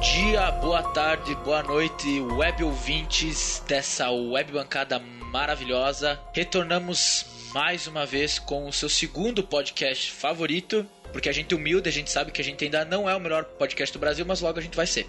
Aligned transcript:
Dia, 0.00 0.52
boa 0.52 0.80
tarde, 0.80 1.34
boa 1.34 1.60
noite, 1.60 2.20
web 2.20 2.62
ouvintes 2.62 3.60
dessa 3.66 4.08
web 4.08 4.52
bancada 4.52 5.00
maravilhosa. 5.00 6.20
Retornamos 6.32 7.26
mais 7.52 7.88
uma 7.88 8.06
vez 8.06 8.38
com 8.38 8.68
o 8.68 8.72
seu 8.72 8.88
segundo 8.88 9.42
podcast 9.42 10.12
favorito, 10.12 10.86
porque 11.12 11.28
a 11.28 11.32
gente 11.32 11.52
é 11.52 11.56
humilde, 11.56 11.88
a 11.88 11.92
gente 11.92 12.12
sabe 12.12 12.30
que 12.30 12.40
a 12.40 12.44
gente 12.44 12.62
ainda 12.64 12.84
não 12.84 13.10
é 13.10 13.16
o 13.16 13.18
melhor 13.20 13.42
podcast 13.42 13.92
do 13.92 13.98
Brasil, 13.98 14.24
mas 14.24 14.40
logo 14.40 14.60
a 14.60 14.62
gente 14.62 14.76
vai 14.76 14.86
ser. 14.86 15.04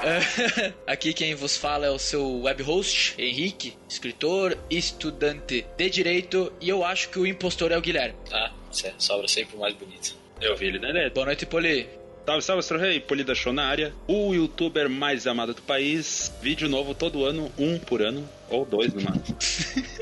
Aqui 0.86 1.14
quem 1.14 1.34
vos 1.34 1.56
fala 1.56 1.86
é 1.86 1.90
o 1.90 1.98
seu 1.98 2.42
web 2.42 2.62
host, 2.62 3.14
Henrique, 3.18 3.74
escritor, 3.88 4.56
estudante 4.68 5.64
de 5.78 5.88
direito, 5.88 6.52
e 6.60 6.68
eu 6.68 6.84
acho 6.84 7.08
que 7.08 7.18
o 7.18 7.26
impostor 7.26 7.72
é 7.72 7.78
o 7.78 7.80
Guilherme. 7.80 8.18
Ah, 8.30 8.52
sobra 8.98 9.26
sempre 9.26 9.56
o 9.56 9.60
mais 9.60 9.74
bonito. 9.74 10.19
Eu 10.40 10.56
vi 10.56 10.66
ele, 10.66 10.78
né? 10.78 11.10
Boa 11.10 11.26
noite, 11.26 11.44
Poli. 11.44 11.86
Salve, 12.24 12.42
salve, 12.42 12.60
Astro 12.60 12.78
Rei, 12.78 13.00
Polida 13.00 13.34
Show 13.34 13.52
na 13.52 13.66
área. 13.66 13.92
O 14.06 14.32
youtuber 14.32 14.88
mais 14.88 15.26
amado 15.26 15.52
do 15.52 15.62
país. 15.62 16.32
Vídeo 16.40 16.68
novo 16.68 16.94
todo 16.94 17.24
ano, 17.24 17.50
um 17.58 17.78
por 17.78 18.00
ano. 18.00 18.26
Ou 18.48 18.64
dois 18.64 18.94
no 18.94 19.02
máximo. 19.02 19.36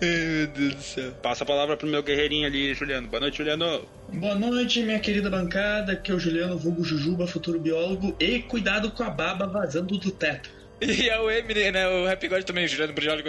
Meu 0.00 0.46
Deus 0.48 0.74
do 0.74 0.82
céu. 0.82 1.12
Passa 1.22 1.44
a 1.44 1.46
palavra 1.46 1.76
pro 1.76 1.86
meu 1.86 2.02
guerreirinho 2.02 2.46
ali, 2.46 2.74
Juliano. 2.74 3.06
Boa 3.06 3.20
noite, 3.20 3.38
Juliano. 3.38 3.86
Boa 4.08 4.34
noite, 4.34 4.82
minha 4.82 4.98
querida 4.98 5.30
bancada. 5.30 5.92
Aqui 5.92 6.10
é 6.10 6.14
o 6.14 6.18
Juliano 6.18 6.58
Vulgo 6.58 6.82
Jujuba, 6.82 7.26
futuro 7.26 7.60
biólogo. 7.60 8.16
E 8.18 8.40
cuidado 8.40 8.90
com 8.90 9.04
a 9.04 9.10
baba 9.10 9.46
vazando 9.46 9.96
do 9.98 10.10
teto. 10.10 10.50
E 10.82 11.08
é 11.08 11.20
o 11.20 11.30
Eminem, 11.30 11.70
né? 11.70 11.86
O 11.86 12.10
Happy 12.10 12.26
God 12.26 12.42
também, 12.42 12.66
Juliano 12.66 12.92
Brioli. 12.92 13.22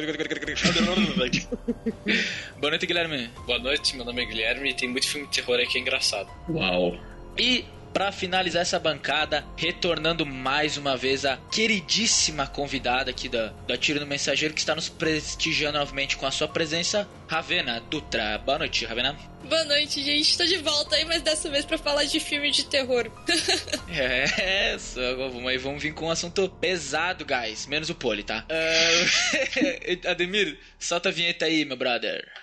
Boa 2.58 2.72
noite, 2.72 2.88
Guilherme. 2.88 3.30
Boa 3.46 3.60
noite, 3.60 3.96
meu 3.96 4.04
nome 4.04 4.24
é 4.24 4.26
Guilherme 4.26 4.72
e 4.72 4.74
tem 4.74 4.90
muito 4.90 5.08
filme 5.08 5.28
de 5.28 5.34
terror 5.36 5.60
aí 5.60 5.68
que 5.68 5.78
é 5.78 5.82
engraçado. 5.82 6.32
Uau. 6.50 6.98
E 7.38 7.64
para 7.94 8.12
finalizar 8.12 8.64
essa 8.64 8.80
bancada, 8.80 9.46
retornando 9.56 10.26
mais 10.26 10.78
uma 10.78 10.98
vez 10.98 11.26
a 11.26 11.38
queridíssima 11.52 12.48
convidada 12.48 13.12
aqui 13.12 13.30
da, 13.30 13.54
da 13.68 13.78
Tiro 13.78 14.00
no 14.00 14.08
Mensageiro, 14.08 14.54
que 14.54 14.60
está 14.60 14.74
nos 14.74 14.90
prestigiando 14.90 15.78
novamente 15.78 16.18
com 16.18 16.26
a 16.26 16.32
sua 16.32 16.48
presença, 16.48 17.08
Ravena 17.28 17.80
Dutra. 17.80 18.40
Boa 18.40 18.58
noite, 18.58 18.86
Ravena. 18.86 19.16
Boa 19.44 19.64
noite, 19.66 20.04
gente. 20.04 20.38
Tô 20.38 20.46
de 20.46 20.58
volta 20.58 20.96
aí, 20.96 21.06
mas 21.06 21.22
dessa 21.22 21.50
vez 21.50 21.66
para 21.66 21.78
falar 21.78 22.06
de 22.06 22.20
filme 22.20 22.50
de 22.50 22.66
terror. 22.66 23.12
é, 23.90 24.78
só, 24.80 25.16
vamos 25.16 25.46
aí, 25.48 25.58
vamos 25.58 25.84
vir 25.84 25.94
com 25.94 26.08
um 26.08 26.12
assunto 26.12 26.50
pesado, 26.50 27.26
guys. 27.26 27.68
Menos 27.68 27.90
o 27.90 27.96
pole, 27.96 28.24
tá? 28.24 28.46
Uh, 28.50 30.08
Ademir, 30.10 30.58
solta 30.80 31.10
a 31.10 31.12
vinheta 31.12 31.46
aí, 31.46 31.64
meu 31.64 31.78
brother. 31.78 32.43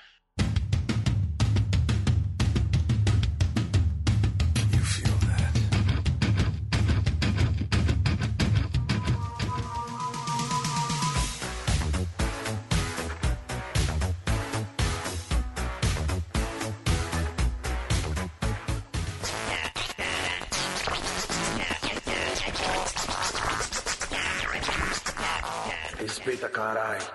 Respeita, 26.10 26.48
caralho. 26.48 27.06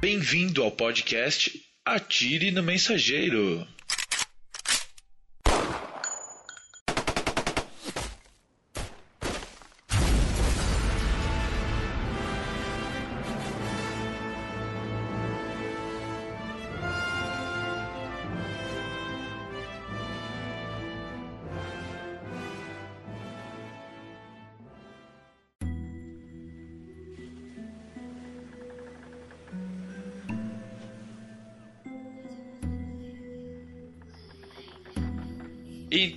Bem-vindo 0.00 0.62
ao 0.62 0.70
podcast 0.70 1.60
Atire 1.84 2.52
no 2.52 2.62
Mensageiro. 2.62 3.66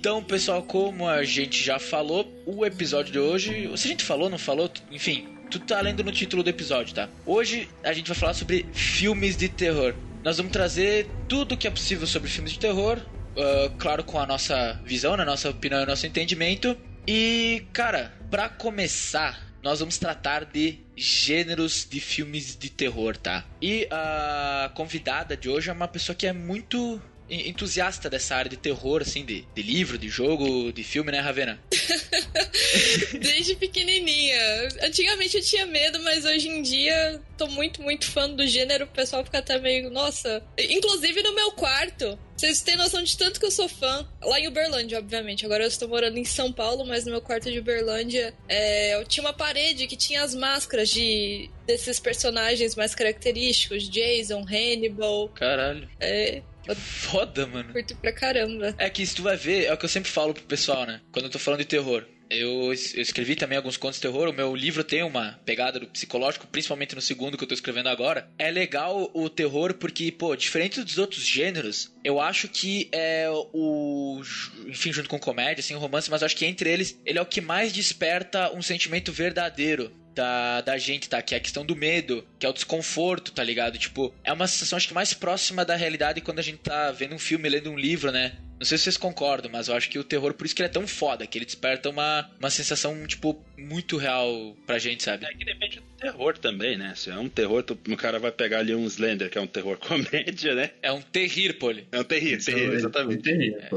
Então, 0.02 0.20
pessoal, 0.20 0.64
como 0.64 1.08
a 1.08 1.22
gente 1.22 1.62
já 1.62 1.78
falou, 1.78 2.26
o 2.44 2.66
episódio 2.66 3.12
de 3.12 3.20
hoje. 3.20 3.70
Se 3.76 3.86
a 3.86 3.90
gente 3.92 4.02
falou, 4.02 4.28
não 4.28 4.36
falou, 4.36 4.68
enfim, 4.90 5.28
tudo 5.48 5.64
tá 5.64 5.80
lendo 5.80 6.02
no 6.02 6.10
título 6.10 6.42
do 6.42 6.50
episódio, 6.50 6.92
tá? 6.92 7.08
Hoje 7.24 7.68
a 7.84 7.92
gente 7.92 8.08
vai 8.08 8.16
falar 8.16 8.34
sobre 8.34 8.66
filmes 8.72 9.36
de 9.36 9.48
terror. 9.48 9.94
Nós 10.24 10.38
vamos 10.38 10.50
trazer 10.50 11.08
tudo 11.28 11.56
que 11.56 11.68
é 11.68 11.70
possível 11.70 12.04
sobre 12.04 12.28
filmes 12.28 12.52
de 12.54 12.58
terror, 12.58 12.98
uh, 12.98 13.70
claro, 13.78 14.02
com 14.02 14.18
a 14.18 14.26
nossa 14.26 14.72
visão, 14.84 15.14
a 15.14 15.24
nossa 15.24 15.50
opinião 15.50 15.80
e 15.80 15.86
nosso 15.86 16.04
entendimento. 16.04 16.76
E, 17.06 17.64
cara, 17.72 18.12
para 18.28 18.48
começar, 18.48 19.52
nós 19.62 19.78
vamos 19.78 19.98
tratar 19.98 20.44
de 20.44 20.80
gêneros 20.96 21.86
de 21.88 22.00
filmes 22.00 22.56
de 22.56 22.70
terror, 22.70 23.16
tá? 23.16 23.44
E 23.62 23.86
a 23.88 24.68
convidada 24.74 25.36
de 25.36 25.48
hoje 25.48 25.70
é 25.70 25.72
uma 25.72 25.86
pessoa 25.86 26.16
que 26.16 26.26
é 26.26 26.32
muito 26.32 27.00
entusiasta 27.32 28.10
dessa 28.10 28.36
área 28.36 28.50
de 28.50 28.56
terror, 28.56 29.02
assim, 29.02 29.24
de, 29.24 29.44
de 29.54 29.62
livro, 29.62 29.96
de 29.98 30.08
jogo, 30.08 30.72
de 30.72 30.84
filme, 30.84 31.10
né, 31.10 31.20
Ravena? 31.20 31.58
Desde 33.20 33.54
pequenininha. 33.56 34.68
Antigamente 34.82 35.36
eu 35.36 35.42
tinha 35.42 35.66
medo, 35.66 36.00
mas 36.02 36.24
hoje 36.24 36.48
em 36.48 36.62
dia 36.62 37.20
tô 37.42 37.48
muito, 37.48 37.82
muito 37.82 38.06
fã 38.06 38.28
do 38.30 38.46
gênero. 38.46 38.84
O 38.84 38.88
pessoal 38.88 39.24
fica 39.24 39.38
até 39.38 39.58
meio, 39.58 39.90
nossa. 39.90 40.42
Inclusive 40.56 41.22
no 41.22 41.34
meu 41.34 41.52
quarto. 41.52 42.18
Vocês 42.36 42.60
têm 42.62 42.76
noção 42.76 43.02
de 43.02 43.16
tanto 43.16 43.38
que 43.38 43.46
eu 43.46 43.50
sou 43.50 43.68
fã. 43.68 44.06
Lá 44.22 44.38
em 44.38 44.46
Uberlândia, 44.46 44.98
obviamente. 44.98 45.44
Agora 45.44 45.64
eu 45.64 45.68
estou 45.68 45.88
morando 45.88 46.18
em 46.18 46.24
São 46.24 46.52
Paulo, 46.52 46.84
mas 46.86 47.04
no 47.04 47.10
meu 47.10 47.20
quarto 47.20 47.50
de 47.50 47.58
Uberlândia 47.58 48.34
é, 48.48 48.94
eu 48.94 49.04
tinha 49.04 49.24
uma 49.24 49.32
parede 49.32 49.86
que 49.86 49.96
tinha 49.96 50.22
as 50.22 50.34
máscaras 50.34 50.88
de 50.88 51.50
desses 51.66 51.98
personagens 51.98 52.74
mais 52.76 52.94
característicos: 52.94 53.88
Jason, 53.88 54.44
Hannibal. 54.48 55.28
Caralho. 55.30 55.88
É, 56.00 56.42
Foda, 56.76 57.44
mano. 57.44 57.72
Curto 57.72 57.96
pra 57.96 58.12
caramba. 58.12 58.72
É 58.78 58.88
que 58.88 59.04
se 59.04 59.16
tu 59.16 59.22
vai 59.22 59.36
ver, 59.36 59.64
é 59.64 59.72
o 59.72 59.76
que 59.76 59.84
eu 59.84 59.88
sempre 59.88 60.08
falo 60.08 60.32
pro 60.32 60.44
pessoal, 60.44 60.86
né? 60.86 61.00
Quando 61.10 61.24
eu 61.24 61.30
tô 61.30 61.38
falando 61.38 61.58
de 61.58 61.66
terror. 61.66 62.06
Eu, 62.32 62.72
eu 62.72 62.72
escrevi 62.72 63.36
também 63.36 63.56
alguns 63.56 63.76
contos 63.76 63.96
de 63.96 64.02
terror. 64.02 64.28
O 64.28 64.32
meu 64.32 64.54
livro 64.56 64.82
tem 64.82 65.02
uma 65.02 65.38
pegada 65.44 65.78
do 65.78 65.86
psicológico, 65.86 66.46
principalmente 66.46 66.94
no 66.94 67.00
segundo 67.00 67.36
que 67.36 67.44
eu 67.44 67.48
tô 67.48 67.54
escrevendo 67.54 67.88
agora. 67.88 68.28
É 68.38 68.50
legal 68.50 69.10
o 69.12 69.28
terror 69.28 69.74
porque, 69.74 70.10
pô, 70.10 70.34
diferente 70.34 70.82
dos 70.82 70.98
outros 70.98 71.24
gêneros, 71.24 71.92
eu 72.02 72.20
acho 72.20 72.48
que 72.48 72.88
é 72.92 73.28
o. 73.30 74.22
Enfim, 74.66 74.92
junto 74.92 75.08
com 75.08 75.18
comédia, 75.18 75.60
assim, 75.60 75.74
romance, 75.74 76.10
mas 76.10 76.22
acho 76.22 76.36
que 76.36 76.46
entre 76.46 76.70
eles, 76.70 76.98
ele 77.04 77.18
é 77.18 77.22
o 77.22 77.26
que 77.26 77.40
mais 77.40 77.72
desperta 77.72 78.52
um 78.52 78.62
sentimento 78.62 79.12
verdadeiro 79.12 79.92
da, 80.14 80.60
da 80.60 80.78
gente, 80.78 81.08
tá? 81.08 81.20
Que 81.22 81.34
é 81.34 81.38
a 81.38 81.40
questão 81.40 81.64
do 81.64 81.74
medo, 81.74 82.26
que 82.38 82.46
é 82.46 82.48
o 82.48 82.52
desconforto, 82.52 83.32
tá 83.32 83.42
ligado? 83.42 83.78
Tipo, 83.78 84.14
é 84.22 84.32
uma 84.32 84.46
sensação 84.46 84.76
acho 84.76 84.88
que 84.88 84.94
mais 84.94 85.14
próxima 85.14 85.64
da 85.64 85.74
realidade 85.74 86.20
quando 86.20 86.38
a 86.38 86.42
gente 86.42 86.58
tá 86.58 86.90
vendo 86.92 87.14
um 87.14 87.18
filme, 87.18 87.48
lendo 87.48 87.70
um 87.70 87.78
livro, 87.78 88.10
né? 88.12 88.32
Não 88.62 88.64
sei 88.64 88.78
se 88.78 88.84
vocês 88.84 88.96
concordam, 88.96 89.50
mas 89.50 89.66
eu 89.66 89.74
acho 89.74 89.90
que 89.90 89.98
o 89.98 90.04
terror, 90.04 90.32
por 90.34 90.46
isso 90.46 90.54
que 90.54 90.62
ele 90.62 90.68
é 90.68 90.72
tão 90.72 90.86
foda, 90.86 91.26
que 91.26 91.36
ele 91.36 91.44
desperta 91.44 91.90
uma, 91.90 92.30
uma 92.38 92.48
sensação, 92.48 93.04
tipo, 93.08 93.44
muito 93.58 93.96
real 93.96 94.56
pra 94.64 94.78
gente, 94.78 95.02
sabe? 95.02 95.26
É 95.26 95.34
que 95.34 95.44
depende 95.44 95.80
do 95.80 95.86
terror 95.98 96.38
também, 96.38 96.78
né? 96.78 96.92
Se 96.94 97.10
é 97.10 97.16
um 97.16 97.28
terror, 97.28 97.64
tu, 97.64 97.76
o 97.88 97.96
cara 97.96 98.20
vai 98.20 98.30
pegar 98.30 98.60
ali 98.60 98.72
um 98.72 98.86
Slender, 98.86 99.28
que 99.28 99.36
é 99.36 99.40
um 99.40 99.48
terror 99.48 99.78
comédia, 99.82 100.54
né? 100.54 100.70
É 100.80 100.92
um 100.92 101.02
terrir, 101.02 101.54
Poli. 101.54 101.88
É 101.90 101.98
um 101.98 102.04
terrir, 102.04 102.40
terrir, 102.44 102.72
exatamente. 102.72 103.18
Um 103.18 103.22
terrir, 103.22 103.56
é. 103.56 103.68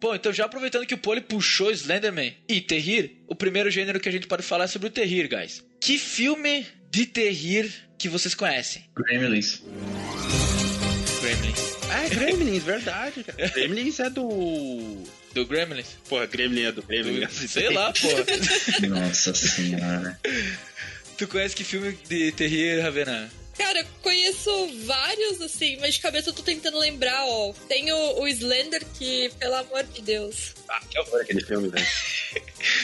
Pô, 0.00 0.12
então 0.12 0.32
já 0.32 0.46
aproveitando 0.46 0.86
que 0.86 0.94
o 0.94 0.98
Poli 0.98 1.20
puxou 1.20 1.70
Slenderman 1.70 2.34
e 2.48 2.60
terrir, 2.60 3.22
o 3.28 3.36
primeiro 3.36 3.70
gênero 3.70 4.00
que 4.00 4.08
a 4.08 4.12
gente 4.12 4.26
pode 4.26 4.42
falar 4.42 4.64
é 4.64 4.66
sobre 4.66 4.88
o 4.88 4.90
terrir, 4.90 5.28
guys. 5.28 5.64
Que 5.80 5.96
filme 5.98 6.66
de 6.90 7.06
terrir 7.06 7.72
que 7.96 8.08
vocês 8.08 8.34
conhecem? 8.34 8.82
Gremlins. 8.96 9.62
Gremlins. 11.20 11.71
Ah, 11.94 12.04
é 12.04 12.08
Gremlins, 12.08 12.62
verdade, 12.62 13.24
cara. 13.24 13.48
Gremlins 13.52 14.00
é 14.00 14.08
do. 14.10 15.02
Do 15.32 15.46
Gremlins? 15.46 15.86
Porra, 16.08 16.26
Gremlin 16.26 16.64
é 16.64 16.72
do 16.72 16.82
Gremlin. 16.82 17.26
Do... 17.26 17.48
Sei 17.48 17.70
lá, 17.70 17.92
porra. 17.92 18.24
Nossa 18.88 19.34
senhora. 19.34 20.18
Tu 21.16 21.28
conhece 21.28 21.54
que 21.54 21.64
filme 21.64 21.92
de 22.08 22.32
terrir, 22.32 22.80
Ravena? 22.80 23.30
Cara, 23.56 23.84
conheço 24.02 24.50
vários, 24.86 25.40
assim, 25.42 25.76
mas 25.78 25.94
de 25.94 26.00
cabeça 26.00 26.30
eu 26.30 26.32
tô 26.32 26.42
tentando 26.42 26.78
lembrar, 26.78 27.24
ó. 27.26 27.52
Tem 27.68 27.92
o, 27.92 28.20
o 28.22 28.26
Slender, 28.28 28.82
que, 28.98 29.30
pelo 29.38 29.54
amor 29.56 29.84
de 29.84 30.00
Deus. 30.00 30.54
Ah, 30.68 30.80
que 30.88 30.98
horror 30.98 31.20
aquele 31.20 31.44
filme, 31.44 31.68
velho. 31.68 31.86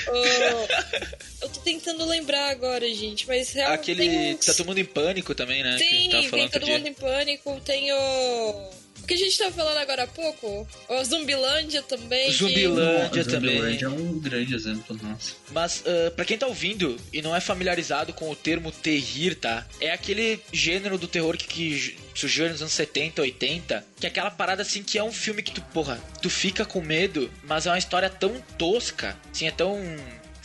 O, 0.08 1.44
eu 1.44 1.48
tô 1.48 1.60
tentando 1.60 2.04
lembrar 2.04 2.50
agora, 2.50 2.86
gente, 2.92 3.26
mas 3.26 3.50
real, 3.52 3.72
Aquele. 3.72 4.08
tem 4.08 4.34
uns... 4.34 4.44
Tá 4.44 4.52
todo 4.54 4.66
mundo 4.66 4.78
em 4.78 4.84
pânico 4.84 5.34
também, 5.34 5.62
né? 5.62 5.76
que 5.78 5.84
Sim, 5.84 6.10
tava 6.10 6.20
tem 6.22 6.30
falando 6.30 6.50
todo 6.50 6.54
outro 6.54 6.66
dia. 6.66 6.78
mundo 6.78 6.86
em 6.88 6.94
pânico, 6.94 7.60
tem 7.64 7.92
o. 7.92 8.70
O 9.08 9.10
que 9.10 9.14
a 9.14 9.16
gente 9.16 9.38
tava 9.38 9.50
falando 9.52 9.78
agora 9.78 10.02
há 10.02 10.06
pouco? 10.06 10.68
O 10.86 11.02
Zumbilândia 11.04 11.80
também. 11.82 12.26
que- 12.26 12.32
Zumbilândia 12.36 13.24
também. 13.24 13.56
Zumbiland 13.56 13.84
é 13.84 13.88
um 13.88 14.18
grande 14.20 14.54
exemplo, 14.54 14.98
nossa. 15.02 15.32
Mas, 15.50 15.82
ah, 15.86 16.10
pra 16.10 16.26
quem 16.26 16.36
tá 16.36 16.46
ouvindo 16.46 16.94
e 17.10 17.22
não 17.22 17.34
é 17.34 17.40
familiarizado 17.40 18.12
com 18.12 18.28
o 18.30 18.36
termo 18.36 18.70
terrir, 18.70 19.34
tá? 19.36 19.66
É 19.80 19.92
aquele 19.92 20.38
gênero 20.52 20.98
do 20.98 21.08
terror 21.08 21.38
que, 21.38 21.46
que 21.46 21.96
surgiu 22.14 22.50
nos 22.50 22.60
anos 22.60 22.74
70, 22.74 23.22
80, 23.22 23.82
que 23.98 24.04
é 24.04 24.10
aquela 24.10 24.30
parada 24.30 24.60
assim 24.60 24.82
que 24.82 24.98
é 24.98 25.02
um 25.02 25.10
filme 25.10 25.42
que 25.42 25.52
tu, 25.52 25.62
porra, 25.72 25.98
tu 26.20 26.28
fica 26.28 26.66
com 26.66 26.82
medo, 26.82 27.30
mas 27.44 27.64
é 27.66 27.70
uma 27.70 27.78
história 27.78 28.10
tão 28.10 28.34
tosca, 28.58 29.16
assim, 29.32 29.46
é 29.46 29.50
tão. 29.50 29.74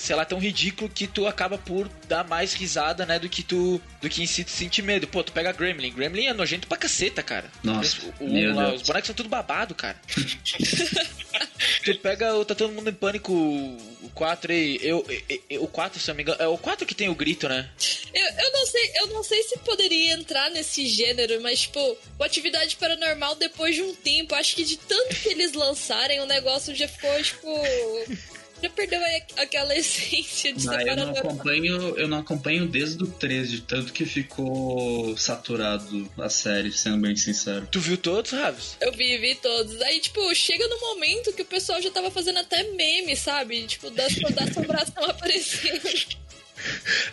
Sei 0.03 0.13
lá, 0.17 0.25
tão 0.25 0.37
ridículo 0.37 0.89
que 0.89 1.07
tu 1.07 1.25
acaba 1.25 1.57
por 1.57 1.87
dar 2.09 2.25
mais 2.27 2.53
risada, 2.53 3.05
né, 3.05 3.17
do 3.17 3.29
que 3.29 3.41
tu. 3.41 3.81
do 4.01 4.09
que 4.09 4.21
em 4.21 4.25
si 4.27 4.43
tu 4.43 4.51
sentir 4.51 4.81
medo. 4.81 5.07
Pô, 5.07 5.23
tu 5.23 5.31
pega 5.31 5.53
Gremlin. 5.53 5.93
Gremlin 5.93 6.25
é 6.25 6.33
nojento 6.33 6.67
pra 6.67 6.75
caceta, 6.77 7.23
cara. 7.23 7.49
Nossa, 7.63 7.97
O, 8.19 8.27
meu 8.29 8.51
o, 8.51 8.55
lá, 8.55 8.65
Deus. 8.67 8.81
os 8.81 8.87
bonecos 8.87 9.07
são 9.07 9.15
tudo 9.15 9.29
babado, 9.29 9.73
cara. 9.73 9.97
tu 11.85 11.97
pega 11.99 12.35
o 12.35 12.43
Tá 12.43 12.53
Todo 12.53 12.73
Mundo 12.73 12.89
em 12.89 12.93
Pânico, 12.93 13.31
o 13.33 14.09
4 14.13 14.51
aí. 14.51 14.77
Eu, 14.81 15.05
eu- 15.29 15.41
eu- 15.49 15.63
o 15.63 15.67
4, 15.67 15.99
se 16.01 16.09
eu 16.09 16.13
não 16.13 16.17
me 16.17 16.23
engano. 16.23 16.41
É 16.41 16.47
o 16.47 16.57
4 16.57 16.85
que 16.85 16.93
tem 16.95 17.07
o 17.07 17.15
grito, 17.15 17.47
né? 17.47 17.69
Eu, 18.13 18.25
eu 18.25 18.51
não 18.51 18.65
sei, 18.65 18.91
eu 18.97 19.07
não 19.07 19.23
sei 19.23 19.41
se 19.43 19.57
poderia 19.59 20.13
entrar 20.13 20.49
nesse 20.51 20.85
gênero, 20.85 21.41
mas 21.41 21.61
tipo, 21.61 21.79
o 22.19 22.23
atividade 22.23 22.75
paranormal 22.75 23.35
depois 23.35 23.73
de 23.75 23.81
um 23.81 23.95
tempo, 23.95 24.35
acho 24.35 24.53
que 24.53 24.65
de 24.65 24.75
tanto 24.77 25.15
que 25.15 25.29
eles 25.29 25.53
lançarem, 25.53 26.19
o 26.19 26.25
negócio 26.25 26.75
já 26.75 26.87
ficou, 26.89 27.23
tipo. 27.23 27.47
Já 28.63 28.69
perdeu 28.69 29.01
aquela 29.35 29.75
essência 29.77 30.53
de 30.53 30.69
Ah, 30.69 30.81
eu 30.81 30.95
não 30.95 31.09
acompanho, 31.09 31.97
eu 31.97 32.07
não 32.07 32.19
acompanho 32.19 32.65
desde 32.65 33.03
o 33.03 33.07
13, 33.07 33.61
tanto 33.61 33.91
que 33.91 34.05
ficou 34.05 35.17
saturado 35.17 36.09
a 36.17 36.29
série, 36.29 36.71
sendo 36.71 36.97
bem 36.97 37.13
sincero. 37.13 37.67
Tu 37.69 37.81
viu 37.81 37.97
todos, 37.97 38.31
Raves? 38.31 38.77
Eu 38.79 38.93
vi, 38.93 39.17
vi 39.17 39.35
todos. 39.35 39.81
Aí, 39.81 39.99
tipo, 39.99 40.33
chega 40.33 40.65
no 40.69 40.79
momento 40.79 41.33
que 41.33 41.41
o 41.41 41.45
pessoal 41.45 41.81
já 41.81 41.91
tava 41.91 42.09
fazendo 42.09 42.39
até 42.39 42.63
meme, 42.71 43.17
sabe? 43.17 43.63
Tipo, 43.67 43.89
da, 43.89 44.07
da 44.33 44.45
assombração 44.45 45.03
aparecendo. 45.03 46.22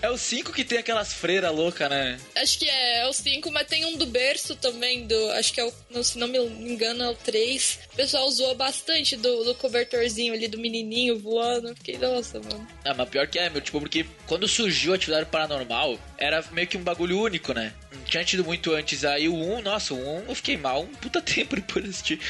É 0.03 0.11
o 0.11 0.17
5 0.17 0.53
que 0.53 0.65
tem 0.65 0.79
aquelas 0.79 1.13
freiras 1.13 1.55
loucas, 1.55 1.89
né? 1.91 2.19
Acho 2.37 2.59
que 2.59 2.69
é, 2.69 3.01
é 3.01 3.07
o 3.07 3.13
5, 3.13 3.51
mas 3.51 3.67
tem 3.67 3.85
um 3.85 3.97
do 3.97 4.07
berço 4.07 4.55
também, 4.57 5.07
do. 5.07 5.31
Acho 5.33 5.53
que 5.53 5.61
é 5.61 5.65
o. 5.65 6.03
Se 6.03 6.19
não 6.19 6.29
me 6.29 6.39
engano, 6.39 7.03
é 7.03 7.09
o 7.11 7.15
3. 7.15 7.81
O 7.93 7.97
pessoal 7.97 8.27
usou 8.27 8.55
bastante 8.55 9.17
do, 9.17 9.45
do 9.45 9.55
cobertorzinho 9.55 10.33
ali 10.33 10.49
do 10.49 10.59
menininho 10.59 11.19
voando. 11.19 11.75
Fiquei, 11.77 11.99
nossa, 11.99 12.41
mano. 12.41 12.67
Ah, 12.85 12.95
mas 12.95 13.09
pior 13.09 13.27
que 13.27 13.39
é, 13.39 13.51
meu, 13.51 13.61
tipo, 13.61 13.81
porque 13.81 14.07
quando 14.27 14.49
surgiu 14.49 14.93
a 14.93 14.97
atividade 14.97 15.27
paranormal, 15.27 15.99
era 16.17 16.45
meio 16.53 16.67
que 16.67 16.77
um 16.77 16.83
bagulho 16.83 17.21
único, 17.21 17.53
né? 17.53 17.73
Não 17.93 18.03
tinha 18.05 18.25
tido 18.25 18.45
muito 18.45 18.73
antes. 18.73 19.05
Aí 19.05 19.29
o 19.29 19.35
1, 19.35 19.63
nossa, 19.63 19.95
o 19.95 19.99
1 19.99 20.29
eu 20.29 20.35
fiquei 20.35 20.57
mal 20.57 20.83
um 20.83 20.95
puta 20.95 21.21
tempo 21.23 21.57
depois 21.57 21.85
de 21.85 21.91
assistir. 21.91 22.21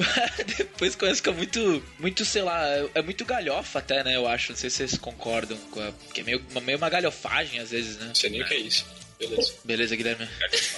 Depois 0.58 0.94
começa 0.94 1.14
a 1.14 1.16
ficar 1.16 1.32
muito, 1.32 1.82
muito, 1.98 2.24
sei 2.24 2.42
lá, 2.42 2.62
é- 2.94 3.02
muito 3.02 3.24
galhofa 3.24 3.78
até, 3.78 4.02
né? 4.04 4.16
Eu 4.16 4.26
acho. 4.26 4.52
Não 4.52 4.58
sei 4.58 4.70
se 4.70 4.76
vocês 4.78 4.96
concordam. 4.98 5.56
Com 5.70 5.80
a, 5.80 5.92
porque 5.92 6.20
é 6.20 6.24
meio, 6.24 6.42
uma- 6.50 6.60
meio 6.60 6.78
uma 6.78 6.88
galhofagem 6.90 7.60
às 7.60 7.70
vezes, 7.70 7.96
né? 7.98 8.06
Não 8.06 8.14
sei 8.14 8.30
nem 8.30 8.42
o 8.42 8.46
que 8.46 8.54
é 8.54 8.58
isso. 8.58 8.84
Beleza. 9.18 9.54
Beleza, 9.64 9.96
Guilherme? 9.96 10.28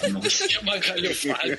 É 0.03 0.59
uma 0.61 0.77
galhofada. 0.79 1.59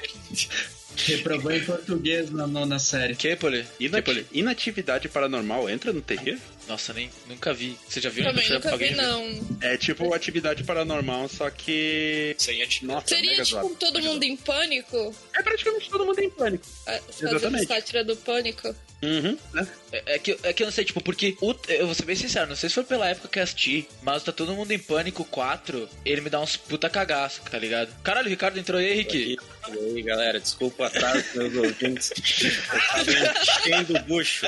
Reprovou 1.08 1.52
em 1.52 1.64
português 1.64 2.30
na, 2.30 2.46
no- 2.46 2.66
na 2.66 2.78
série. 2.78 3.16
Que, 3.16 3.36
Poli? 3.36 3.66
Inati-? 3.80 4.28
Inatividade 4.32 5.10
paranormal 5.10 5.70
entra 5.70 5.92
no 5.92 6.02
terrir? 6.02 6.40
Nossa, 6.68 6.94
nem, 6.94 7.10
nunca 7.28 7.54
vi. 7.54 7.78
Você 7.88 8.00
já 8.00 8.10
viu? 8.10 8.24
Também 8.24 8.50
nunca 8.50 8.78
vi, 8.78 8.92
não. 8.96 9.58
É 9.62 9.78
tipo 9.78 10.14
atividade 10.14 10.64
paranormal, 10.64 11.28
só 11.28 11.50
que. 11.50 12.36
Sem 12.38 12.62
atividade. 12.64 12.86
Nossa, 12.96 13.08
Seria 13.08 13.32
tipo 13.34 13.46
zoado. 13.46 13.76
todo 13.76 14.02
mundo 14.02 14.24
em 14.24 14.38
pânico? 14.38 15.14
É 15.36 15.42
praticamente 15.44 15.90
todo 15.90 16.06
mundo 16.06 16.20
em 16.20 16.30
pânico. 16.30 16.66
Fazendo 16.86 17.36
Exatamente. 17.36 17.68
sátira 17.68 18.04
do 18.04 18.16
pânico. 18.16 18.74
Uhum, 19.04 19.38
né? 19.54 19.68
É, 19.92 20.16
é 20.16 20.20
que, 20.20 20.38
é 20.44 20.54
que 20.54 20.64
eu 20.64 20.68
não 20.68 20.72
sei, 20.72 20.86
tipo, 20.86 21.02
porque 21.04 21.36
o- 21.42 21.54
eu 21.68 21.86
vou 21.88 21.94
ser 21.94 22.06
bem 22.06 22.16
sincero, 22.16 22.48
não 22.48 22.56
sei 22.56 22.70
se 22.70 22.76
foi 22.76 22.86
pela 22.86 23.10
época 23.10 23.28
que 23.28 23.38
eu 23.38 23.44
assisti, 23.44 23.86
mas 24.02 24.24
tá 24.24 24.32
todo 24.32 24.54
mundo 24.54 24.72
em 24.72 24.80
pânico 24.80 25.26
4, 25.26 25.90
ele 26.06 26.22
me 26.22 26.30
dá 26.30 26.40
uns 26.40 26.56
puta 26.56 26.90
cagaço, 26.90 27.42
tá 27.52 27.60
ligado? 27.60 27.94
Caralho, 28.02 28.28
o 28.28 28.30
Ricardo 28.30 28.58
entrou 28.58 28.80
aí, 28.80 28.94
Henrique. 28.94 29.38
E 29.68 29.78
aí, 29.98 30.02
galera, 30.04 30.40
desculpa 30.40 30.84
o 30.84 30.86
atraso, 30.86 31.26
meus 31.36 31.54
ouvintes. 31.54 32.12
Eu 32.16 32.88
tava 32.88 33.42
enchendo 33.42 33.98
o 33.98 34.02
bucho. 34.04 34.46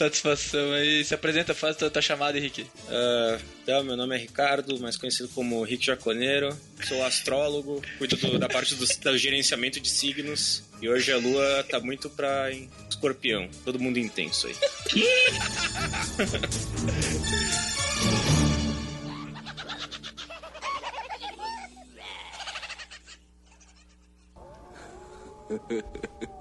Satisfação 0.00 0.72
aí. 0.72 1.04
Se 1.04 1.12
apresenta, 1.12 1.52
faz 1.54 1.76
tua, 1.76 1.90
tua 1.90 2.00
chamada, 2.00 2.38
Henrique. 2.38 2.66
Ah, 2.88 3.38
então, 3.62 3.84
meu 3.84 3.98
nome 3.98 4.16
é 4.16 4.18
Ricardo, 4.18 4.80
mais 4.80 4.96
conhecido 4.96 5.28
como 5.28 5.62
Rick 5.62 5.84
Jaconeiro. 5.84 6.56
Sou 6.88 7.04
astrólogo, 7.04 7.82
cuido 7.98 8.16
do- 8.16 8.38
da 8.38 8.48
parte 8.48 8.74
do, 8.74 8.86
do 8.86 9.18
gerenciamento 9.18 9.78
de 9.78 9.90
signos. 9.90 10.62
E 10.80 10.88
hoje 10.88 11.12
a 11.12 11.18
lua 11.18 11.62
tá 11.68 11.78
muito 11.80 12.08
pra 12.08 12.50
em 12.50 12.70
escorpião. 12.88 13.46
Todo 13.62 13.78
mundo 13.78 13.98
intenso 13.98 14.46
aí. 14.46 14.54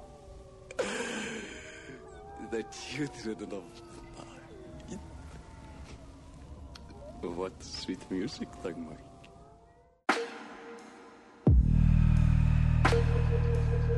the 2.52 2.64
children 2.64 3.52
of 3.52 3.64
light. 4.18 5.00
What 7.22 7.64
sweet 7.64 8.00
music, 8.10 8.50
Dagmar. 8.64 8.98
Eu 12.92 13.89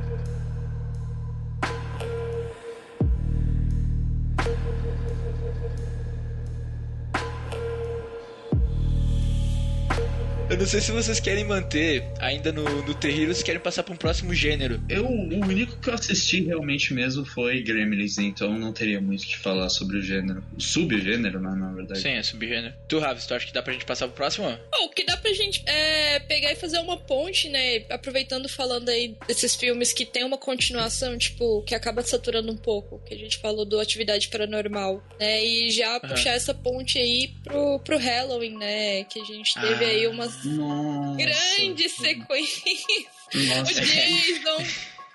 não 10.62 10.68
sei 10.68 10.80
se 10.80 10.92
vocês 10.92 11.20
querem 11.20 11.44
manter 11.44 12.04
ainda 12.20 12.52
no, 12.52 12.64
no 12.84 12.94
terrível 12.94 13.30
ou 13.30 13.34
se 13.34 13.44
querem 13.44 13.60
passar 13.60 13.82
pra 13.82 13.96
um 13.96 13.98
próximo 13.98 14.32
gênero. 14.32 14.80
Eu, 14.88 15.08
o 15.08 15.40
único 15.44 15.76
que 15.80 15.90
eu 15.90 15.94
assisti 15.96 16.44
realmente 16.44 16.94
mesmo 16.94 17.26
foi 17.26 17.64
Gremlins, 17.64 18.20
então 18.20 18.58
não 18.60 18.72
teria 18.72 19.02
muito 19.02 19.24
o 19.24 19.26
que 19.26 19.40
falar 19.40 19.70
sobre 19.70 19.98
o 19.98 20.02
gênero. 20.04 20.44
O 20.56 20.62
subgênero, 20.62 21.40
né, 21.42 21.56
na 21.58 21.74
verdade. 21.74 22.00
Sim, 22.00 22.12
é 22.12 22.22
subgênero. 22.22 22.76
Tu, 22.88 23.00
Raves, 23.00 23.26
tu 23.26 23.34
acha 23.34 23.48
que 23.48 23.52
dá 23.54 23.64
pra 23.64 23.74
gente 23.74 23.86
passar 23.86 24.06
pro 24.08 24.18
próximo? 24.18 24.48
Bom, 24.72 24.86
o 24.86 24.90
que 24.90 25.04
dá 25.04 25.18
pra 25.18 25.34
gente 25.34 25.64
é, 25.68 26.20
pegar 26.20 26.52
e 26.52 26.56
fazer 26.56 26.78
uma 26.78 26.96
ponte, 26.96 27.50
né? 27.50 27.84
Aproveitando 27.90 28.48
falando 28.48 28.90
aí 28.90 29.18
desses 29.28 29.56
filmes 29.56 29.92
que 29.92 30.06
tem 30.06 30.24
uma 30.24 30.38
continuação, 30.38 31.18
tipo, 31.18 31.64
que 31.64 31.74
acaba 31.74 32.04
saturando 32.04 32.52
um 32.52 32.58
pouco, 32.58 33.02
que 33.04 33.16
a 33.16 33.18
gente 33.18 33.40
falou 33.40 33.66
do 33.66 33.80
Atividade 33.80 34.28
Paranormal, 34.28 35.04
né? 35.20 35.44
E 35.44 35.72
já 35.72 36.00
puxar 36.00 36.34
essa 36.34 36.54
ponte 36.54 37.00
aí 37.00 37.30
pro, 37.44 37.80
pro 37.80 37.98
Halloween, 37.98 38.58
né? 38.60 39.04
Que 39.06 39.20
a 39.22 39.26
gente 39.26 39.56
teve 39.60 39.86
Ah. 39.86 39.88
aí 39.88 40.06
umas 40.08 40.51
Nossa. 40.52 41.18
grandes 41.18 41.92
sequências. 41.96 42.86
O 43.34 43.38
Nossa. 43.56 43.82
Jason. 43.82 44.66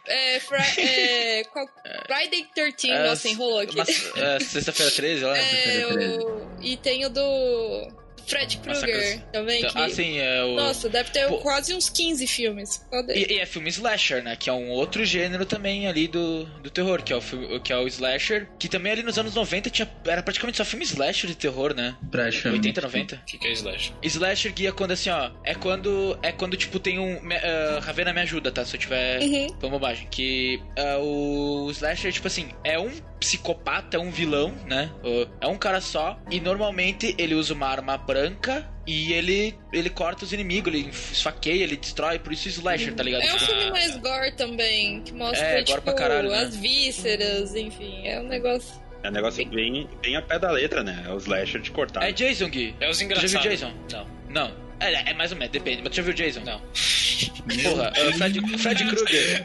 É, 0.09 0.37
é, 0.79 1.45
qual- 1.45 1.69
Friday 2.07 2.47
13, 2.55 2.91
É, 2.91 3.09
nossa, 3.09 3.29
enrolou 3.29 3.59
aqui. 3.59 3.77
É, 3.81 4.39
Sexta-feira 4.39 4.93
13, 4.93 5.25
lá. 5.25 5.37
É, 5.37 5.87
o, 5.87 6.63
e 6.63 6.77
tem 6.77 7.05
o 7.05 7.11
do 7.11 7.89
Fred 8.27 8.59
Krueger 8.59 9.21
também. 9.33 9.59
Então, 9.61 9.71
que, 9.71 9.79
ah, 9.79 9.89
sim, 9.91 10.19
é 10.19 10.43
o. 10.45 10.57
Nossa, 10.57 10.89
deve 10.89 11.11
ter 11.11 11.27
Pô. 11.29 11.39
quase 11.39 11.75
uns 11.75 11.89
15 11.89 12.27
filmes. 12.27 12.85
E, 13.15 13.35
e 13.35 13.39
é 13.39 13.47
filme 13.47 13.69
slasher, 13.71 14.23
né? 14.23 14.37
Que 14.37 14.51
é 14.51 14.53
um 14.53 14.69
outro 14.71 15.05
gênero 15.05 15.47
também 15.47 15.87
ali 15.87 16.09
do, 16.09 16.45
do 16.63 16.71
terror, 16.71 17.03
que 17.03 17.13
é, 17.13 17.17
o, 17.17 17.21
fi- 17.21 17.61
que 17.63 17.73
é 17.73 17.77
o 17.77 17.87
slasher. 17.87 18.49
Que 18.59 18.69
também 18.69 18.93
ali 18.93 19.03
nos 19.03 19.19
anos 19.19 19.35
90 19.35 19.71
tinha, 19.71 19.89
era 20.05 20.23
praticamente 20.23 20.59
só 20.59 20.65
filme 20.65 20.85
slasher 20.85 21.29
de 21.29 21.37
terror, 21.37 21.75
né? 21.75 21.97
Praticamente. 22.11 22.69
80, 22.69 22.81
90. 22.81 23.17
O 23.17 23.19
que, 23.27 23.39
que 23.39 23.47
é 23.47 23.53
Slash? 23.53 23.93
Slasher 24.03 24.53
guia 24.53 24.73
quando 24.73 24.91
assim, 24.93 25.11
ó. 25.11 25.31
É 25.45 25.55
quando. 25.55 26.19
É 26.23 26.33
quando, 26.33 26.57
tipo, 26.57 26.79
tem 26.81 26.99
um. 26.99 27.21
me- 27.21 27.37
ah, 27.37 27.81
Ravena 27.83 28.13
me 28.13 28.21
ajuda, 28.23 28.51
tá? 28.51 28.65
Se 28.65 28.75
eu 28.77 28.81
tiver. 28.81 29.21
Uhum. 29.23 29.49
Foi 29.61 29.71
bobagem. 29.71 30.09
Que 30.11 30.61
ah, 30.77 30.99
o 30.99 31.71
Slasher, 31.71 32.13
tipo 32.13 32.27
assim, 32.27 32.49
é 32.65 32.79
um 32.79 32.91
psicopata, 33.27 33.97
é 33.97 34.01
um 34.01 34.11
vilão, 34.11 34.55
né? 34.67 34.91
É 35.41 35.47
um 35.49 35.57
cara 35.59 35.81
só. 35.81 36.19
E 36.31 36.39
normalmente 36.41 37.15
ele 37.19 37.35
usa 37.35 37.53
uma 37.55 37.67
arma 37.67 37.97
branca. 37.99 38.69
E 38.87 39.13
ele, 39.13 39.53
ele 39.73 39.91
corta 39.91 40.25
os 40.25 40.33
inimigos, 40.33 40.73
ele 40.73 40.89
esfaqueia, 40.91 41.65
ele 41.65 41.77
destrói, 41.77 42.21
por 42.21 42.33
isso 42.33 42.47
Slasher, 42.49 42.95
tá 42.95 43.03
ligado? 43.03 43.23
É 43.23 43.35
um 43.35 43.37
Tipo, 43.37 43.51
filme 43.51 43.71
mais 43.73 43.97
gore 43.97 44.31
também, 44.37 45.01
que 45.03 45.13
mostra, 45.13 45.45
É, 45.45 45.65
tipo, 45.65 45.83
pra 45.83 45.93
caralho, 45.93 46.31
né? 46.31 46.39
as 46.39 46.55
vísceras, 46.55 47.57
enfim, 47.57 48.07
é 48.07 48.21
um 48.21 48.29
negócio. 48.29 48.81
É 49.03 49.09
um 49.09 49.13
negócio 49.13 49.45
bem, 49.49 49.89
bem 50.01 50.15
a 50.17 50.23
pé 50.23 50.39
da 50.39 50.53
letra, 50.53 50.85
né? 50.85 51.03
É 51.05 51.13
o 51.13 51.17
slasher 51.17 51.61
de 51.61 51.73
cortar. 51.73 52.09
É 52.09 52.13
Jason, 52.13 52.49
Gui. 52.49 52.77
É 52.79 52.89
os 52.89 52.99
Já 52.99 53.05
engraçados. 53.05 53.33
viu 53.33 53.41
Jason? 53.43 53.73
Não. 53.91 54.07
Não. 54.29 54.66
É, 54.81 55.11
é 55.11 55.15
mais 55.15 55.33
ou 55.33 55.39
menos, 55.39 55.53
depende. 55.53 55.83
Mas 55.83 55.91
tu 55.91 55.97
já 55.97 56.03
viu 56.03 56.13
Jason? 56.15 56.41
Não. 56.41 56.61
Porra, 57.63 57.93
o 58.09 58.13
Fred, 58.13 58.59
Fred 58.59 58.85
Krueger. 58.85 59.45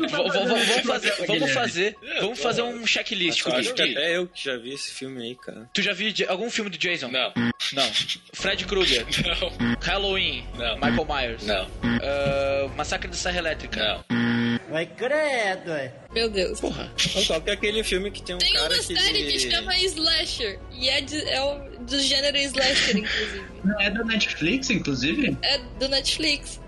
Vamos 0.00 0.82
fazer, 0.82 1.12
vamos 1.26 1.52
fazer, 1.52 1.96
vamos 2.20 2.40
fazer 2.40 2.62
um 2.62 2.86
checklist 2.86 3.46
Eu 3.46 3.54
acho 3.54 3.74
que 3.74 3.82
até 3.82 4.16
eu 4.16 4.26
que 4.26 4.42
já 4.42 4.56
vi 4.56 4.72
esse 4.72 4.90
filme 4.90 5.22
aí, 5.22 5.34
cara. 5.36 5.68
Tu 5.72 5.82
já 5.82 5.92
viu 5.92 6.12
algum 6.28 6.50
filme 6.50 6.70
do 6.70 6.78
Jason? 6.78 7.08
Não. 7.08 7.32
Não. 7.72 7.90
Fred 8.32 8.64
Krueger. 8.64 9.06
Não. 9.24 9.76
Halloween. 9.80 10.44
Não. 10.56 10.74
Michael 10.76 11.06
Myers. 11.06 11.42
Não. 11.44 11.68
Ah, 11.82 12.68
Massacre 12.76 13.08
da 13.08 13.16
Serra 13.16 13.38
Elétrica. 13.38 14.04
Não. 14.08 14.33
Vai 14.70 14.86
credo, 14.86 15.72
é. 15.72 15.92
Meu 16.12 16.28
Deus. 16.30 16.60
Porra. 16.60 16.90
Qual 17.26 17.40
que 17.40 17.50
é 17.50 17.52
aquele 17.52 17.84
filme 17.84 18.10
que 18.10 18.22
tem 18.22 18.34
um 18.34 18.38
Tem 18.38 18.52
cara 18.54 18.66
uma 18.74 18.82
que... 18.82 18.96
série 18.98 19.18
ele- 19.20 19.32
que 19.32 19.50
chama 19.50 19.76
Slasher. 19.76 20.58
E 20.72 20.88
é, 20.88 21.00
de- 21.00 21.28
é 21.28 21.42
o, 21.42 21.78
do 21.80 22.00
gênero 22.00 22.36
Slasher, 22.38 22.96
inclusive. 22.96 23.44
Não 23.64 23.80
é 23.80 23.90
da 23.90 24.04
Netflix, 24.04 24.70
inclusive? 24.70 25.36
É 25.42 25.58
do 25.78 25.88
Netflix. 25.88 26.60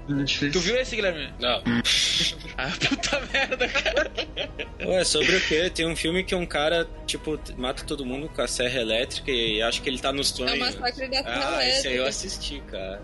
Tu 0.52 0.60
viu 0.60 0.76
esse, 0.76 0.94
Guilherme? 0.96 1.32
Não. 1.40 1.62
Ah, 2.58 2.72
puta 2.88 3.20
merda, 3.34 3.68
cara. 3.68 4.10
Ué, 4.86 5.04
sobre 5.04 5.36
o 5.36 5.40
quê? 5.42 5.68
Tem 5.68 5.86
um 5.86 5.94
filme 5.94 6.24
que 6.24 6.34
um 6.34 6.46
cara, 6.46 6.88
tipo, 7.06 7.38
mata 7.58 7.84
todo 7.84 8.02
mundo 8.06 8.30
com 8.30 8.40
a 8.40 8.48
serra 8.48 8.80
elétrica 8.80 9.30
e 9.30 9.60
acha 9.60 9.82
que 9.82 9.90
ele 9.90 9.98
tá 9.98 10.10
nos 10.10 10.32
É 10.32 10.36
sonhos. 10.36 10.54
o 10.54 10.58
Massacre 10.80 11.08
da 11.08 11.22
Serra 11.22 11.56
Ah, 11.58 11.68
esse 11.68 11.88
aí 11.88 11.96
eu 11.96 12.02
Elétrica. 12.04 12.08
assisti, 12.08 12.62
cara. 12.70 13.02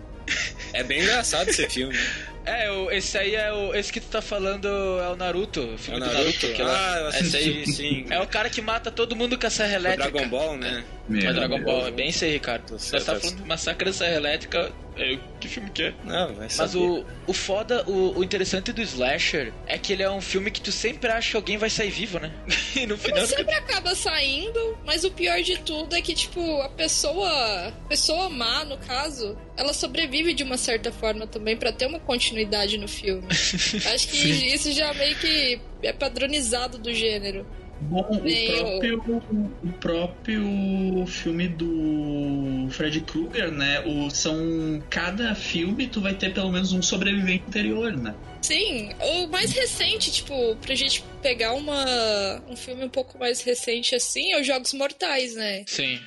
É 0.73 0.83
bem 0.83 1.01
engraçado 1.01 1.49
esse 1.49 1.67
filme. 1.69 1.97
É, 2.45 2.69
o- 2.69 2.91
esse 2.91 3.17
aí 3.17 3.35
é 3.35 3.53
o. 3.53 3.73
Esse 3.73 3.91
que 3.93 4.01
tu 4.01 4.07
tá 4.07 4.21
falando 4.21 4.67
é 4.67 5.07
o 5.09 5.15
Naruto. 5.15 5.61
O 5.61 5.73
É 5.75 5.77
filme 5.77 5.99
o 6.01 6.03
do 6.03 6.05
Naruto? 6.13 6.45
Naruto. 6.47 6.61
é 6.61 6.65
ah, 6.65 6.97
eu 6.99 7.07
assisti, 7.07 7.71
sim. 7.71 8.05
É 8.09 8.19
o 8.19 8.27
cara 8.27 8.49
que 8.49 8.61
mata 8.61 8.91
todo 8.91 9.15
mundo 9.15 9.37
com 9.39 9.47
a 9.47 9.49
Serra 9.49 9.71
O 9.71 9.75
Elétrica. 9.75 10.11
Dragon 10.11 10.27
Ball, 10.29 10.57
né? 10.57 10.83
Meu 11.07 11.29
É 11.29 11.33
Dragon. 11.33 11.61
Ball, 11.61 11.87
é 11.87 11.91
bem 11.91 12.09
isso 12.09 12.25
aí, 12.25 12.31
Ricardo. 12.33 12.77
Tá 12.77 12.99
tá 12.99 13.15
falando 13.19 13.37
de 13.37 13.47
Massacre 13.47 13.85
da 13.85 13.93
Serra 13.93 14.15
Elétrica. 14.15 14.71
É, 14.97 15.17
que 15.39 15.47
filme 15.47 15.69
que 15.71 15.83
é? 15.83 15.93
Não, 16.03 16.33
vai 16.35 16.47
Mas 16.55 16.75
o, 16.75 17.05
o 17.25 17.33
foda, 17.33 17.83
o, 17.87 18.17
o 18.19 18.23
interessante 18.23 18.71
do 18.71 18.81
Slasher 18.81 19.51
é 19.65 19.77
que 19.77 19.93
ele 19.93 20.03
é 20.03 20.09
um 20.09 20.21
filme 20.21 20.51
que 20.51 20.61
tu 20.61 20.71
sempre 20.71 21.09
acha 21.09 21.31
que 21.31 21.35
alguém 21.35 21.57
vai 21.57 21.69
sair 21.69 21.89
vivo, 21.89 22.19
né? 22.19 22.31
E 22.75 22.87
no 22.87 22.97
final. 22.97 23.19
Ele 23.19 23.27
sempre 23.27 23.53
acaba 23.53 23.93
saindo, 23.93 24.77
mas 24.83 25.03
o 25.03 25.11
pior 25.11 25.41
de 25.41 25.59
tudo 25.59 25.95
é 25.95 26.01
que, 26.01 26.13
tipo, 26.13 26.61
a 26.61 26.69
pessoa. 26.69 27.67
A 27.67 27.71
pessoa 27.87 28.29
má, 28.29 28.65
no 28.65 28.77
caso, 28.79 29.37
ela 29.55 29.73
sobrevive 29.73 30.33
de 30.33 30.43
uma 30.43 30.57
certa 30.57 30.91
forma 30.91 31.27
também 31.27 31.55
pra 31.55 31.71
ter 31.71 31.85
uma 31.85 31.99
continuidade 31.99 32.77
no 32.77 32.87
filme. 32.87 33.27
Acho 33.93 34.07
que 34.07 34.17
isso 34.27 34.71
já 34.71 34.91
meio 34.93 35.15
que 35.17 35.61
é 35.83 35.93
padronizado 35.93 36.77
do 36.77 36.93
gênero. 36.93 37.45
Bom, 37.89 37.99
o 37.99 38.79
próprio, 38.79 39.53
o 39.63 39.73
próprio 39.79 41.05
filme 41.07 41.47
do 41.47 42.67
Fred 42.71 43.01
Krueger, 43.01 43.51
né? 43.51 43.81
O, 43.85 44.09
são. 44.09 44.83
Cada 44.89 45.35
filme 45.35 45.87
tu 45.87 46.01
vai 46.01 46.13
ter 46.13 46.33
pelo 46.33 46.51
menos 46.51 46.71
um 46.71 46.81
sobrevivente 46.81 47.45
interior, 47.47 47.95
né? 47.95 48.15
Sim, 48.41 48.93
o 48.99 49.27
mais 49.27 49.51
recente, 49.51 50.11
tipo, 50.11 50.55
pra 50.57 50.75
gente 50.75 51.03
pegar 51.21 51.53
uma, 51.53 52.41
um 52.47 52.55
filme 52.55 52.83
um 52.83 52.89
pouco 52.89 53.17
mais 53.17 53.41
recente 53.41 53.95
assim, 53.95 54.33
é 54.33 54.41
os 54.41 54.47
Jogos 54.47 54.73
Mortais, 54.73 55.35
né? 55.35 55.63
Sim. 55.65 55.99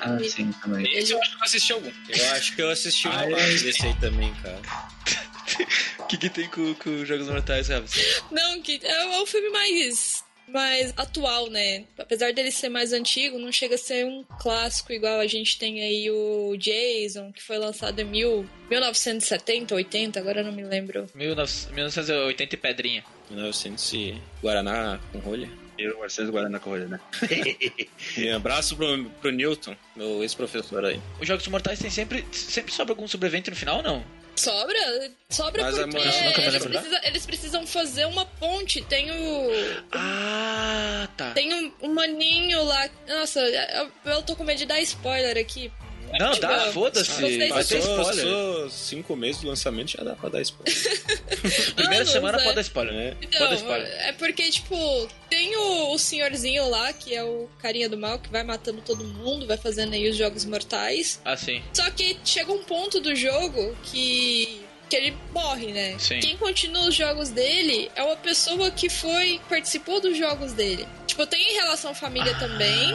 Ah, 0.00 0.18
sim, 0.22 0.52
também. 0.62 0.86
Esse 0.96 1.12
eu 1.12 1.20
acho 1.20 1.30
que 1.30 1.36
eu 1.36 1.44
assisti 1.44 1.72
algum. 1.72 1.90
Eu 2.08 2.30
acho 2.30 2.56
que 2.56 2.62
eu 2.62 2.70
assisti 2.70 3.08
Ah, 3.08 3.26
parte 3.30 3.64
desse 3.64 3.86
aí 3.86 3.94
também, 4.00 4.32
cara. 4.34 4.60
O 6.08 6.10
que, 6.10 6.16
que 6.16 6.30
tem 6.30 6.48
com, 6.48 6.74
com 6.76 7.04
Jogos 7.04 7.28
Mortais, 7.28 7.68
Raves? 7.68 8.22
Não, 8.30 8.62
que 8.62 8.80
é, 8.82 8.90
é 8.90 9.20
um 9.20 9.26
filme 9.26 9.50
mais 9.50 10.24
mais 10.48 10.94
atual, 10.96 11.50
né? 11.50 11.84
Apesar 11.98 12.32
dele 12.32 12.50
ser 12.50 12.70
mais 12.70 12.94
antigo, 12.94 13.38
não 13.38 13.52
chega 13.52 13.74
a 13.74 13.78
ser 13.78 14.06
um 14.06 14.24
clássico 14.40 14.90
igual 14.90 15.20
a 15.20 15.26
gente 15.26 15.58
tem 15.58 15.82
aí 15.82 16.10
o 16.10 16.56
Jason, 16.56 17.30
que 17.30 17.42
foi 17.42 17.58
lançado 17.58 18.00
em 18.00 18.04
mil, 18.04 18.48
1970, 18.70 19.74
80, 19.74 20.18
agora 20.18 20.40
eu 20.40 20.44
não 20.46 20.52
me 20.52 20.64
lembro. 20.64 21.04
19- 21.14 21.72
1980 21.72 22.54
e 22.54 22.58
pedrinha. 22.58 23.04
1900 23.28 23.92
e 23.92 24.22
Guaraná 24.42 24.98
com 25.12 25.18
rolha. 25.18 25.50
Eu, 25.76 26.02
Arceus 26.02 26.30
Guarana 26.30 26.58
Corrida, 26.58 26.88
né? 26.88 27.00
E 28.16 28.30
abraço 28.30 28.74
pro, 28.74 29.04
pro 29.20 29.30
Newton, 29.30 29.76
meu 29.94 30.22
ex-professor 30.22 30.86
aí. 30.86 30.98
Os 31.20 31.28
Jogos 31.28 31.46
Mortais 31.48 31.78
tem 31.78 31.90
sempre. 31.90 32.24
Sempre 32.32 32.72
sobra 32.72 32.92
algum 32.92 33.06
sobrevivente 33.06 33.50
no 33.50 33.54
final, 33.54 33.82
não? 33.82 34.02
Sobra? 34.38 35.10
Sobra 35.30 35.62
Mas, 35.62 35.74
porque 35.78 35.98
nunca 35.98 36.40
me 36.40 36.46
eles, 36.46 36.64
né? 36.64 36.70
precisa- 36.70 37.00
eles 37.04 37.26
precisam 37.26 37.66
fazer 37.66 38.04
uma 38.06 38.24
ponte. 38.24 38.80
Tem 38.82 39.10
o. 39.10 39.50
Ah, 39.92 41.08
tá. 41.16 41.30
Tem 41.32 41.52
um, 41.54 41.72
um 41.82 41.94
maninho 41.94 42.62
lá. 42.64 42.88
Nossa, 43.08 43.40
eu, 43.40 43.90
eu 44.04 44.22
tô 44.22 44.34
com 44.36 44.44
medo 44.44 44.58
de 44.58 44.66
dar 44.66 44.80
spoiler 44.80 45.36
aqui. 45.36 45.70
Não, 46.18 46.30
Tipo, 46.32 46.46
dá, 46.46 46.72
foda-se. 46.72 47.48
Passou, 47.48 48.70
cinco 48.70 49.16
meses 49.16 49.40
do 49.42 49.48
lançamento, 49.48 49.92
já 49.92 50.02
dá 50.02 50.14
pra 50.14 50.28
dar 50.28 50.40
spoiler. 50.42 50.74
Primeira 51.74 52.02
Anos, 52.02 52.10
semana 52.12 52.38
né? 52.38 52.44
pode 52.44 52.54
dar 52.56 52.60
spoiler. 52.62 52.94
É. 52.94 53.16
Então, 53.22 53.38
Pode 53.38 53.50
dar 53.50 53.56
spoiler. 53.56 53.88
é 54.06 54.12
porque, 54.12 54.50
tipo, 54.50 55.08
tem 55.28 55.56
o, 55.56 55.92
o 55.94 55.98
senhorzinho 55.98 56.68
lá, 56.68 56.92
que 56.92 57.14
é 57.14 57.22
o 57.22 57.48
carinha 57.60 57.88
do 57.88 57.96
mal, 57.96 58.18
que 58.18 58.28
vai 58.30 58.42
matando 58.42 58.80
todo 58.82 59.04
mundo, 59.04 59.46
vai 59.46 59.56
fazendo 59.56 59.92
aí 59.94 60.08
os 60.08 60.16
jogos 60.16 60.44
mortais. 60.44 61.20
Ah, 61.24 61.36
sim. 61.36 61.62
Só 61.72 61.88
que 61.90 62.16
chega 62.24 62.52
um 62.52 62.62
ponto 62.64 63.00
do 63.00 63.14
jogo 63.14 63.76
que. 63.84 64.62
Que 64.88 64.96
ele 64.96 65.14
morre, 65.34 65.66
né? 65.66 65.96
Sim. 65.98 66.18
Quem 66.18 66.34
continua 66.38 66.88
os 66.88 66.94
jogos 66.94 67.28
dele 67.28 67.90
é 67.94 68.02
uma 68.02 68.16
pessoa 68.16 68.70
que 68.70 68.88
foi. 68.88 69.38
participou 69.46 70.00
dos 70.00 70.16
jogos 70.16 70.54
dele. 70.54 70.88
Tipo, 71.06 71.26
tem 71.26 71.52
relação 71.54 71.94
família 71.94 72.34
também. 72.38 72.94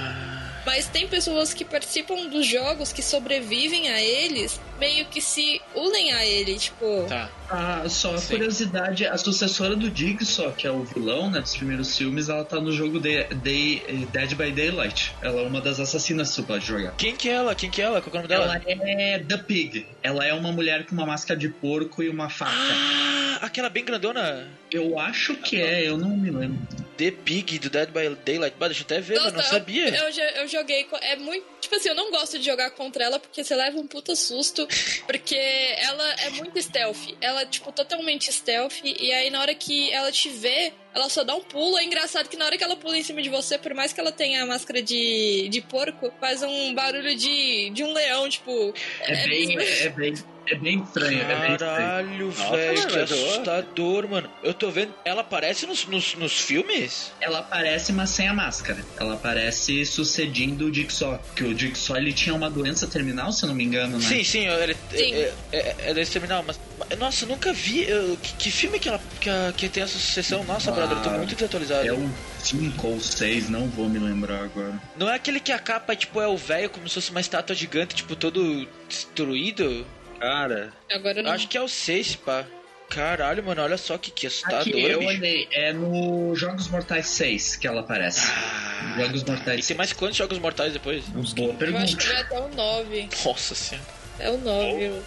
Mas 0.65 0.88
tem 0.88 1.08
pessoas 1.08 1.53
que 1.53 1.65
participam 1.65 2.27
dos 2.27 2.46
jogos 2.46 2.93
que 2.93 3.01
sobrevivem 3.03 3.89
a 3.89 4.01
eles, 4.01 4.60
meio 4.79 5.05
que 5.05 5.20
se 5.22 5.62
unem 5.75 6.13
a 6.13 6.25
ele, 6.25 6.58
tipo. 6.58 7.05
Tá. 7.08 7.29
Ah, 7.50 7.84
só 7.88 8.17
Sim. 8.17 8.36
curiosidade, 8.36 9.05
a 9.05 9.17
sucessora 9.17 9.75
do 9.75 9.93
Jigsaw, 9.96 10.51
que 10.53 10.65
é 10.65 10.72
o 10.72 10.84
vilão, 10.84 11.29
né, 11.29 11.41
dos 11.41 11.55
primeiros 11.55 11.96
filmes, 11.98 12.29
ela 12.29 12.43
tá 12.46 12.60
no 12.60 12.72
jogo 12.72 13.00
de, 13.00 13.24
Day- 13.36 13.84
Dead 14.12 14.34
by 14.36 14.51
Daylight. 14.51 15.13
Ela 15.22 15.41
é 15.41 15.46
uma 15.46 15.62
das 15.62 15.79
assassinas 15.79 16.29
que 16.29 16.36
você 16.36 16.41
pode 16.43 16.65
jogar. 16.65 16.93
Quem 16.98 17.15
que 17.15 17.29
é 17.29 17.34
ela? 17.34 17.53
Quem 17.53 17.70
que 17.70 17.82
é 17.82 17.86
ela? 17.86 18.01
Qual 18.01 18.10
é 18.15 18.17
o 18.17 18.22
nome 18.22 18.27
dela? 18.27 18.62
Ela 18.65 18.89
é 18.89 19.20
The 19.20 19.38
Pig. 19.38 19.86
Ela 20.01 20.25
é 20.25 20.34
uma 20.34 20.51
mulher 20.51 20.86
com 20.86 20.93
uma 20.96 21.05
máscara 21.05 21.39
de 21.39 21.50
porco 21.50 22.01
e 22.01 22.10
uma 22.10 22.29
faca. 22.29 22.51
Ah, 22.53 23.39
aquela 23.41 23.70
bem 23.70 23.84
grandona. 23.86 24.48
Eu 24.72 24.98
acho 24.98 25.36
que 25.36 25.62
é, 25.62 25.88
eu 25.88 25.98
não 25.98 26.10
me 26.17 26.32
lembro. 26.32 26.58
The 26.97 27.12
Pig 27.12 27.59
do 27.59 27.69
Dead 27.69 27.89
by 27.89 28.15
Daylight. 28.23 28.55
Bah, 28.57 28.67
deixa 28.67 28.81
eu 28.81 28.85
até 28.85 29.01
ver, 29.01 29.19
mano. 29.19 29.31
Não 29.31 29.39
eu- 29.39 29.45
sabia. 29.50 29.89
Eu, 29.89 30.41
eu 30.41 30.47
joguei. 30.47 30.88
É 31.01 31.15
muito. 31.15 31.45
Tipo 31.62 31.75
assim, 31.75 31.89
eu 31.89 31.95
não 31.95 32.12
gosto 32.12 32.38
de 32.38 32.45
jogar 32.45 32.71
contra 32.71 33.03
ela 33.05 33.19
porque 33.19 33.43
você 33.43 33.55
leva 33.55 33.77
um 33.79 33.88
puta 33.88 34.15
susto. 34.15 34.67
Porque 35.07 35.35
ela 35.35 36.13
é 36.21 36.29
muito 36.31 36.62
stealth. 36.62 37.15
Ela, 37.21 37.45
tipo, 37.45 37.71
totalmente 37.71 38.31
stealth. 38.31 38.81
E 38.83 39.12
aí, 39.12 39.29
na 39.29 39.41
hora 39.41 39.53
que 39.55 39.91
ela 39.91 40.12
te 40.12 40.29
vê, 40.29 40.73
ela 40.93 41.09
só 41.09 41.23
dá 41.23 41.35
um 41.35 41.41
pulo. 41.41 41.77
É 41.77 41.83
engraçado 41.83 42.27
que 42.29 42.38
na 42.38 42.45
hora 42.45 42.57
que 42.57 42.63
ela 42.63 42.75
pula 42.75 42.97
em 42.97 43.03
cima 43.03 43.21
de 43.21 43.29
você, 43.29 43.57
por 43.57 43.73
mais 43.73 43.93
que 43.93 44.00
ela 44.00 44.12
tenha 44.12 44.43
a 44.43 44.45
máscara 44.45 44.81
de, 44.81 45.47
de 45.50 45.62
porco, 45.62 46.12
faz 46.19 46.43
um 46.43 46.73
barulho 46.73 47.15
de, 47.15 47.69
de 47.71 47.83
um 47.83 47.93
leão, 47.93 48.29
tipo. 48.29 48.73
É 49.01 49.27
bem, 49.27 49.53
é 49.53 49.55
bem, 49.57 49.79
é 49.81 49.89
bem 49.89 50.32
é 50.47 50.55
bem 50.55 50.81
estranho. 50.83 51.19
Caralho, 51.57 52.31
velho, 52.31 52.88
que 52.88 52.95
eu- 52.97 53.03
assustador, 53.03 54.07
mano. 54.09 54.29
Eu 54.43 54.53
tô 54.53 54.69
vendo. 54.69 54.93
Ela 55.05 55.21
aparece 55.21 55.65
nos, 55.65 55.85
nos, 55.85 56.15
nos 56.15 56.39
filmes? 56.39 57.12
Ela 57.21 57.39
aparece, 57.39 57.91
mas 57.93 58.09
sem 58.09 58.27
a 58.27 58.33
máscara. 58.33 58.85
Ela 59.00 59.13
aparece 59.15 59.85
sucedindo 59.85 60.65
o 60.67 60.73
Jigsaw. 60.73 61.19
Que 61.35 61.43
o 61.43 61.57
Jigsaw 61.57 61.97
ele 61.97 62.13
tinha 62.13 62.35
uma 62.35 62.50
doença 62.50 62.88
terminal, 62.88 63.31
se 63.31 63.43
eu 63.43 63.50
não 63.50 63.55
me 63.55 63.63
engano, 63.63 63.97
né? 63.97 64.05
Sim, 64.07 64.23
sim, 64.23 64.47
ele, 64.47 64.75
Sim. 64.91 65.13
É, 65.15 65.33
é, 65.51 65.75
é 65.89 65.93
desse 65.93 66.12
terminal, 66.12 66.43
mas. 66.45 66.59
Nossa, 66.97 67.23
eu 67.23 67.29
nunca 67.29 67.53
vi. 67.53 67.88
eu- 67.89 68.17
que, 68.17 68.33
que 68.35 68.51
filme 68.51 68.79
que 68.79 68.89
ela 68.89 69.00
que, 69.19 69.29
a- 69.29 69.53
que 69.55 69.69
tem 69.69 69.83
essa 69.83 69.97
sucessão? 69.97 70.43
Nossa, 70.43 70.69
Ah, 70.71 70.73
brother, 70.73 70.97
eu 70.97 71.03
tô 71.03 71.09
muito 71.12 71.35
desatualizado. 71.35 71.88
É 71.88 71.93
um 71.93 72.12
5 72.39 72.88
ou 72.88 73.00
6, 73.00 73.50
não 73.50 73.67
vou 73.69 73.88
me 73.89 74.00
lembrar 74.00 74.43
agora. 74.43 74.79
Não 74.97 75.09
é 75.09 75.15
aquele 75.15 75.39
que 75.39 75.51
a 75.51 75.59
capa, 75.59 75.95
tipo, 75.95 76.19
é 76.21 76.27
o 76.27 76.35
velho 76.38 76.69
como 76.69 76.88
se 76.88 76.95
fosse 76.95 77.12
uma 77.12 77.21
estátua 77.21 77.55
gigante, 77.55 77.95
tipo, 77.95 78.15
todo 78.15 78.67
destruído? 78.89 79.85
Cara, 80.23 80.71
Agora 80.89 81.19
eu 81.19 81.23
não. 81.23 81.31
Acho 81.33 81.49
que 81.49 81.57
é 81.57 81.61
o 81.61 81.67
6, 81.67 82.15
pá. 82.15 82.45
Caralho, 82.89 83.43
mano, 83.43 83.61
olha 83.61 83.77
só 83.77 83.97
que, 83.97 84.09
que 84.09 84.25
assustador, 84.27 84.61
Aqui, 84.61 84.81
eu 84.81 84.99
bicho. 84.99 85.09
olhei, 85.09 85.47
é 85.51 85.73
no 85.73 86.33
Jogos 86.35 86.69
Mortais 86.69 87.07
6 87.07 87.57
que 87.57 87.67
ela 87.67 87.81
aparece. 87.81 88.21
Ah, 88.31 88.93
Jogos. 88.99 89.23
Mortais 89.25 89.65
E 89.65 89.67
tem 89.67 89.75
mais 89.75 89.91
quantos 89.91 90.15
jogos 90.15 90.37
mortais 90.39 90.71
depois? 90.71 91.03
Boa 91.07 91.17
Eu 91.17 91.21
acho 91.23 91.33
que 91.35 91.57
pergunta. 91.57 92.05
vai 92.07 92.21
até 92.21 92.39
o 92.39 92.47
9. 92.49 93.09
Nossa 93.25 93.55
senhora. 93.55 93.87
É 94.19 94.29
o 94.29 94.37
9. 94.37 94.87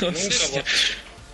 Nossa 0.00 0.04
nunca 0.04 0.30
senhora. 0.30 0.64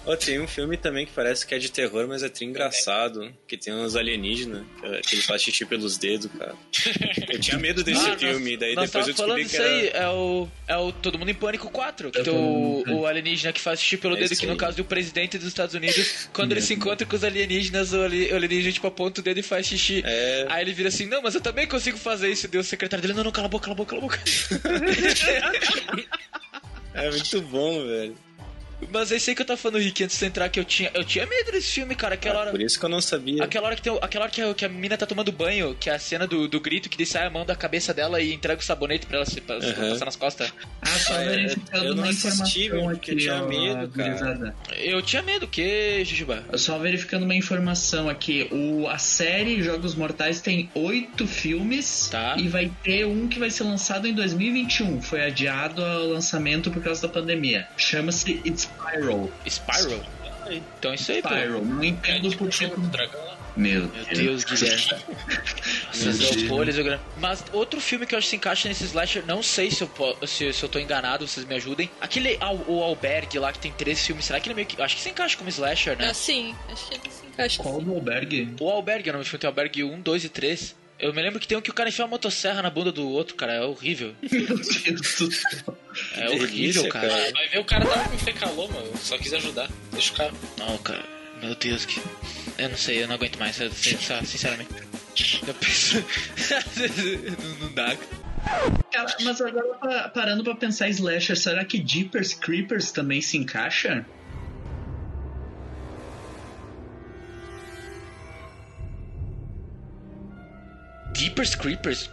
Ó, 0.07 0.15
tem 0.17 0.39
um 0.41 0.47
filme 0.47 0.77
também 0.77 1.05
que 1.05 1.11
parece 1.13 1.45
que 1.45 1.53
é 1.55 1.59
de 1.59 1.69
terror, 1.71 2.07
mas 2.07 2.23
é 2.23 2.29
tri 2.29 2.45
engraçado. 2.47 3.35
Que 3.49 3.57
tem 3.57 3.75
uns 3.75 3.97
alienígenas, 3.97 4.65
que, 4.81 5.01
que 5.03 5.15
ele 5.17 5.23
faz 5.23 5.43
xixi 5.43 5.65
pelos 5.67 5.99
dedos, 5.99 6.31
cara. 6.39 6.55
Eu 7.29 7.41
tinha 7.41 7.59
medo 7.59 7.83
desse 7.83 8.09
Ah, 8.09 8.17
filme, 8.17 8.51
nós- 8.53 8.61
daí 8.61 8.75
nós 8.77 8.91
depois 8.91 9.09
eu 9.09 9.15
descobri 9.15 9.45
que 9.45 9.57
era. 9.57 9.67
aí, 9.67 9.91
é 9.93 10.09
o, 10.09 10.49
é 10.69 10.77
o 10.77 10.93
Todo 10.93 11.19
Mundo 11.19 11.29
em 11.31 11.35
Pânico 11.35 11.69
4, 11.69 12.11
que 12.13 12.19
É 12.19 12.21
o 12.21 12.25
tem 12.25 12.33
Todo 12.33 12.43
Mundo 12.43 12.57
em 12.57 12.81
o, 12.81 12.85
Pânico. 12.85 13.01
o 13.03 13.07
alienígena 13.07 13.53
que 13.53 13.61
faz 13.61 13.81
xixi 13.81 13.97
pelo 13.97 14.17
É 14.17 14.21
dedo, 14.21 14.37
que 14.37 14.47
no 14.47 14.53
aí. 14.53 14.59
caso 14.59 14.77
do 14.77 14.85
presidente 14.85 15.37
dos 15.39 15.49
Estados 15.49 15.75
Unidos, 15.75 16.29
quando 16.33 16.53
ele 16.53 16.61
se 16.63 16.73
encontra 16.75 17.05
com 17.07 17.17
os 17.17 17.25
alienígenas, 17.25 17.93
o 17.93 18.01
ali- 18.03 18.33
o 18.33 18.37
alienígena 18.37 18.73
tipo 18.73 18.87
aponta 18.87 19.21
o 19.21 19.25
dedo 19.25 19.41
e 19.41 19.43
faz 19.43 19.67
xixi. 19.67 20.03
É. 20.07 20.47
Aí 20.49 20.63
ele 20.63 20.73
vira 20.73 20.89
assim, 20.89 21.05
não, 21.07 21.21
mas 21.21 21.35
eu 21.35 21.41
também 21.41 21.67
consigo 21.67 21.99
fazer 21.99 22.31
isso. 22.31 22.47
Deu 22.47 22.61
o 22.61 22.65
secretário 22.65 23.03
dele, 23.03 23.13
não, 23.15 23.25
não, 23.25 23.33
cala 23.33 23.47
a 23.47 23.51
boca, 23.51 23.65
cala 23.65 23.75
a 23.75 23.77
boca, 23.77 23.91
cala 23.91 24.03
a 24.03 24.05
boca. 24.07 24.21
É 26.95 27.11
muito 27.11 27.43
bom, 27.43 27.87
velho. 27.87 28.17
Mas 28.93 29.11
é 29.13 29.17
isso 29.17 29.31
aí 29.31 29.37
que 29.37 29.43
eu 29.43 29.47
tava 29.47 29.57
falando, 29.57 29.79
Rick, 29.83 30.05
antes 30.05 30.19
de 30.19 30.27
entrar, 30.27 30.49
que 30.49 30.61
eu 30.61 30.65
tinha. 30.65 30.91
Eu 30.95 31.05
tinha 31.05 31.27
medo 31.27 31.53
desse 31.53 31.73
filme, 31.73 31.95
cara. 31.95 32.15
Aquela 32.15 32.41
hora. 32.41 32.51
Por 32.51 32.61
isso 32.61 32.79
que 32.79 32.85
eu 32.85 32.89
não 32.89 33.01
sabia. 33.01 33.43
Aquela 33.43 33.67
hora 33.67 33.77
que, 33.77 33.83
tem, 33.83 33.99
aquela 34.01 34.25
hora 34.25 34.33
que 34.33 34.43
a, 34.43 34.55
que 34.55 34.65
a 34.65 34.69
mina 34.69 34.97
tá 34.97 35.07
tomando 35.07 35.33
banho, 35.33 35.75
que 35.79 35.89
é 35.91 35.95
a 35.95 35.99
cena 35.99 36.27
do, 36.27 36.47
do 36.49 36.61
grito, 36.61 36.89
que 36.89 37.07
sai 37.07 37.27
a 37.27 37.31
mão 37.31 37.45
da 37.47 37.55
cabeça 37.57 37.93
dela 37.95 38.21
e 38.21 38.33
entrega 38.33 38.61
o 38.61 38.65
sabonete 38.65 39.07
pra 39.07 39.17
ela 39.19 39.27
se, 39.27 39.41
pra, 39.41 39.57
Aham. 39.57 39.91
passar 39.91 40.05
nas 40.05 40.17
costas. 40.17 40.53
Ah, 40.83 40.87
só 40.87 41.15
Ah, 41.15 41.23
é, 41.23 41.29
verificando 41.29 41.85
eu 41.85 41.95
não 41.95 42.03
uma 42.05 42.11
assisti, 42.11 42.67
informação 42.67 42.91
porque 42.95 43.11
aqui, 43.11 43.13
eu 43.13 43.19
tinha 43.19 43.43
ó, 43.43 43.47
medo, 43.49 43.89
cara. 43.89 44.55
Eu 44.79 45.03
tinha 45.03 45.23
medo, 45.23 45.45
o 45.47 45.49
que, 45.49 46.05
Jujuba? 46.05 46.45
Só 46.55 46.79
verificando 46.79 47.23
uma 47.25 47.35
informação 47.35 48.09
aqui. 48.09 48.49
O, 48.53 48.87
a 48.89 48.99
série 48.99 49.63
Jogos 49.63 49.95
Mortais 49.95 50.41
tem 50.41 50.71
oito 50.75 51.27
filmes 51.27 52.09
Tá. 52.11 52.37
e 52.39 52.49
vai 52.49 52.71
ter 52.83 53.07
um 53.07 53.29
que 53.29 53.39
vai 53.39 53.51
ser 53.51 53.65
lançado 53.65 54.07
em 54.07 54.13
2021. 54.15 55.01
Foi 55.03 55.25
adiado 55.25 55.85
ao 55.85 56.07
lançamento 56.07 56.71
por 56.71 56.83
causa 56.83 57.03
da 57.03 57.09
pandemia. 57.09 57.67
Chama-se 57.77 58.41
It's 58.45 58.66
Spiral. 58.67 59.31
Spiral? 59.49 60.01
Então 60.79 60.95
isso 60.95 61.13
aí, 61.13 61.23
pô. 61.23 61.29
Spiral. 61.29 61.65
Não 61.65 61.85
entendo 61.85 62.37
por 62.37 62.49
que. 62.49 62.65
Jogo 62.65 62.81
do 62.81 62.89
dragão. 62.89 63.37
Meu 63.57 63.87
Meu 63.87 64.05
Deus, 64.15 64.45
Guilherme. 64.45 65.03
Folhas, 66.47 66.77
eu 66.77 67.01
Mas 67.19 67.43
outro 67.53 67.81
filme 67.81 68.07
que 68.07 68.15
eu 68.15 68.19
acho 68.19 68.27
que 68.27 68.31
se 68.31 68.37
encaixa 68.37 68.69
nesse 68.69 68.85
slasher, 68.85 69.25
não 69.27 69.43
sei 69.43 69.71
se 69.71 69.83
eu, 69.83 70.19
se, 70.27 70.53
se 70.53 70.63
eu 70.63 70.69
tô 70.69 70.79
enganado, 70.79 71.27
vocês 71.27 71.47
me 71.47 71.55
ajudem. 71.55 71.91
Aquele 71.99 72.39
o 72.69 72.83
Albergue 72.83 73.39
lá 73.39 73.53
que 73.53 73.59
tem 73.59 73.73
três 73.73 74.05
filmes, 74.05 74.27
será 74.27 74.39
que 74.41 74.49
ele 74.49 74.55
meio 74.55 74.67
que. 74.67 74.81
Acho 74.81 74.97
que 74.97 75.01
se 75.01 75.09
encaixa 75.09 75.37
como 75.39 75.49
slasher, 75.49 75.97
né? 75.99 76.11
Assim, 76.11 76.55
acho 76.71 76.87
que 76.87 76.95
ele 76.95 77.11
se 77.11 77.27
encaixa. 77.27 77.63
Qual 77.63 77.81
do 77.81 77.95
albergue? 77.95 78.55
O 78.61 78.69
Albergue, 78.69 79.09
o 79.09 79.13
nome 79.15 79.25
do 79.25 79.29
filme 79.29 79.41
tem 79.41 79.49
Albergue 79.49 79.85
1, 79.85 80.01
2 80.03 80.25
e 80.25 80.29
3. 80.29 80.77
Eu 80.99 81.13
me 81.13 81.21
lembro 81.23 81.39
que 81.39 81.47
tem 81.47 81.57
um 81.59 81.61
que 81.61 81.71
o 81.71 81.75
cara 81.75 81.89
enfia 81.91 82.05
uma 82.05 82.11
motosserra 82.13 82.63
na 82.63 82.71
bunda 82.71 82.91
do 82.91 83.07
outro, 83.09 83.35
cara. 83.35 83.55
É 83.55 83.61
horrível. 83.63 84.15
Meu 84.31 84.47
Deus 84.47 85.15
do 85.19 85.31
céu. 85.31 85.79
É 86.15 86.27
Delícia, 86.27 86.43
horrível, 86.47 86.89
cara. 86.89 87.09
cara. 87.09 87.33
Vai 87.33 87.49
ver 87.49 87.59
o 87.59 87.65
cara 87.65 87.85
tava 87.87 88.09
com 88.09 88.19
fecalô, 88.19 88.69
mano. 88.69 88.97
Só 88.97 89.19
quis 89.19 89.33
ajudar. 89.35 89.69
Deixa 89.93 90.13
o 90.13 90.17
cara. 90.17 90.33
Não, 90.59 90.79
cara. 90.79 91.05
Meu 91.43 91.55
Deus, 91.55 91.85
que. 91.85 92.01
Eu 92.59 92.71
não 92.71 92.77
sei, 92.79 93.03
eu 93.03 93.09
não 93.09 93.15
aguento 93.17 93.39
mais, 93.39 93.57
sinceramente. 93.57 94.71
Eu 95.47 95.55
penso. 95.55 96.05
não, 97.39 97.55
não 97.69 97.75
dá. 97.75 97.97
Cara, 98.93 99.17
mas 99.23 99.41
agora 99.41 99.75
pa- 99.75 100.09
parando 100.09 100.45
pra 100.45 100.55
pensar 100.55 100.89
slasher, 100.89 101.37
será 101.37 101.65
que 101.65 101.85
Jeepers 101.87 102.33
Creepers 102.33 102.91
também 102.91 103.21
se 103.21 103.37
encaixa? 103.37 104.07
Jeepers 111.17 111.55
Creepers? 111.55 112.11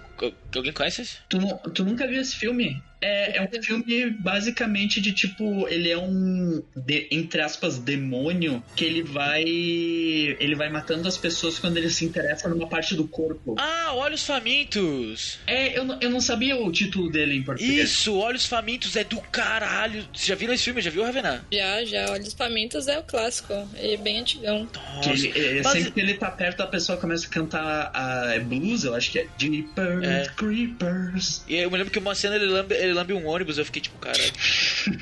Alguém 0.55 0.72
conhece 0.72 1.01
esse? 1.01 1.17
Tu, 1.27 1.38
tu 1.74 1.83
nunca 1.83 2.07
viu 2.07 2.22
esse 2.22 2.36
filme? 2.36 2.81
É, 3.03 3.38
é 3.38 3.41
um 3.41 3.62
filme 3.63 4.10
basicamente 4.12 5.01
de 5.01 5.12
tipo, 5.12 5.67
ele 5.67 5.89
é 5.91 5.98
um, 5.98 6.63
de- 6.75 7.07
entre 7.12 7.41
aspas, 7.41 7.77
demônio 7.77 8.63
que 8.75 8.86
ele 8.86 9.03
vai. 9.03 9.43
Ele 9.43 10.55
vai 10.55 10.69
matando 10.69 11.07
as 11.07 11.17
pessoas 11.17 11.60
quando 11.60 11.77
ele 11.77 11.89
se 11.89 12.05
interessa 12.05 12.48
numa 12.48 12.67
parte 12.67 12.95
do 12.95 13.07
corpo. 13.07 13.55
Ah, 13.60 13.91
Olhos 13.93 14.25
Famintos! 14.25 15.39
É, 15.45 15.77
eu, 15.77 15.83
não- 15.86 15.98
eu 16.01 16.10
não 16.10 16.22
sabia 16.22 16.55
o 16.57 16.72
título 16.72 17.10
dele 17.12 17.36
em 17.36 17.43
português. 17.43 17.89
Isso, 17.91 18.15
Olhos 18.17 18.45
Famintos 18.45 18.95
é 18.95 19.03
do 19.03 19.19
caralho. 19.22 20.05
Vocês 20.13 20.27
já 20.27 20.36
viram 20.36 20.53
esse 20.53 20.63
filme? 20.63 20.81
Já 20.81 20.89
viu, 20.89 21.03
Ravená? 21.03 21.41
Já, 21.51 21.83
já. 21.86 22.10
Olhos 22.12 22.33
Famintos 22.33 22.88
é 22.88 22.98
o 23.00 23.03
clássico. 23.03 23.53
Ele 23.77 23.93
é 23.93 23.98
bem 23.98 24.19
antigão. 24.19 24.67
Que 25.01 25.10
ele, 25.10 25.33
é, 25.36 25.62
Mas- 25.62 25.74
sempre 25.74 25.91
que 25.91 26.00
ele 26.00 26.13
tá 26.15 26.31
perto, 26.31 26.62
a 26.62 26.67
pessoa 26.67 26.98
começa 26.98 27.27
a 27.27 27.29
cantar 27.29 27.91
a, 27.93 28.33
é 28.36 28.39
blues, 28.39 28.83
eu 28.83 28.95
acho 28.95 29.12
que 29.12 29.19
é 29.19 29.27
Jeepers 29.38 30.03
É. 30.07 30.27
Creepers. 30.36 31.43
E 31.48 31.55
eu 31.55 31.69
me 31.72 31.77
lembro 31.77 31.91
que 31.91 32.00
uma 32.00 32.15
cena 32.15 32.36
ele 32.36 32.45
lambe, 32.45 32.75
ele 32.93 33.00
lambe 33.00 33.13
um 33.13 33.27
ônibus, 33.27 33.57
eu 33.57 33.65
fiquei 33.65 33.81
tipo, 33.81 33.97
caralho. 33.97 34.31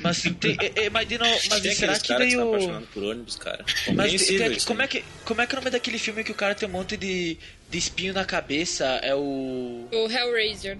Mas, 0.00 0.22
tem, 0.40 0.56
é, 0.60 0.84
é, 0.86 0.90
mas, 0.90 1.06
de 1.06 1.18
novo, 1.18 1.30
mas 1.50 1.60
Tem 1.60 1.74
será 1.74 1.98
que 1.98 2.14
veio. 2.16 2.86
por 2.92 3.02
ônibus, 3.04 3.36
cara. 3.36 3.64
Mas 3.68 3.84
Compreensível 3.86 4.48
tem- 4.48 4.56
isso, 4.56 4.66
como, 4.66 4.78
né? 4.78 4.84
é 4.84 4.88
que, 4.88 5.04
como 5.24 5.40
é 5.40 5.46
que 5.46 5.54
é 5.54 5.58
o 5.58 5.60
nome 5.60 5.70
daquele 5.70 5.98
filme 5.98 6.24
que 6.24 6.32
o 6.32 6.34
cara 6.34 6.54
tem 6.54 6.68
um 6.68 6.72
monte 6.72 6.96
de, 6.96 7.36
de 7.70 7.78
espinho 7.78 8.12
na 8.14 8.24
cabeça? 8.24 8.84
É 9.02 9.14
o. 9.14 9.86
O 9.92 10.10
Hellraiser. 10.10 10.78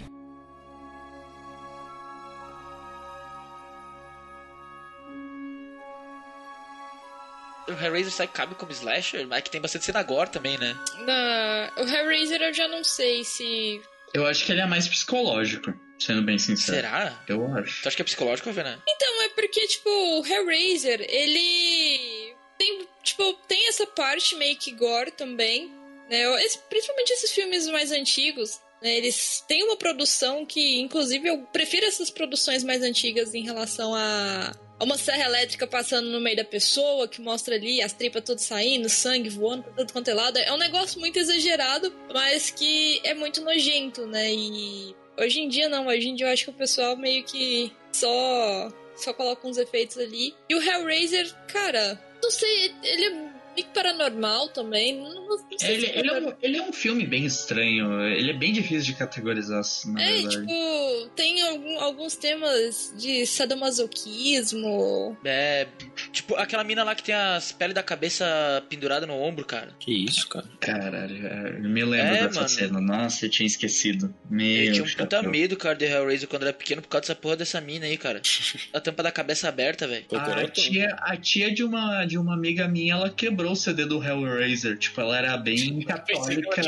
O 7.68 7.72
Hellraiser 7.72 8.12
sai 8.12 8.26
cabe 8.26 8.54
como 8.56 8.72
slasher, 8.72 9.26
mas 9.26 9.38
é 9.38 9.42
que 9.42 9.50
tem 9.50 9.60
bastante 9.60 9.84
cena 9.84 10.02
gore 10.02 10.30
também, 10.30 10.58
né? 10.58 10.76
Na... 11.06 11.72
O 11.76 11.88
Hellraiser 11.88 12.42
eu 12.42 12.52
já 12.52 12.66
não 12.66 12.82
sei 12.82 13.22
se. 13.24 13.80
Eu 14.12 14.26
acho 14.26 14.44
que 14.44 14.52
ele 14.52 14.60
é 14.60 14.66
mais 14.66 14.88
psicológico, 14.88 15.72
sendo 15.98 16.22
bem 16.22 16.38
sincero. 16.38 16.76
Será? 16.76 17.24
Eu 17.28 17.46
acho. 17.56 17.82
Tu 17.82 17.88
acha 17.88 17.96
que 17.96 18.02
é 18.02 18.04
psicológico, 18.04 18.52
Vena? 18.52 18.82
Então, 18.88 19.22
é 19.22 19.28
porque, 19.30 19.66
tipo, 19.66 19.88
o 19.90 20.26
Hellraiser, 20.26 21.04
ele. 21.08 22.34
Tem, 22.58 22.86
tipo, 23.02 23.32
tem 23.48 23.68
essa 23.68 23.86
parte 23.86 24.34
meio 24.36 24.56
que 24.56 24.70
gore 24.72 25.10
também. 25.10 25.70
Né? 26.10 26.22
Esse- 26.44 26.58
principalmente 26.68 27.10
esses 27.12 27.32
filmes 27.32 27.66
mais 27.68 27.90
antigos. 27.92 28.60
né? 28.82 28.96
Eles 28.96 29.42
têm 29.46 29.62
uma 29.64 29.76
produção 29.76 30.44
que, 30.44 30.80
inclusive, 30.80 31.28
eu 31.28 31.38
prefiro 31.52 31.86
essas 31.86 32.10
produções 32.10 32.64
mais 32.64 32.82
antigas 32.82 33.32
em 33.34 33.42
relação 33.44 33.94
a. 33.94 34.52
a 34.80 34.84
Uma 34.84 34.98
serra 34.98 35.24
elétrica 35.24 35.66
passando 35.68 36.08
no 36.10 36.20
meio 36.20 36.36
da 36.36 36.44
pessoa, 36.44 37.06
que 37.08 37.20
mostra 37.20 37.54
ali 37.54 37.80
as 37.80 37.92
tripas 37.92 38.22
tudo 38.24 38.40
saindo, 38.40 38.88
sangue 38.88 39.28
voando 39.28 39.62
pra 39.62 39.72
tudo 39.74 39.92
quanto 39.92 40.08
é 40.08 40.14
lado. 40.14 40.36
É 40.38 40.52
um 40.52 40.56
negócio 40.58 40.98
muito 41.00 41.16
exagerado, 41.18 41.94
mas 42.12 42.50
que 42.50 43.00
é 43.04 43.14
muito 43.14 43.40
nojento, 43.40 44.04
né? 44.06 44.32
E 44.32 44.94
hoje 45.18 45.40
em 45.40 45.48
dia 45.48 45.68
não, 45.68 45.86
hoje 45.86 46.08
em 46.08 46.14
dia 46.14 46.26
eu 46.26 46.32
acho 46.32 46.44
que 46.44 46.50
o 46.50 46.54
pessoal 46.54 46.96
meio 46.96 47.24
que 47.24 47.72
só 47.92 48.72
só 48.96 49.12
coloca 49.12 49.46
uns 49.46 49.56
efeitos 49.56 49.98
ali. 49.98 50.34
E 50.48 50.54
o 50.54 50.62
Hellraiser, 50.62 51.34
cara, 51.48 52.00
não 52.22 52.30
sei, 52.30 52.72
ele 52.82 53.04
é 53.06 53.31
meio 53.54 53.66
que 53.66 53.74
paranormal 53.74 54.48
também. 54.48 54.96
Não, 54.98 55.26
não 55.26 55.38
Ele, 55.62 55.86
ele, 55.94 56.08
é 56.08 56.20
um, 56.20 56.32
ele 56.42 56.56
é 56.58 56.62
um 56.62 56.72
filme 56.72 57.06
bem 57.06 57.24
estranho. 57.24 58.00
Ele 58.02 58.30
é 58.30 58.34
bem 58.34 58.52
difícil 58.52 58.82
de 58.92 58.94
categorizar, 58.94 59.62
na 59.86 60.02
É, 60.02 60.12
verdade. 60.12 60.40
tipo, 60.40 61.08
tem 61.14 61.42
algum- 61.42 61.80
alguns 61.80 62.16
temas 62.16 62.92
de 62.96 63.26
sadomasoquismo. 63.26 65.16
É. 65.24 65.66
Tipo, 66.12 66.34
aquela 66.36 66.64
mina 66.64 66.82
lá 66.84 66.94
que 66.94 67.02
tem 67.02 67.14
as 67.14 67.52
peles 67.52 67.74
da 67.74 67.82
cabeça 67.82 68.24
pendurada 68.68 69.06
no 69.06 69.14
ombro, 69.14 69.44
cara. 69.44 69.74
Que 69.78 69.92
isso, 70.04 70.28
cara. 70.28 70.46
Caralho, 70.60 71.26
eu 71.62 71.68
me 71.70 71.84
lembro 71.84 72.14
É, 72.14 72.22
dessa 72.26 72.34
mano. 72.36 72.48
cena. 72.48 72.80
Nossa, 72.80 73.26
eu 73.26 73.30
tinha 73.30 73.46
esquecido. 73.46 74.14
Meu 74.30 74.46
Eu 74.64 74.72
tinha 74.72 74.84
um 74.84 74.88
puta 74.96 75.22
medo, 75.22 75.56
cara, 75.56 75.74
de 75.74 75.84
Hellraiser 75.84 76.28
quando 76.28 76.42
era 76.42 76.52
pequeno 76.52 76.82
por 76.82 76.88
causa 76.88 77.02
dessa 77.02 77.14
porra 77.14 77.36
dessa 77.36 77.60
mina 77.60 77.86
aí, 77.86 77.96
cara. 77.96 78.20
A 78.72 78.80
tampa 78.80 79.02
da 79.02 79.12
cabeça 79.12 79.48
aberta, 79.48 79.86
velho. 79.86 80.04
A 80.12 80.48
tia, 80.48 80.94
a 81.00 81.16
tia 81.16 81.52
de 81.52 81.62
uma, 81.64 82.04
de 82.04 82.18
uma 82.18 82.34
amiga 82.34 82.66
minha, 82.68 82.94
ela 82.94 83.10
quebrou 83.10 83.41
o 83.50 83.56
CD 83.56 83.84
do 83.86 84.02
Hellraiser. 84.02 84.78
Tipo, 84.78 85.00
ela 85.00 85.18
era 85.18 85.36
bem 85.36 85.80
católica, 85.82 86.62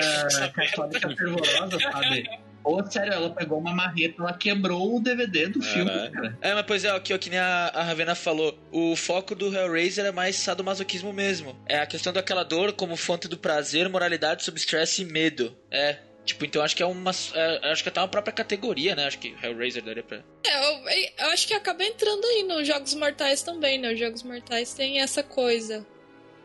católica 0.55 1.17
fervorosa, 1.17 1.79
sabe? 1.81 2.29
Ou, 2.65 2.83
sério, 2.91 3.13
ela 3.13 3.29
pegou 3.29 3.59
uma 3.59 3.75
marreta, 3.75 4.23
ela 4.23 4.33
quebrou 4.33 4.97
o 4.97 5.01
DVD 5.01 5.49
do 5.49 5.61
filme, 5.61 5.91
cara. 6.11 6.39
É, 6.41 6.55
mas 6.55 6.65
pois 6.65 6.83
é, 6.83 6.91
aqui, 6.91 7.13
ó, 7.13 7.19
que 7.19 7.29
nem 7.29 7.39
a, 7.39 7.71
a 7.75 7.83
Ravena 7.83 8.15
falou, 8.15 8.59
o 8.73 8.97
foco 8.97 9.35
do 9.35 9.55
Hellraiser 9.55 10.07
é 10.07 10.11
mais 10.11 10.37
sadomasoquismo 10.37 11.13
mesmo. 11.13 11.55
É 11.67 11.79
a 11.79 11.87
questão 11.87 12.11
daquela 12.11 12.43
dor 12.43 12.73
como 12.73 12.97
fonte 12.97 13.29
do 13.29 13.37
prazer, 13.37 13.87
moralidade 13.91 14.43
sob 14.43 14.59
estresse 14.59 15.03
e 15.03 15.05
medo. 15.05 15.55
É. 15.71 15.99
Tipo, 16.25 16.47
então 16.47 16.63
acho 16.63 16.75
que 16.75 16.83
é 16.83 16.87
uma. 16.87 17.11
é, 17.35 17.71
acho 17.71 17.83
que 17.83 17.89
é 17.91 17.93
até 17.93 18.01
uma 18.01 18.09
própria 18.09 18.33
categoria, 18.33 18.97
né? 18.97 19.05
Acho 19.07 19.19
que 19.19 19.37
Hellraiser 19.43 19.85
daria 19.85 20.03
pra. 20.03 20.25
É, 20.47 20.59
eu, 20.59 20.89
eu 21.19 21.33
acho 21.33 21.47
que 21.47 21.53
acaba 21.53 21.85
entrando 21.85 22.25
aí 22.25 22.45
nos 22.45 22.67
Jogos 22.67 22.95
Mortais 22.95 23.43
também, 23.43 23.79
né? 23.79 23.93
Os 23.93 23.99
Jogos 23.99 24.23
Mortais 24.23 24.73
têm 24.73 25.03
essa 25.03 25.23
coisa. 25.23 25.87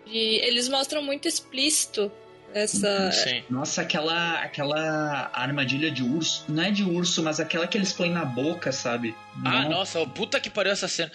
De, 0.10 0.18
eles 0.18 0.68
mostram 0.68 1.02
muito 1.02 1.28
explícito 1.28 2.12
essa. 2.54 3.12
Sim. 3.12 3.44
Nossa, 3.50 3.82
aquela, 3.82 4.40
aquela 4.42 5.30
armadilha 5.34 5.92
de 5.92 6.04
urso. 6.04 6.46
Não 6.50 6.64
é 6.64 6.72
de 6.72 6.84
urso, 6.84 7.22
mas 7.24 7.40
aquela 7.40 7.68
que 7.68 7.78
eles 7.78 7.94
põem 7.94 8.12
na 8.12 8.26
boca, 8.26 8.72
sabe? 8.72 9.16
Ah, 9.46 9.64
Nossa. 9.64 10.00
nossa, 10.00 10.08
puta 10.08 10.40
que 10.40 10.50
pariu 10.50 10.72
essa 10.72 10.88
cena. 10.88 11.12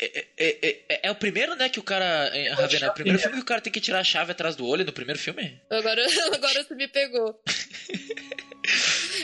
É, 0.00 0.24
é, 0.38 0.68
é- 0.68 0.80
é- 0.88 1.00
é 1.08 1.10
o 1.10 1.14
primeiro, 1.14 1.54
né, 1.54 1.68
que 1.68 1.78
o 1.78 1.82
cara. 1.82 2.04
é, 2.34 2.48
Ravena, 2.52 2.86
é 2.86 2.90
o 2.90 2.94
primeiro 2.94 3.18
filme 3.18 3.36
que 3.36 3.42
o 3.42 3.46
cara 3.46 3.60
tem 3.60 3.72
que 3.72 3.80
tirar 3.80 4.00
a 4.00 4.04
chave 4.04 4.32
atrás 4.32 4.56
do 4.56 4.66
olho 4.66 4.84
no 4.86 4.92
primeiro 4.92 5.20
filme? 5.20 5.60
Agora, 5.68 6.02
agora 6.34 6.64
você 6.64 6.74
me 6.74 6.88
pegou. 6.88 7.38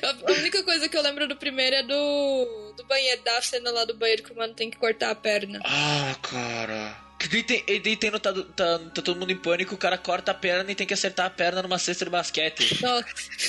A 0.03 0.33
única 0.33 0.63
coisa 0.65 0.89
que 0.89 0.97
eu 0.97 1.03
lembro 1.03 1.27
do 1.27 1.37
primeiro 1.37 1.77
é 1.77 1.83
do, 1.83 2.75
do 2.77 2.85
banheiro, 2.87 3.23
da 3.23 3.41
cena 3.41 3.71
lá 3.71 3.85
do 3.85 3.95
banheiro 3.95 4.23
que 4.23 4.33
o 4.33 4.37
mano 4.37 4.53
tem 4.53 4.71
que 4.71 4.77
cortar 4.77 5.11
a 5.11 5.15
perna. 5.15 5.61
Ah, 5.65 6.15
cara. 6.23 6.97
Que 7.19 7.27
daí 7.29 7.43
tem, 7.43 7.65
e 7.67 7.81
daí 7.81 7.97
tem 7.97 8.11
no, 8.13 8.21
tá, 8.21 8.33
tá, 8.33 8.79
tá 8.79 9.03
todo 9.03 9.17
mundo 9.19 9.33
em 9.33 9.37
pânico, 9.37 9.75
o 9.75 9.79
cara 9.79 9.99
corta 9.99 10.31
a 10.31 10.35
perna 10.35 10.71
e 10.71 10.75
tem 10.75 10.87
que 10.87 10.95
acertar 10.95 11.27
a 11.27 11.31
perna 11.31 11.61
numa 11.63 11.79
cesta 11.79 12.05
de 12.05 12.11
basquete. 12.13 12.81
Nossa, 12.81 13.05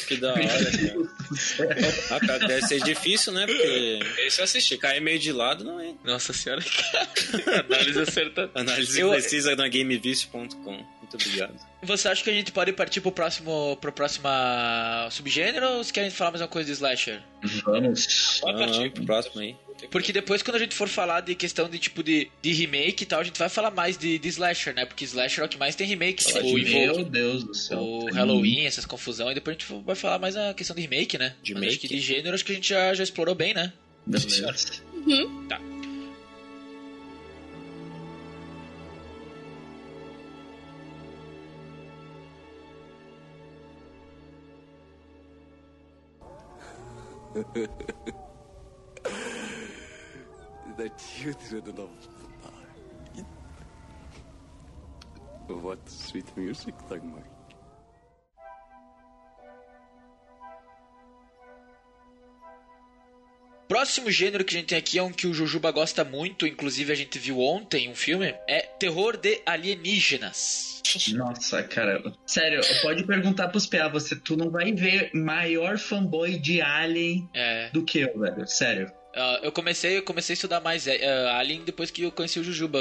Que 0.08 0.18
da 0.18 0.34
hora, 0.34 0.42
cara. 0.42 1.20
Ah, 2.10 2.20
cara, 2.20 2.40
deve 2.48 2.62
ser 2.66 2.82
difícil, 2.82 3.32
né? 3.32 3.46
Porque 3.46 4.00
Esse 4.26 4.40
eu 4.42 4.44
assisti. 4.46 4.74
se 4.76 4.78
cair 4.82 5.00
meio 5.02 5.20
de 5.20 5.32
lado, 5.32 5.64
não 5.64 5.80
é. 5.80 5.94
Nossa 6.04 6.34
senhora, 6.34 6.64
cara. 6.64 7.62
Análise 7.70 8.00
acertada. 8.02 8.52
Análise 8.56 9.00
Eu- 9.00 9.12
precisa 9.12 9.56
na 9.56 9.68
gamevice.com. 9.68 10.84
Muito 11.12 11.26
obrigado. 11.26 11.54
Você 11.82 12.08
acha 12.08 12.24
que 12.24 12.30
a 12.30 12.34
gente 12.34 12.52
pode 12.52 12.72
partir 12.74 13.02
pro 13.02 13.12
próximo, 13.12 13.78
pro 13.82 13.92
próxima 13.92 15.08
subgênero 15.12 15.66
ou 15.68 15.74
vocês 15.78 15.92
querem 15.92 16.10
falar 16.12 16.32
mais 16.32 16.42
uma 16.42 16.48
coisa 16.48 16.68
de 16.68 16.74
slasher? 16.74 17.22
Vamos. 17.64 18.40
Pode 18.42 18.58
Vamos 18.58 18.78
partir. 18.78 18.92
pro 18.92 19.06
próximo 19.06 19.42
aí. 19.42 19.56
Porque 19.90 20.12
depois, 20.12 20.44
quando 20.44 20.58
a 20.58 20.60
gente 20.60 20.76
for 20.76 20.90
falar 20.90 21.22
de 21.22 21.34
questão 21.36 21.70
de 21.70 21.80
tipo 21.80 22.04
de, 22.04 22.30
de 22.42 22.52
remake 22.52 23.04
e 23.04 23.06
tal, 23.06 23.22
a 23.22 23.24
gente 23.24 23.40
vai 23.40 23.48
falar 23.48 23.72
mais 23.72 23.98
de, 23.98 24.20
de 24.20 24.28
slasher, 24.28 24.76
né? 24.76 24.86
Porque 24.86 25.06
slasher 25.06 25.42
é 25.42 25.46
o 25.46 25.50
que 25.50 25.58
mais 25.58 25.74
tem 25.74 25.88
remake. 25.88 26.22
Falar 26.22 26.46
o, 26.46 26.60
de 26.60 26.66
Meu 26.70 27.06
Deus 27.06 27.44
do 27.46 27.54
céu. 27.56 27.80
o 27.80 28.12
Halloween, 28.12 28.66
essas 28.66 28.86
confusões. 28.86 29.32
E 29.32 29.36
depois 29.36 29.56
a 29.56 29.60
gente 29.60 29.84
vai 29.86 29.96
falar 29.96 30.20
mais 30.20 30.36
a 30.36 30.54
questão 30.54 30.76
de 30.76 30.82
remake, 30.82 31.18
né? 31.18 31.34
De 31.42 31.54
Mas 31.54 31.64
remake? 31.64 31.88
que 31.88 31.88
de 31.88 32.00
gênero, 32.02 32.36
acho 32.36 32.44
que 32.44 32.52
a 32.52 32.56
gente 32.56 32.68
já, 32.70 32.94
já 32.94 33.04
explorou 33.04 33.34
bem, 33.34 33.54
né? 33.54 33.72
Beleza. 34.06 34.82
The 50.78 50.90
children 50.98 51.64
of 51.68 51.90
night. 52.44 53.26
What 55.48 55.90
sweet 55.90 56.26
music, 56.38 56.76
Dagmar. 56.90 57.24
Próximo 63.70 64.10
gênero 64.10 64.44
que 64.44 64.56
a 64.56 64.60
gente 64.60 64.70
tem 64.70 64.78
aqui 64.80 64.98
é 64.98 65.04
um 65.04 65.12
que 65.12 65.28
o 65.28 65.34
Jujuba 65.34 65.70
gosta 65.70 66.04
muito, 66.04 66.48
inclusive 66.48 66.92
a 66.92 66.96
gente 66.96 67.20
viu 67.20 67.40
ontem 67.40 67.88
um 67.88 67.94
filme, 67.94 68.34
é 68.48 68.62
terror 68.80 69.16
de 69.16 69.44
alienígenas. 69.46 70.82
Nossa, 71.14 71.62
cara. 71.62 72.02
Sério, 72.26 72.62
pode 72.82 73.06
perguntar 73.06 73.50
pros 73.50 73.68
PA, 73.68 73.88
você, 73.88 74.16
tu 74.16 74.36
não 74.36 74.50
vai 74.50 74.74
ver 74.74 75.12
maior 75.14 75.78
fanboy 75.78 76.40
de 76.40 76.60
Alien 76.62 77.30
É, 77.32 77.70
do 77.70 77.86
que 77.86 78.00
eu, 78.00 78.20
velho. 78.20 78.48
Sério. 78.48 78.92
ah, 79.16 79.40
eu 79.44 79.52
comecei, 79.52 79.98
eu 80.00 80.04
comecei 80.04 80.34
a 80.34 80.36
estudar 80.36 80.62
mais 80.62 80.88
é, 80.88 81.30
Alien 81.34 81.64
depois 81.64 81.92
que 81.92 82.02
eu 82.02 82.12
conheci 82.12 82.40
o 82.40 82.44
Jujuba, 82.44 82.80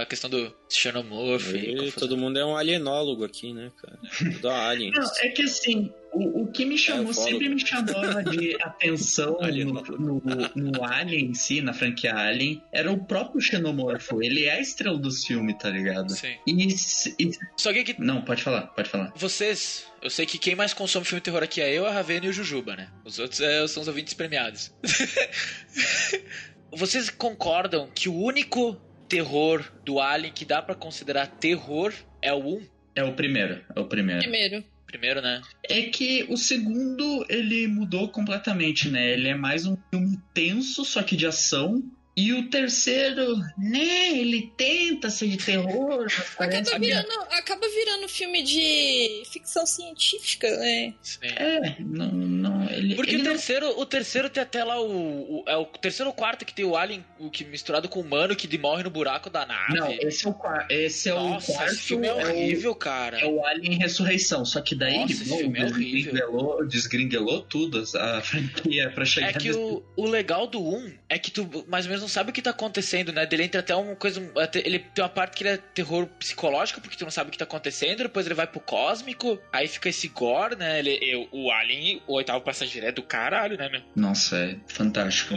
a 0.00 0.06
questão 0.06 0.30
do 0.30 0.56
Xenomorph. 0.78 1.52
E 1.54 1.92
todo 1.92 2.16
mundo 2.16 2.38
é 2.38 2.44
um 2.44 2.56
alienólogo 2.56 3.24
aqui, 3.24 3.52
né, 3.52 3.70
cara? 3.80 3.98
Tudo 4.32 4.48
alien. 4.50 4.92
Não, 4.92 5.02
é 5.18 5.28
que 5.28 5.42
assim, 5.42 5.92
o, 6.12 6.42
o 6.42 6.46
que 6.52 6.64
me 6.64 6.78
chamou, 6.78 7.12
falo. 7.12 7.26
sempre 7.28 7.48
me 7.48 7.58
chamava 7.64 8.22
de 8.24 8.56
atenção 8.62 9.38
no, 9.40 9.82
no, 9.98 10.50
no 10.72 10.84
Alien 10.84 11.26
em 11.26 11.34
si, 11.34 11.60
na 11.60 11.72
franquia 11.72 12.14
Alien, 12.14 12.62
era 12.72 12.90
o 12.90 13.04
próprio 13.04 13.40
Xenomorfo. 13.40 14.22
Ele 14.22 14.44
é 14.44 14.52
a 14.54 14.60
estrela 14.60 14.96
do 14.98 15.10
filme, 15.10 15.56
tá 15.58 15.68
ligado? 15.70 16.10
Sim. 16.10 16.34
E, 16.46 16.70
se- 16.70 17.14
e- 17.18 17.30
Só 17.56 17.72
que, 17.72 17.84
que 17.84 18.00
Não, 18.00 18.22
pode 18.22 18.42
falar, 18.42 18.62
pode 18.68 18.88
falar. 18.88 19.12
vocês, 19.16 19.86
eu 20.02 20.10
sei 20.10 20.26
que 20.26 20.38
quem 20.38 20.54
mais 20.54 20.72
consome 20.74 21.04
filme 21.04 21.20
de 21.20 21.24
terror 21.24 21.42
aqui 21.42 21.60
é 21.60 21.72
eu, 21.72 21.86
a 21.86 21.90
Ravena 21.92 22.26
e 22.26 22.28
o 22.28 22.32
Jujuba, 22.32 22.76
né? 22.76 22.88
Os 23.04 23.18
outros 23.18 23.40
é, 23.40 23.66
são 23.68 23.82
os 23.82 23.88
ouvintes 23.88 24.14
premiados. 24.14 24.72
vocês 26.72 27.10
concordam 27.10 27.88
que 27.94 28.08
o 28.08 28.14
único 28.14 28.80
terror 29.10 29.70
do 29.84 29.98
Alien 29.98 30.32
que 30.32 30.44
dá 30.44 30.62
pra 30.62 30.74
considerar 30.74 31.26
terror 31.26 31.92
é 32.22 32.32
o 32.32 32.38
1? 32.38 32.62
É 32.94 33.04
o 33.04 33.12
primeiro, 33.12 33.60
é 33.74 33.80
o 33.80 33.84
primeiro. 33.84 34.20
Primeiro. 34.20 34.64
Primeiro, 34.86 35.20
né? 35.20 35.42
É 35.62 35.82
que 35.82 36.26
o 36.28 36.36
segundo, 36.36 37.24
ele 37.28 37.68
mudou 37.68 38.08
completamente, 38.08 38.88
né? 38.88 39.12
Ele 39.12 39.28
é 39.28 39.34
mais 39.34 39.66
um 39.66 39.76
filme 39.90 40.18
tenso, 40.34 40.84
só 40.84 41.02
que 41.02 41.16
de 41.16 41.26
ação. 41.26 41.82
E 42.16 42.32
o 42.34 42.50
terceiro, 42.50 43.36
né? 43.56 44.18
Ele 44.18 44.52
tenta 44.56 45.08
ser 45.08 45.28
de 45.28 45.36
terror, 45.38 46.06
Acaba 46.38 46.78
virando, 46.78 47.12
acaba 47.30 47.68
virando 47.68 48.08
filme 48.08 48.42
de 48.42 49.22
ficção 49.30 49.64
científica, 49.64 50.48
né? 50.58 50.92
Sim. 51.02 51.18
É, 51.22 51.76
não, 51.78 52.10
não, 52.12 52.70
ele, 52.70 52.94
Porque 52.96 53.12
ele 53.12 53.22
o 53.22 53.24
não- 53.24 53.30
terceiro, 53.32 53.78
o 53.80 53.86
terceiro 53.86 54.28
tem 54.28 54.42
até 54.42 54.62
lá 54.64 54.80
o, 54.80 55.40
o- 55.40 55.44
É 55.46 55.56
o 55.56 55.64
terceiro 55.64 56.08
ou 56.10 56.14
quarto 56.14 56.44
que 56.44 56.52
tem 56.52 56.64
o 56.64 56.76
Alien 56.76 57.04
o 57.18 57.30
que 57.30 57.44
misturado 57.44 57.88
com 57.88 58.00
o 58.00 58.02
humano 58.02 58.34
que 58.36 58.58
morre 58.58 58.82
no 58.82 58.90
buraco 58.90 59.30
da 59.30 59.46
nave. 59.46 59.74
Não, 59.78 59.90
esse 59.92 60.26
é 60.26 60.30
o, 60.30 60.34
esse 60.68 61.08
é 61.08 61.12
Nossa, 61.14 61.52
o 61.52 61.54
quarto. 61.54 61.72
esse 61.72 61.82
filme 61.82 62.06
é 62.08 62.12
o- 62.12 62.18
horrível, 62.18 62.74
cara. 62.74 63.20
É 63.20 63.24
o 63.26 63.44
Alien 63.46 63.78
Ressurreição, 63.78 64.44
só 64.44 64.60
que 64.60 64.74
daí 64.74 64.98
Nossa, 64.98 65.12
esse 65.12 65.24
bom, 65.28 65.38
filme 65.38 65.58
é 65.60 65.64
horrível. 65.64 66.66
desgringuelou 66.68 67.40
tudo 67.42 67.82
a 67.96 68.20
franquia 68.20 68.90
pra 68.90 69.04
chegar 69.04 69.28
É 69.30 69.32
que 69.32 69.50
o, 69.52 69.82
o 69.96 70.06
legal 70.06 70.46
do 70.46 70.60
1 70.62 70.92
é 71.08 71.18
que 71.18 71.30
tu 71.30 71.48
mais 71.68 71.84
ou 71.86 71.90
menos 71.90 71.99
não 72.00 72.08
sabe 72.08 72.30
o 72.30 72.32
que 72.32 72.42
tá 72.42 72.50
acontecendo, 72.50 73.12
né? 73.12 73.26
Dele 73.26 73.44
entra 73.44 73.60
até 73.60 73.74
uma 73.74 73.94
coisa. 73.96 74.20
Ele 74.64 74.78
tem 74.78 75.02
uma 75.04 75.08
parte 75.08 75.36
que 75.36 75.42
ele 75.44 75.50
é 75.50 75.56
terror 75.56 76.06
psicológico, 76.18 76.80
porque 76.80 76.96
tu 76.96 77.04
não 77.04 77.10
sabe 77.10 77.28
o 77.28 77.30
que 77.32 77.38
tá 77.38 77.44
acontecendo, 77.44 77.98
depois 78.02 78.26
ele 78.26 78.34
vai 78.34 78.46
pro 78.46 78.60
cósmico, 78.60 79.38
aí 79.52 79.68
fica 79.68 79.88
esse 79.88 80.08
gore, 80.08 80.56
né? 80.56 80.78
Ele, 80.78 80.98
eu- 81.02 81.28
o 81.32 81.50
Alien, 81.50 82.02
o 82.06 82.14
oitavo 82.14 82.40
passageiro 82.44 82.86
é 82.86 82.92
do 82.92 83.02
caralho, 83.02 83.56
né, 83.56 83.68
meu? 83.68 83.82
Nossa, 83.94 84.36
é 84.36 84.56
fantástico. 84.66 85.34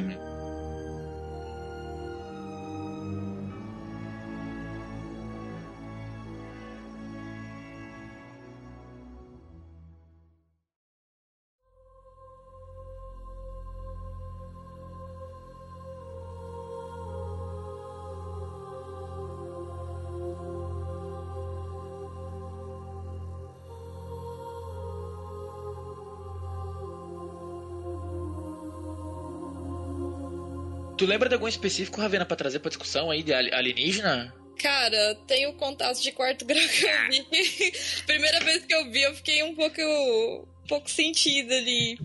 Tu 30.97 31.05
lembra 31.05 31.27
de 31.27 31.35
algum 31.35 31.47
específico, 31.47 31.99
Ravena, 31.99 32.25
pra 32.25 32.35
trazer 32.37 32.59
pra 32.59 32.69
discussão 32.69 33.09
aí 33.09 33.23
de 33.23 33.33
ali- 33.33 33.53
alienígena? 33.53 34.33
Cara, 34.59 35.15
tenho 35.27 35.51
contato 35.53 36.01
de 36.01 36.11
quarto 36.11 36.45
grau 36.45 36.61
que 36.61 36.85
eu 36.85 37.25
vi. 37.31 37.73
Primeira 38.05 38.39
vez 38.41 38.63
que 38.65 38.73
eu 38.73 38.89
vi, 38.91 39.01
eu 39.01 39.13
fiquei 39.15 39.43
um 39.43 39.55
pouco, 39.55 39.81
um 39.81 40.67
pouco 40.67 40.89
sentida 40.89 41.55
ali. 41.55 41.97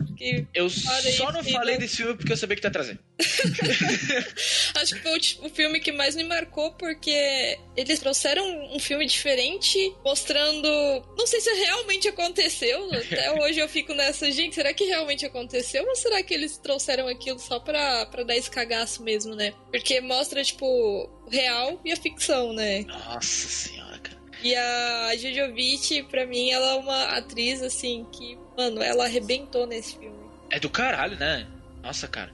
Eu 0.55 0.69
só 0.69 1.31
não 1.31 1.45
falei 1.45 1.75
né? 1.75 1.81
desse 1.83 1.99
filme 1.99 2.17
porque 2.17 2.33
eu 2.33 2.37
sabia 2.37 2.57
que 2.57 2.63
tá 2.63 2.71
trazendo. 2.71 2.99
Acho 4.77 4.95
que 4.95 5.01
foi 5.03 5.17
o, 5.17 5.21
ti- 5.21 5.39
o 5.43 5.49
filme 5.49 5.81
que 5.81 5.93
mais 5.93 6.15
me 6.17 6.25
marcou 6.25 6.73
porque 6.73 7.59
eles 7.77 7.99
trouxeram 8.01 8.45
um 8.75 8.79
filme 8.79 9.07
diferente, 9.07 9.95
mostrando. 10.05 10.69
Não 11.17 11.27
sei 11.27 11.41
se 11.41 11.51
realmente 11.53 12.09
aconteceu. 12.09 12.89
Até 12.93 13.33
hoje 13.41 13.59
eu 13.61 13.69
fico 13.69 13.95
nessa, 13.95 14.31
gente, 14.31 14.55
será 14.55 14.73
que 14.73 14.85
realmente 14.85 15.25
aconteceu? 15.27 15.85
Ou 15.87 15.97
será 15.97 16.23
que 16.23 16.35
eles 16.35 16.57
trouxeram 16.59 17.09
aquilo 17.09 17.39
só 17.39 17.59
pra, 17.61 18.07
pra 18.07 18.23
dar 18.23 18.37
esse 18.37 18.51
cagaço 18.51 19.03
mesmo, 19.03 19.35
né? 19.35 19.53
Porque 19.71 20.01
mostra, 20.01 20.43
tipo, 20.43 20.67
o 20.67 21.31
real 21.31 21.81
e 21.85 21.93
a 21.93 21.97
ficção, 21.97 22.53
né? 22.53 22.85
Nossa 22.87 23.49
senhora, 23.49 23.99
cara. 23.99 24.19
E 24.43 24.55
a 24.55 25.17
Jojovic, 25.17 26.05
pra 26.05 26.25
mim, 26.27 26.51
ela 26.51 26.73
é 26.73 26.75
uma 26.77 27.03
atriz, 27.17 27.61
assim, 27.61 28.07
que, 28.13 28.39
mano, 28.57 28.81
ela 28.83 29.05
arrebentou 29.05 29.67
nesse 29.67 29.99
filme. 29.99 30.17
É 30.51 30.61
do 30.61 30.71
caralho, 30.71 31.17
né? 31.19 31.47
Nossa, 31.83 32.07
cara. 32.07 32.33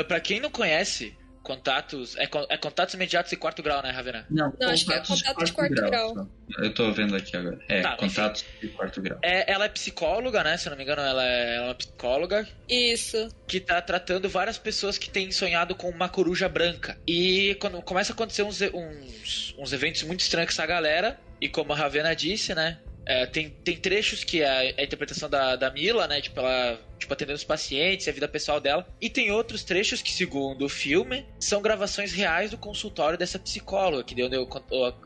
Ah, 0.00 0.04
pra 0.04 0.20
quem 0.20 0.40
não 0.40 0.50
conhece, 0.50 1.16
contatos. 1.42 2.16
É, 2.16 2.28
é 2.50 2.56
contatos 2.56 2.94
imediatos 2.94 3.32
e 3.32 3.36
quarto 3.36 3.62
grau, 3.62 3.82
né, 3.82 3.90
Ravena? 3.90 4.26
Não, 4.30 4.52
Não, 4.60 4.68
acho 4.70 4.86
que 4.86 4.92
é 4.92 5.00
contato 5.00 5.44
de 5.44 5.52
quarto 5.52 5.74
grau. 5.74 6.14
só. 6.14 6.26
Eu 6.62 6.74
tô 6.74 6.92
vendo 6.92 7.16
aqui 7.16 7.36
agora. 7.36 7.58
É, 7.68 7.80
Tá, 7.82 7.96
contatos 7.96 8.44
de 8.60 8.68
quarto 8.68 9.00
grau. 9.02 9.18
É, 9.22 9.50
ela 9.52 9.64
é 9.64 9.68
psicóloga, 9.68 10.42
né? 10.44 10.56
Se 10.56 10.68
eu 10.68 10.70
não 10.70 10.76
me 10.76 10.84
engano, 10.84 11.02
ela 11.02 11.24
é, 11.24 11.56
ela 11.56 11.64
é 11.64 11.68
uma 11.68 11.74
psicóloga 11.74 12.46
Isso. 12.68 13.28
que 13.46 13.58
tá 13.60 13.80
tratando 13.82 14.28
várias 14.28 14.58
pessoas 14.58 14.98
que 14.98 15.10
têm 15.10 15.30
sonhado 15.32 15.74
com 15.74 15.88
uma 15.88 16.08
coruja 16.08 16.48
branca. 16.48 16.98
E 17.06 17.56
quando 17.60 17.80
começa 17.82 18.12
a 18.12 18.14
acontecer 18.14 18.42
uns, 18.42 18.60
uns, 18.60 19.54
uns 19.58 19.72
eventos 19.72 20.02
muito 20.02 20.20
estranhos 20.20 20.50
com 20.54 20.62
essa 20.62 20.66
galera, 20.66 21.18
e 21.40 21.48
como 21.48 21.72
a 21.72 21.76
Ravena 21.76 22.14
disse, 22.14 22.54
né? 22.54 22.78
É, 23.06 23.26
tem, 23.26 23.50
tem 23.50 23.76
trechos 23.76 24.22
que 24.24 24.42
é 24.42 24.74
a 24.78 24.82
interpretação 24.84 25.28
da, 25.28 25.56
da 25.56 25.70
Mila, 25.70 26.06
né? 26.06 26.20
Tipo, 26.20 26.40
ela 26.40 26.78
tipo, 26.98 27.12
atendendo 27.12 27.36
os 27.36 27.42
pacientes, 27.44 28.06
a 28.06 28.12
vida 28.12 28.28
pessoal 28.28 28.60
dela. 28.60 28.86
E 29.00 29.10
tem 29.10 29.32
outros 29.32 29.64
trechos 29.64 30.00
que, 30.00 30.12
segundo 30.12 30.64
o 30.64 30.68
filme, 30.68 31.26
são 31.40 31.60
gravações 31.60 32.12
reais 32.12 32.50
do 32.52 32.56
consultório 32.58 33.18
dessa 33.18 33.38
psicóloga, 33.40 34.04
que 34.04 34.14
deu, 34.14 34.28
deu 34.28 34.48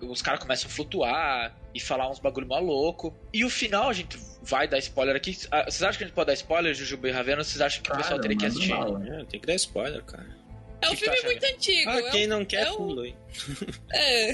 os 0.03 0.21
caras 0.21 0.39
começam 0.41 0.69
a 0.69 0.73
flutuar 0.73 1.57
e 1.75 1.81
falar 1.81 2.11
uns 2.11 2.19
bagulho 2.19 2.47
maluco. 2.47 3.15
E 3.33 3.45
o 3.45 3.51
final, 3.51 3.89
a 3.89 3.93
gente 3.95 4.19
vai 4.43 4.69
dar 4.69 4.79
spoiler 4.79 5.17
aqui. 5.17 5.37
Ah, 5.51 5.65
Vocês 5.65 5.83
acham 5.83 5.97
que 5.99 6.05
a 6.05 6.07
gente 6.07 6.15
pode 6.15 6.27
dar 6.27 6.35
spoiler, 6.35 6.75
Jujuba 6.75 7.09
e 7.09 7.13
Ravena? 7.13 7.39
Ou 7.39 7.45
vocês 7.45 7.61
acham 7.63 7.83
que 7.83 7.91
o 7.91 7.97
pessoal 7.97 8.21
teria 8.21 8.37
que 8.37 8.45
assistir? 8.47 8.69
bala. 8.69 9.03
É, 9.21 9.25
tem 9.25 9.41
que 9.41 9.47
dar 9.47 9.55
spoiler, 9.55 10.05
cara. 10.05 10.37
É 10.83 10.89
um 10.89 10.91
Que 10.91 10.97
filme 10.97 11.23
muito 11.23 11.45
antigo. 11.47 11.91
Ah, 11.91 11.99
é 11.99 12.11
quem 12.11 12.27
não 12.27 12.45
quer, 12.45 12.67
é 12.67 12.71
um- 12.73 12.77
pula 12.77 13.05
aí. 13.05 13.15
É. 13.91 14.33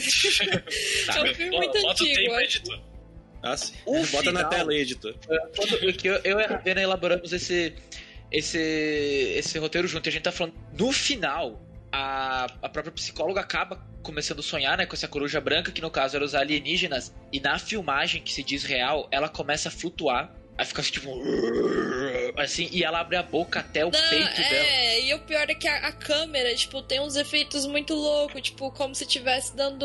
Tá, 1.06 1.14
É 1.16 1.20
um 1.20 1.24
meu, 1.24 1.34
filme 1.36 1.56
muito 1.56 1.72
bota 1.80 1.86
o 1.86 1.90
antigo, 2.06 2.14
tempo, 2.16 2.40
editor. 2.40 2.80
Ah, 3.42 3.56
sim. 3.56 3.74
O 3.86 4.06
Bota 4.06 4.30
na 4.30 4.38
final- 4.40 4.50
tela 4.50 4.70
aí, 4.72 4.78
editor. 4.78 5.14
Quando- 5.56 5.92
que 5.94 6.08
eu, 6.08 6.14
eu 6.24 6.38
e 6.40 6.44
a 6.44 6.48
Ravena 6.48 6.80
elaboramos 6.82 7.32
esse, 7.32 7.74
esse, 8.30 8.58
esse 9.36 9.58
roteiro 9.58 9.88
junto. 9.88 10.06
E 10.06 10.10
a 10.10 10.12
gente 10.12 10.22
tá 10.22 10.32
falando 10.32 10.54
no 10.78 10.92
final. 10.92 11.60
a, 11.94 12.46
a 12.62 12.68
própria 12.70 12.90
psicóloga 12.92 13.40
acaba 13.40 13.76
começando 14.02 14.38
a 14.38 14.42
sonhar, 14.42 14.78
né, 14.78 14.86
com 14.86 14.94
essa 14.94 15.06
coruja 15.06 15.38
branca, 15.42 15.70
que 15.70 15.82
no 15.82 15.90
caso 15.90 16.16
eram 16.16 16.24
os 16.24 16.34
alienígenas, 16.34 17.14
e 17.30 17.38
na 17.38 17.58
filmagem, 17.58 18.22
que 18.22 18.32
se 18.32 18.42
diz 18.42 18.64
real, 18.64 19.06
ela 19.12 19.28
começa 19.28 19.68
a 19.68 19.70
flutuar. 19.70 20.34
Aí 20.56 20.64
fica 20.64 20.80
assim, 20.80 20.90
tipo. 20.92 21.10
Assim, 22.36 22.68
e 22.72 22.82
ela 22.82 23.00
abre 23.00 23.16
a 23.16 23.22
boca 23.22 23.60
até 23.60 23.84
o 23.84 23.90
Não, 23.90 24.08
peito 24.10 24.36
dela. 24.36 24.54
é, 24.54 25.04
e 25.06 25.14
o 25.14 25.18
pior 25.20 25.48
é 25.50 25.54
que 25.54 25.68
a, 25.68 25.88
a 25.88 25.92
câmera, 25.92 26.54
tipo, 26.54 26.80
tem 26.82 27.00
uns 27.00 27.14
efeitos 27.16 27.66
muito 27.66 27.94
loucos, 27.94 28.40
tipo, 28.40 28.70
como 28.72 28.94
se 28.94 29.04
estivesse 29.04 29.54
dando 29.54 29.84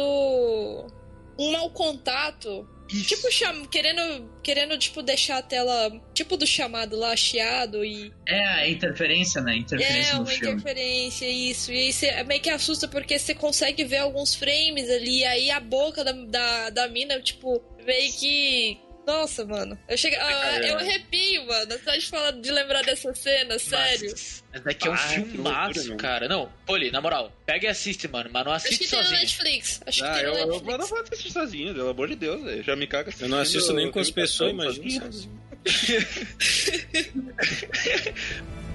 um 1.37 1.51
mau 1.51 1.69
contato. 1.71 2.67
Isso. 2.89 3.15
Tipo, 3.15 3.31
cham... 3.31 3.65
querendo, 3.65 4.29
querendo, 4.41 4.77
tipo, 4.77 5.01
deixar 5.01 5.37
a 5.37 5.41
tela, 5.41 5.91
tipo 6.13 6.37
do 6.37 6.47
chamado 6.47 6.95
lá, 6.95 7.15
chiado 7.15 7.83
e... 7.83 8.13
É 8.25 8.47
a 8.47 8.69
interferência, 8.69 9.41
né? 9.41 9.57
Interferência 9.57 10.11
É, 10.11 10.13
no 10.13 10.19
uma 10.21 10.25
filme. 10.27 10.47
interferência, 10.53 11.29
isso. 11.29 11.71
E 11.71 11.77
aí 11.77 11.93
você 11.93 12.23
meio 12.23 12.41
que 12.41 12.49
assusta 12.49 12.87
porque 12.87 13.19
você 13.19 13.35
consegue 13.35 13.83
ver 13.83 13.97
alguns 13.97 14.33
frames 14.33 14.89
ali, 14.89 15.19
e 15.19 15.25
aí 15.25 15.51
a 15.51 15.59
boca 15.59 16.03
da, 16.03 16.11
da, 16.11 16.69
da 16.69 16.87
mina, 16.87 17.19
tipo, 17.21 17.61
meio 17.85 18.11
que... 18.13 18.77
Nossa, 19.07 19.45
mano. 19.45 19.79
Eu, 19.87 19.97
chego, 19.97 20.17
ah, 20.19 20.59
eu 20.59 20.77
arrepio, 20.77 21.47
mano. 21.47 21.79
Só 21.81 21.95
de 21.95 22.05
falar 22.07 22.31
de 22.31 22.51
lembrar 22.51 22.81
dessa 22.83 23.13
cena, 23.15 23.57
sério. 23.57 24.13
Mas 24.51 24.61
daqui 24.63 24.85
é 24.85 24.91
um 24.91 24.93
Ah, 24.93 24.97
que 24.97 25.23
filmaço, 25.23 25.95
cara. 25.95 26.27
Não, 26.27 26.51
Poli, 26.65 26.91
na 26.91 26.99
moral, 26.99 27.31
pega 27.45 27.67
e 27.67 27.69
assiste, 27.69 28.05
mano. 28.09 28.29
Mas 28.33 28.43
não 28.45 28.51
Acho 28.51 28.65
assiste 28.67 28.83
que 28.83 28.89
tem 28.89 28.99
no 28.99 29.05
sozinho. 29.05 29.21
Netflix. 29.21 29.79
Acho 29.85 30.01
que 30.03 30.09
Ah, 30.09 30.13
tem 30.15 30.23
eu, 30.25 30.31
no 30.31 30.37
eu, 30.37 30.41
eu 30.41 30.47
Netflix. 30.51 30.77
não 30.79 30.87
vou 30.87 30.99
assistir 30.99 31.31
sozinho, 31.31 31.73
pelo 31.73 31.87
amor 31.89 32.09
de 32.09 32.15
Deus, 32.15 32.43
velho. 32.43 32.61
Já 32.63 32.75
me 32.75 32.85
caga 32.85 33.13
Eu 33.17 33.29
não 33.29 33.39
assisto 33.39 33.71
nem 33.71 33.89
com 33.89 33.99
as 33.99 34.11
pessoas, 34.11 34.51
sozinho. 34.53 34.83
imagina 34.85 35.05
sozinho. 35.11 35.37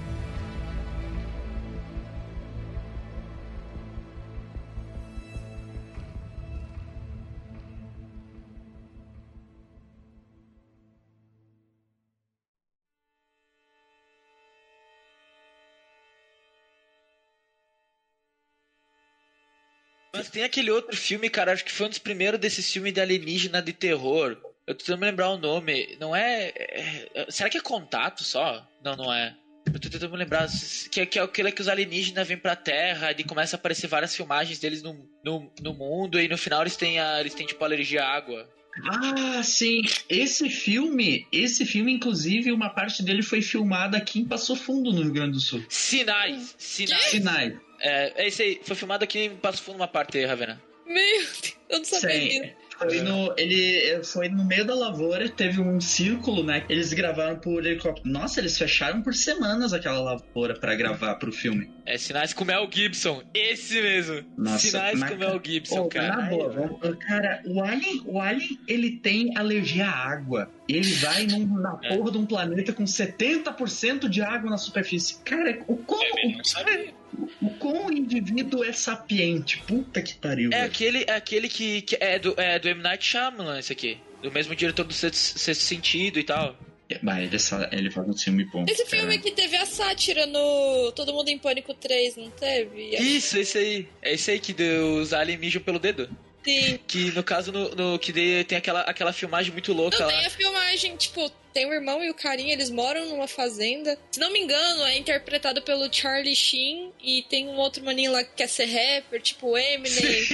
Mas 20.23 20.29
tem 20.29 20.43
aquele 20.43 20.71
outro 20.71 20.95
filme, 20.95 21.29
cara, 21.29 21.51
acho 21.51 21.65
que 21.65 21.71
foi 21.71 21.85
um 21.87 21.89
dos 21.89 21.99
primeiros 21.99 22.39
desses 22.39 22.71
filmes 22.71 22.93
de 22.93 23.01
alienígena 23.01 23.61
de 23.61 23.73
terror. 23.73 24.37
Eu 24.65 24.73
tô 24.73 24.79
tentando 24.85 25.01
me 25.01 25.07
lembrar 25.07 25.29
o 25.31 25.37
nome. 25.37 25.97
Não 25.99 26.15
é, 26.15 26.53
é- 26.55 27.09
é- 27.13 27.25
Será 27.29 27.49
que 27.49 27.57
é 27.57 27.61
Contato 27.61 28.23
só? 28.23 28.65
Não, 28.81 28.95
não 28.95 29.13
é. 29.13 29.35
Eu 29.65 29.77
tô 29.79 29.89
tentando 29.89 30.11
me 30.11 30.17
lembrar. 30.17 30.47
Que, 30.89 31.01
é- 31.01 31.05
que 31.05 31.19
é 31.19 31.21
aquele 31.21 31.51
que 31.51 31.61
os 31.61 31.67
alienígenas 31.67 32.25
vêm 32.25 32.37
pra 32.37 32.55
Terra 32.55 33.11
e 33.11 33.23
começa 33.25 33.57
a 33.57 33.59
aparecer 33.59 33.87
várias 33.87 34.15
filmagens 34.15 34.59
deles 34.59 34.81
no, 34.81 34.93
no, 35.25 35.51
no 35.61 35.73
mundo 35.73 36.17
e 36.17 36.29
no 36.29 36.37
final 36.37 36.61
eles 36.61 36.77
têm, 36.77 36.99
a, 36.99 37.19
eles 37.19 37.33
têm 37.33 37.45
tipo 37.45 37.61
alergia 37.61 38.01
à 38.05 38.15
água. 38.15 38.47
Ah, 38.89 39.43
sim. 39.43 39.81
Esse 40.09 40.49
filme, 40.49 41.27
esse 41.33 41.65
filme, 41.65 41.91
inclusive, 41.93 42.51
uma 42.51 42.69
parte 42.69 43.03
dele 43.03 43.21
foi 43.21 43.41
filmada 43.41 43.97
aqui 43.97 44.19
em 44.19 44.25
Passo 44.25 44.55
Fundo, 44.55 44.91
no 44.93 45.01
Rio 45.03 45.11
Grande 45.11 45.33
do 45.33 45.39
Sul. 45.41 45.63
Sinais! 45.69 46.55
Sinais! 46.57 47.03
Sinai. 47.03 47.59
É, 47.83 48.23
é 48.23 48.27
esse 48.27 48.41
aí. 48.41 48.61
Foi 48.63 48.75
filmado 48.75 49.03
aqui 49.03 49.19
em 49.25 49.35
Passo 49.35 49.61
Fundo 49.61 49.75
uma 49.75 49.87
parte 49.87 50.17
aí, 50.17 50.25
Ravena. 50.25 50.61
Meu 50.85 50.95
Deus, 50.95 51.53
eu 51.69 51.77
não 51.79 51.85
sabia 51.85 52.11
Sim. 52.19 52.41
disso. 52.41 52.63
Foi 52.75 52.99
no, 53.01 53.33
ele 53.37 54.03
foi 54.03 54.27
no 54.29 54.43
meio 54.43 54.65
da 54.65 54.73
lavoura, 54.75 55.29
teve 55.29 55.61
um 55.61 55.79
círculo, 55.79 56.43
né? 56.43 56.65
Eles 56.67 56.91
gravaram 56.91 57.37
por 57.39 57.65
helicóptero. 57.65 58.09
Nossa, 58.09 58.41
eles 58.41 58.57
fecharam 58.57 59.01
por 59.01 59.13
semanas 59.13 59.71
aquela 59.73 60.01
lavoura 60.01 60.55
pra 60.59 60.75
gravar 60.75 61.15
pro 61.15 61.31
filme. 61.31 61.71
É 61.85 61.97
Sinais 61.97 62.33
com 62.33 62.43
Mel 62.43 62.67
Gibson. 62.69 63.21
Esse 63.33 63.79
mesmo. 63.79 64.25
Nossa, 64.37 64.57
Sinais 64.67 64.99
mas- 64.99 65.11
com 65.11 65.17
Mel 65.17 65.39
Gibson, 65.41 65.81
Ô, 65.83 65.87
cara. 65.87 66.17
Na 66.17 66.29
boa, 66.29 66.49
vamos- 66.49 66.97
cara, 67.05 67.41
o 67.45 67.61
Alien, 67.63 68.01
o 68.05 68.19
Alien, 68.19 68.59
ele 68.67 68.91
tem 68.97 69.37
alergia 69.37 69.85
à 69.87 70.11
água. 70.11 70.51
Ele 70.67 70.91
vai 70.95 71.25
num- 71.27 71.45
na 71.61 71.79
É. 71.83 71.95
porra 71.95 72.11
de 72.11 72.17
um 72.17 72.25
planeta 72.25 72.73
com 72.73 72.85
70% 72.85 74.09
de 74.09 74.21
água 74.21 74.49
na 74.49 74.57
superfície. 74.57 75.19
Cara, 75.23 75.59
o 75.67 75.77
como, 75.77 76.03
Eu 76.19 76.37
não 76.37 76.43
sabia. 76.43 76.93
O, 77.41 77.49
como 77.59 77.87
o 77.87 77.93
indivíduo 77.93 78.63
é 78.63 78.71
sapiente? 78.73 79.61
Puta 79.67 80.01
que 80.01 80.15
pariu. 80.15 80.49
É 80.51 80.55
velho. 80.57 80.65
aquele, 80.65 81.03
é 81.07 81.11
aquele 81.15 81.47
que, 81.49 81.81
que 81.81 81.97
é, 81.99 82.17
do, 82.19 82.33
é 82.37 82.59
do 82.59 82.67
M. 82.69 82.81
Night 82.81 83.05
Shyamalan, 83.05 83.59
esse 83.59 83.71
aqui. 83.73 83.97
Do 84.21 84.31
mesmo 84.31 84.55
diretor 84.55 84.83
do 84.85 84.93
Sexto, 84.93 85.15
Sexto 85.39 85.61
Sentido 85.61 86.19
e 86.19 86.23
tal. 86.23 86.55
Mas 87.01 87.23
ele, 87.25 87.39
sa- 87.39 87.69
ele 87.71 87.89
faz 87.89 88.07
um 88.07 88.15
filme 88.15 88.45
bom. 88.45 88.65
Esse 88.69 88.85
filme 88.85 89.17
cara. 89.17 89.17
que 89.17 89.31
teve 89.31 89.55
a 89.57 89.65
sátira 89.65 90.25
no 90.27 90.91
Todo 90.91 91.11
Mundo 91.13 91.27
em 91.29 91.39
Pânico 91.39 91.73
3, 91.73 92.17
não 92.17 92.29
teve? 92.29 92.89
Isso, 92.95 93.37
esse 93.39 93.57
aí. 93.57 93.87
É 94.01 94.13
esse 94.13 94.29
aí 94.29 94.39
que 94.39 94.53
os 94.61 95.11
aliens 95.11 95.39
mijam 95.39 95.61
pelo 95.61 95.79
dedo. 95.79 96.07
Sim. 96.43 96.79
Que 96.87 97.11
no 97.11 97.23
caso, 97.23 97.51
no, 97.51 97.69
no- 97.75 97.99
que 97.99 98.11
tem 98.45 98.57
aquela, 98.57 98.81
aquela 98.81 99.13
filmagem 99.13 99.51
muito 99.53 99.71
louca 99.71 99.97
Não, 99.99 100.05
lá. 100.07 100.11
tem 100.13 100.25
a 100.25 100.29
filmagem, 100.29 100.97
tipo, 100.97 101.29
tem 101.53 101.65
o 101.65 101.73
irmão 101.73 102.03
e 102.03 102.09
o 102.09 102.13
carinha, 102.13 102.51
eles 102.53 102.69
moram 102.69 103.07
numa 103.07 103.27
fazenda. 103.27 103.97
Se 104.11 104.19
não 104.19 104.31
me 104.31 104.39
engano, 104.39 104.83
é 104.83 104.97
interpretado 104.97 105.61
pelo 105.61 105.91
Charlie 105.93 106.35
Sheen 106.35 106.91
e 107.01 107.23
tem 107.29 107.47
um 107.47 107.55
outro 107.55 107.83
maninho 107.83 108.11
lá 108.11 108.23
que 108.23 108.33
quer 108.35 108.47
ser 108.49 108.65
rapper, 108.65 109.21
tipo 109.21 109.57
Eminem. 109.57 110.27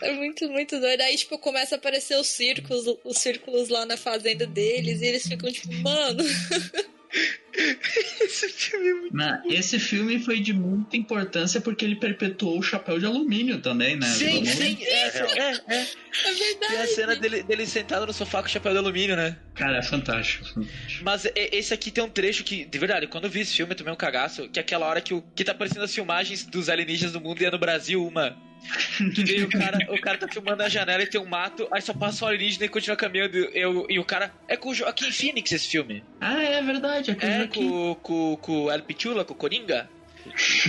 É 0.00 0.12
muito, 0.12 0.48
muito 0.48 0.78
doido. 0.80 1.00
Aí, 1.02 1.16
tipo, 1.16 1.38
começa 1.38 1.74
a 1.74 1.78
aparecer 1.78 2.16
os 2.18 2.26
círculos, 2.26 2.84
os 3.04 3.18
círculos 3.18 3.68
lá 3.68 3.86
na 3.86 3.96
fazenda 3.96 4.46
deles 4.46 5.00
e 5.00 5.06
eles 5.06 5.26
ficam 5.26 5.50
tipo, 5.50 5.72
mano. 5.74 6.24
esse 8.20 8.48
filme 8.48 8.88
é 8.88 8.94
muito 8.94 9.14
Mas 9.16 9.40
esse 9.46 9.78
filme 9.78 10.18
foi 10.18 10.40
de 10.40 10.52
muita 10.52 10.96
importância 10.96 11.60
porque 11.60 11.84
ele 11.84 11.96
perpetuou 11.96 12.58
o 12.58 12.62
chapéu 12.62 12.98
de 12.98 13.06
alumínio 13.06 13.60
também, 13.60 13.96
né? 13.96 14.06
Sim, 14.06 14.44
sim, 14.44 14.76
é, 14.82 15.06
é, 15.08 15.60
é. 15.68 15.80
É 15.80 15.86
Tem 16.22 16.30
a 16.30 16.32
verdade. 16.32 16.88
cena 16.88 17.16
dele, 17.16 17.42
dele 17.42 17.66
sentado 17.66 18.06
no 18.06 18.12
sofá 18.12 18.40
com 18.40 18.48
o 18.48 18.50
chapéu 18.50 18.72
de 18.72 18.78
alumínio, 18.78 19.16
né? 19.16 19.36
Cara, 19.54 19.78
é 19.78 19.82
fantástico. 19.82 20.44
Mas 21.02 21.24
e- 21.24 21.32
esse 21.52 21.72
aqui 21.74 21.90
tem 21.90 22.02
um 22.02 22.08
trecho 22.08 22.42
que, 22.44 22.64
de 22.64 22.78
verdade, 22.78 23.06
quando 23.06 23.24
eu 23.24 23.30
vi 23.30 23.40
esse 23.40 23.54
filme 23.54 23.72
eu 23.72 23.76
tomei 23.76 23.92
um 23.92 23.96
cagaço, 23.96 24.48
que 24.48 24.58
é 24.58 24.62
aquela 24.62 24.86
hora 24.86 25.00
que, 25.00 25.14
o, 25.14 25.22
que 25.34 25.44
tá 25.44 25.52
aparecendo 25.52 25.82
as 25.82 25.94
filmagens 25.94 26.44
dos 26.44 26.68
alienígenas 26.68 27.12
do 27.12 27.20
mundo 27.20 27.40
e 27.40 27.44
é 27.44 27.50
no 27.50 27.58
Brasil 27.58 28.04
uma. 28.06 28.36
Que 29.14 29.22
daí 29.24 29.42
o 29.42 29.48
cara, 29.48 29.78
o 29.90 30.00
cara 30.00 30.18
tá 30.18 30.28
filmando 30.28 30.62
a 30.62 30.68
janela 30.68 31.02
e 31.02 31.06
tem 31.06 31.20
um 31.20 31.26
mato, 31.26 31.68
aí 31.70 31.82
só 31.82 31.92
passa 31.92 32.24
um 32.24 32.28
alienígena 32.28 32.66
e 32.66 32.68
continua 32.68 32.96
caminhando. 32.96 33.36
Eu, 33.36 33.86
e 33.88 33.98
o 33.98 34.04
cara. 34.04 34.32
É 34.48 34.56
com 34.56 34.70
o 34.70 34.74
Joaquim 34.74 35.10
Phoenix 35.10 35.52
esse 35.52 35.68
filme. 35.68 36.02
Ah, 36.20 36.42
é 36.42 36.62
verdade. 36.62 37.16
É, 37.20 37.40
eu 37.40 37.42
É 37.42 37.46
com, 37.46 37.94
com, 37.96 38.36
com 38.36 38.64
o 38.64 38.70
El 38.70 38.82
Pichula, 38.82 39.24
com 39.24 39.34
o 39.34 39.36
Coringa. 39.36 39.88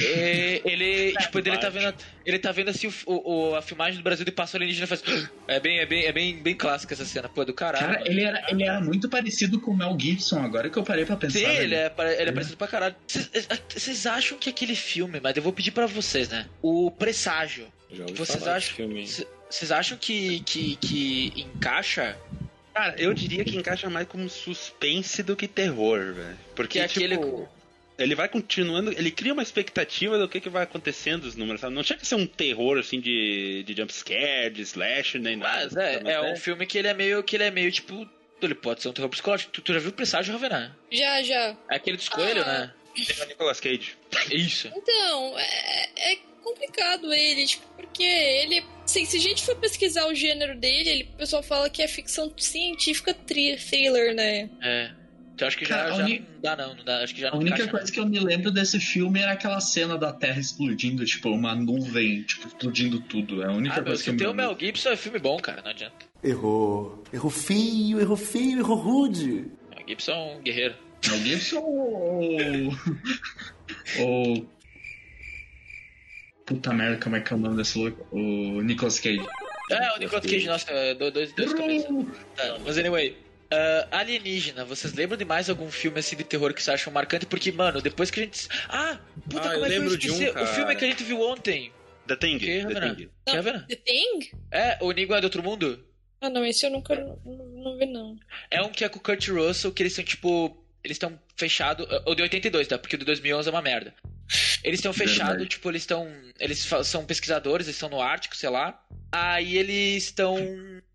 É, 0.02 0.62
ele, 0.65 1.13
tipo, 1.18 1.39
ele 1.39 1.58
tá 1.58 1.70
vendo, 1.70 1.94
ele 2.26 2.39
tá 2.39 2.52
vendo 2.52 2.70
assim 2.70 2.88
o, 3.06 3.52
o- 3.52 3.56
a 3.56 3.62
filmagem 3.62 3.98
do 3.98 4.04
Brasil 4.04 4.26
e 4.28 4.32
passa 4.32 4.56
o 4.56 4.58
alienígena 4.58 4.86
e 4.86 4.88
faz. 4.88 5.04
É 5.48 5.60
bem, 5.60 5.80
é 5.80 5.86
bem, 5.86 6.06
é 6.06 6.12
bem, 6.12 6.38
bem 6.41 6.56
clássica 6.56 6.94
essa 6.94 7.06
cena, 7.06 7.30
pô, 7.30 7.44
é 7.44 7.46
do 7.46 7.54
caralho. 7.54 7.86
Cara, 7.96 8.04
ele 8.10 8.22
era, 8.24 8.44
ele 8.50 8.63
era 8.63 8.82
muito 8.82 9.08
parecido 9.08 9.60
com 9.62 9.72
o 9.72 9.78
Mel 9.78 9.96
Gibson, 10.00 10.39
agora 10.41 10.70
que 10.70 10.78
eu 10.78 10.84
parei 10.84 11.06
pra 11.06 11.15
pensar. 11.15 11.38
Sim, 11.39 11.46
velho. 11.46 11.62
ele 11.63 11.76
é, 11.76 11.94
ele 12.20 12.30
é 12.30 12.32
parecido 12.32 12.58
pra 12.58 12.68
caralho. 12.68 12.96
Vocês- 13.08 14.06
acham 14.08 14.38
que 14.38 14.50
aquele 14.50 14.76
filme, 14.76 15.20
mas 15.22 15.36
eu 15.38 15.44
vou 15.44 15.54
pedir 15.54 15.72
pra 15.72 15.86
vocês, 15.86 16.30
né? 16.30 16.48
O 16.62 16.89
Presságio. 16.91 17.68
Vocês 18.15 18.46
acham, 18.48 18.76
vocês 19.50 19.72
acham 19.72 19.98
que, 19.98 20.39
que, 20.41 20.76
que 20.78 21.34
encaixa? 21.56 22.18
Cara, 22.74 22.96
eu 22.98 23.13
diria 23.13 23.46
que 23.46 23.56
encaixa 23.56 23.89
mais 23.89 24.08
como 24.08 24.28
suspense 24.30 25.24
do 25.24 25.36
que 25.36 25.48
terror, 25.48 26.13
velho. 26.13 26.38
Porque 26.56 26.74
Que 26.74 26.80
é 26.80 26.86
aquele. 26.86 27.18
Ele 27.98 28.16
vai 28.16 28.28
continuando, 28.28 28.92
ele 28.92 29.12
cria 29.12 29.34
uma 29.34 29.44
expectativa 29.44 30.18
do 30.18 30.28
que, 30.28 30.42
que 30.42 30.50
vai 30.50 30.64
acontecendo 30.64 31.24
os 31.26 31.36
números, 31.36 31.62
sabe? 31.62 31.74
Não 31.76 31.84
chega 31.84 32.02
a 32.02 32.06
ser 32.06 32.16
um 32.16 32.28
terror 32.28 32.78
assim 32.80 33.00
de, 33.00 33.64
de 33.66 33.74
jumpscare, 33.76 34.50
de 34.54 34.62
slash, 34.64 35.18
nem 35.20 35.36
nada. 35.38 35.70
Mas 35.74 35.76
é, 35.76 36.02
é 36.14 36.22
um 36.22 36.36
filme 36.36 36.66
que 36.66 36.78
ele 36.78 36.88
é 36.88 36.94
meio. 36.94 37.24
que 37.24 37.36
ele 37.36 37.44
é 37.46 37.52
meio 37.52 37.72
tipo. 37.72 38.08
Ele 38.42 38.54
pode 38.56 38.82
ser 38.82 38.90
um 38.90 38.94
terror 38.94 39.10
psicológico. 39.10 39.52
Tu, 39.52 39.62
tu 39.62 39.74
já 39.74 39.80
viu 39.80 39.90
o 39.90 39.94
Presságio, 39.94 40.34
Ravená? 40.34 40.76
Já, 40.92 41.24
já. 41.24 41.58
É 41.72 41.76
aquele 41.78 41.98
dos 41.98 42.10
coelhos, 42.10 42.46
Ah. 42.46 42.60
né? 42.60 42.74
Tem 43.08 43.24
o 43.24 43.28
Nicolas 43.28 43.60
Cage. 43.60 43.94
Isso. 44.32 44.70
Então, 44.76 45.40
é, 45.40 46.14
é 46.14 46.18
complicado 46.44 47.12
ele, 47.14 47.46
tipo, 47.46 47.66
porque 47.76 48.04
ele. 48.04 48.64
Assim, 48.84 49.04
se 49.06 49.18
a 49.18 49.20
gente 49.20 49.44
for 49.44 49.56
pesquisar 49.56 50.06
o 50.08 50.14
gênero 50.14 50.56
dele, 50.58 50.90
ele, 50.90 51.04
o 51.04 51.18
pessoal 51.18 51.42
fala 51.42 51.70
que 51.70 51.82
é 51.82 51.88
ficção 51.88 52.32
científica 52.38 53.14
thriller, 53.14 54.14
né? 54.14 54.50
É. 54.62 54.92
Então 55.36 55.50
acho 55.50 55.58
que 55.58 55.65
já, 55.65 55.76
Cara, 55.76 55.93
a 55.93 55.98
já 55.98 56.04
uni- 56.06 56.19
não 56.19 56.41
dá, 56.41 56.56
não. 56.56 56.76
não 56.76 56.84
dá, 56.86 57.04
acho 57.04 57.13
que 57.13 57.19
já 57.19 57.28
A 57.28 57.32
não 57.32 57.39
única 57.39 57.56
encaixa, 57.58 57.71
coisa 57.71 57.91
que 57.91 58.00
eu 58.00 58.06
me 58.06 58.19
lembro 58.21 58.52
desse 58.52 58.80
filme 58.80 59.19
era 59.19 59.34
aquela 59.34 59.60
cena 59.60 59.98
da 59.98 60.13
Terra 60.13 60.39
explodindo, 60.39 61.04
tipo, 61.04 61.30
uma 61.30 61.54
nuvem, 61.54 62.24
tipo, 62.24 62.48
explodindo 62.48 63.02
tudo. 63.02 63.41
É 63.41 63.45
a 63.45 63.48
não. 63.50 63.58
única 63.58 63.74
Ah, 63.76 63.78
meu, 63.80 63.86
coisa 63.88 64.00
que 64.00 64.04
se 64.06 64.10
eu 64.10 64.13
me 64.13 64.19
tem 64.19 64.28
o 64.28 64.30
lembro. 64.32 64.45
Mel 64.48 64.58
Gibson 64.60 64.89
é 64.91 64.95
filme 64.95 65.19
bom, 65.19 65.38
cara, 65.38 65.62
não 65.62 65.71
adianta. 65.71 66.06
Errou. 66.24 67.04
Errou 67.12 67.30
feio, 67.30 68.00
errou 68.00 68.15
feio, 68.15 68.60
errou 68.60 68.78
rude. 68.78 69.26
Mel 69.71 69.86
Gibson 69.88 70.12
é 70.13 70.36
um 70.38 70.41
guerreiro. 70.41 70.76
Mel 71.06 71.17
Gibson 71.19 71.60
ou. 71.60 72.74
ou. 74.00 74.50
Puta 76.45 76.74
merda, 76.74 76.98
como 77.04 77.15
é 77.17 77.21
que 77.21 77.34
é 77.34 77.36
o 77.36 77.39
nome 77.39 77.58
desse 77.58 77.78
louco? 77.78 78.08
O 78.12 78.62
Nicolas 78.62 79.00
Cage. 79.00 79.19
É, 79.71 79.91
o 79.93 80.00
Nicolas 80.00 80.24
Cage, 80.26 80.48
nossa, 80.48 80.71
é, 80.71 80.93
dois, 80.93 81.12
dois, 81.12 81.34
dois 81.34 81.54
cabeças. 81.54 81.89
Tá, 82.38 82.58
mas 82.63 82.78
anyway. 82.78 83.17
Ah, 83.52 83.88
alienígena, 84.00 84.66
vocês 84.66 84.94
lembram 84.94 85.18
de 85.18 85.26
mais 85.26 85.50
algum 85.50 85.70
filme 85.72 86.00
assim 86.00 86.16
de 86.16 86.24
terror 86.24 86.54
que 86.54 86.62
vocês 86.62 86.74
acham 86.76 86.92
marcante? 86.92 87.26
Porque, 87.26 87.52
mano, 87.52 87.82
depois 87.82 88.10
que 88.12 88.20
a 88.20 88.24
gente. 88.24 88.48
Ah! 88.70 89.00
Puta, 89.30 89.50
Ah, 89.50 89.54
eu 89.54 89.60
como 89.60 89.66
é 89.66 89.70
que 89.70 89.76
lembro 89.76 89.94
eu 89.94 89.98
de 89.98 90.12
um? 90.12 90.44
O 90.44 90.48
filme 90.48 90.76
que 90.76 90.86
a 90.86 90.88
gente 90.88 91.04
viu 91.04 91.22
ontem. 91.22 91.72
The 92.08 92.16
Thing. 92.16 92.38
Que, 92.38 92.46
The 92.46 92.74
Ravena? 92.74 92.96
Thing. 92.96 93.10
Que, 93.26 93.36
Ravena? 93.36 93.66
The 93.68 93.76
Thing? 93.76 94.32
É, 94.52 94.78
o 94.82 94.92
Inigo 94.92 95.14
é 95.14 95.22
do 95.22 95.26
Outro 95.26 95.44
Mundo? 95.44 95.86
Ah, 96.22 96.30
não, 96.30 96.46
esse 96.46 96.66
eu 96.66 96.72
nunca 96.72 96.96
não, 96.96 97.20
não 97.26 97.78
vi, 97.78 97.86
não. 97.86 98.16
É 98.50 98.62
um 98.62 98.70
que 98.70 98.84
é 98.84 98.90
com 98.90 99.00
o 99.00 99.02
Kurt 99.02 99.28
Russell, 99.28 99.72
que 99.72 99.84
eles 99.84 99.94
são 99.94 100.04
tipo. 100.04 100.64
Eles 100.84 100.96
estão 100.96 101.20
fechados. 101.36 101.88
O 102.06 102.14
de 102.14 102.22
82, 102.22 102.68
tá? 102.68 102.78
Porque 102.78 102.96
o 102.96 103.00
de 103.00 103.06
2011 103.06 103.50
é 103.50 103.52
uma 103.52 103.62
merda. 103.62 103.94
Eles 104.64 104.80
estão 104.80 104.94
fechados, 104.94 105.48
tipo, 105.48 105.70
eles 105.70 105.84
estão. 105.84 106.12
Eles 106.40 106.68
são 106.84 107.06
pesquisadores, 107.06 107.68
eles 107.68 107.76
estão 107.76 107.90
no 107.90 108.02
Ártico, 108.02 108.36
sei 108.36 108.50
lá. 108.50 108.82
Aí 109.12 109.58
eles 109.58 110.06
estão. 110.06 110.38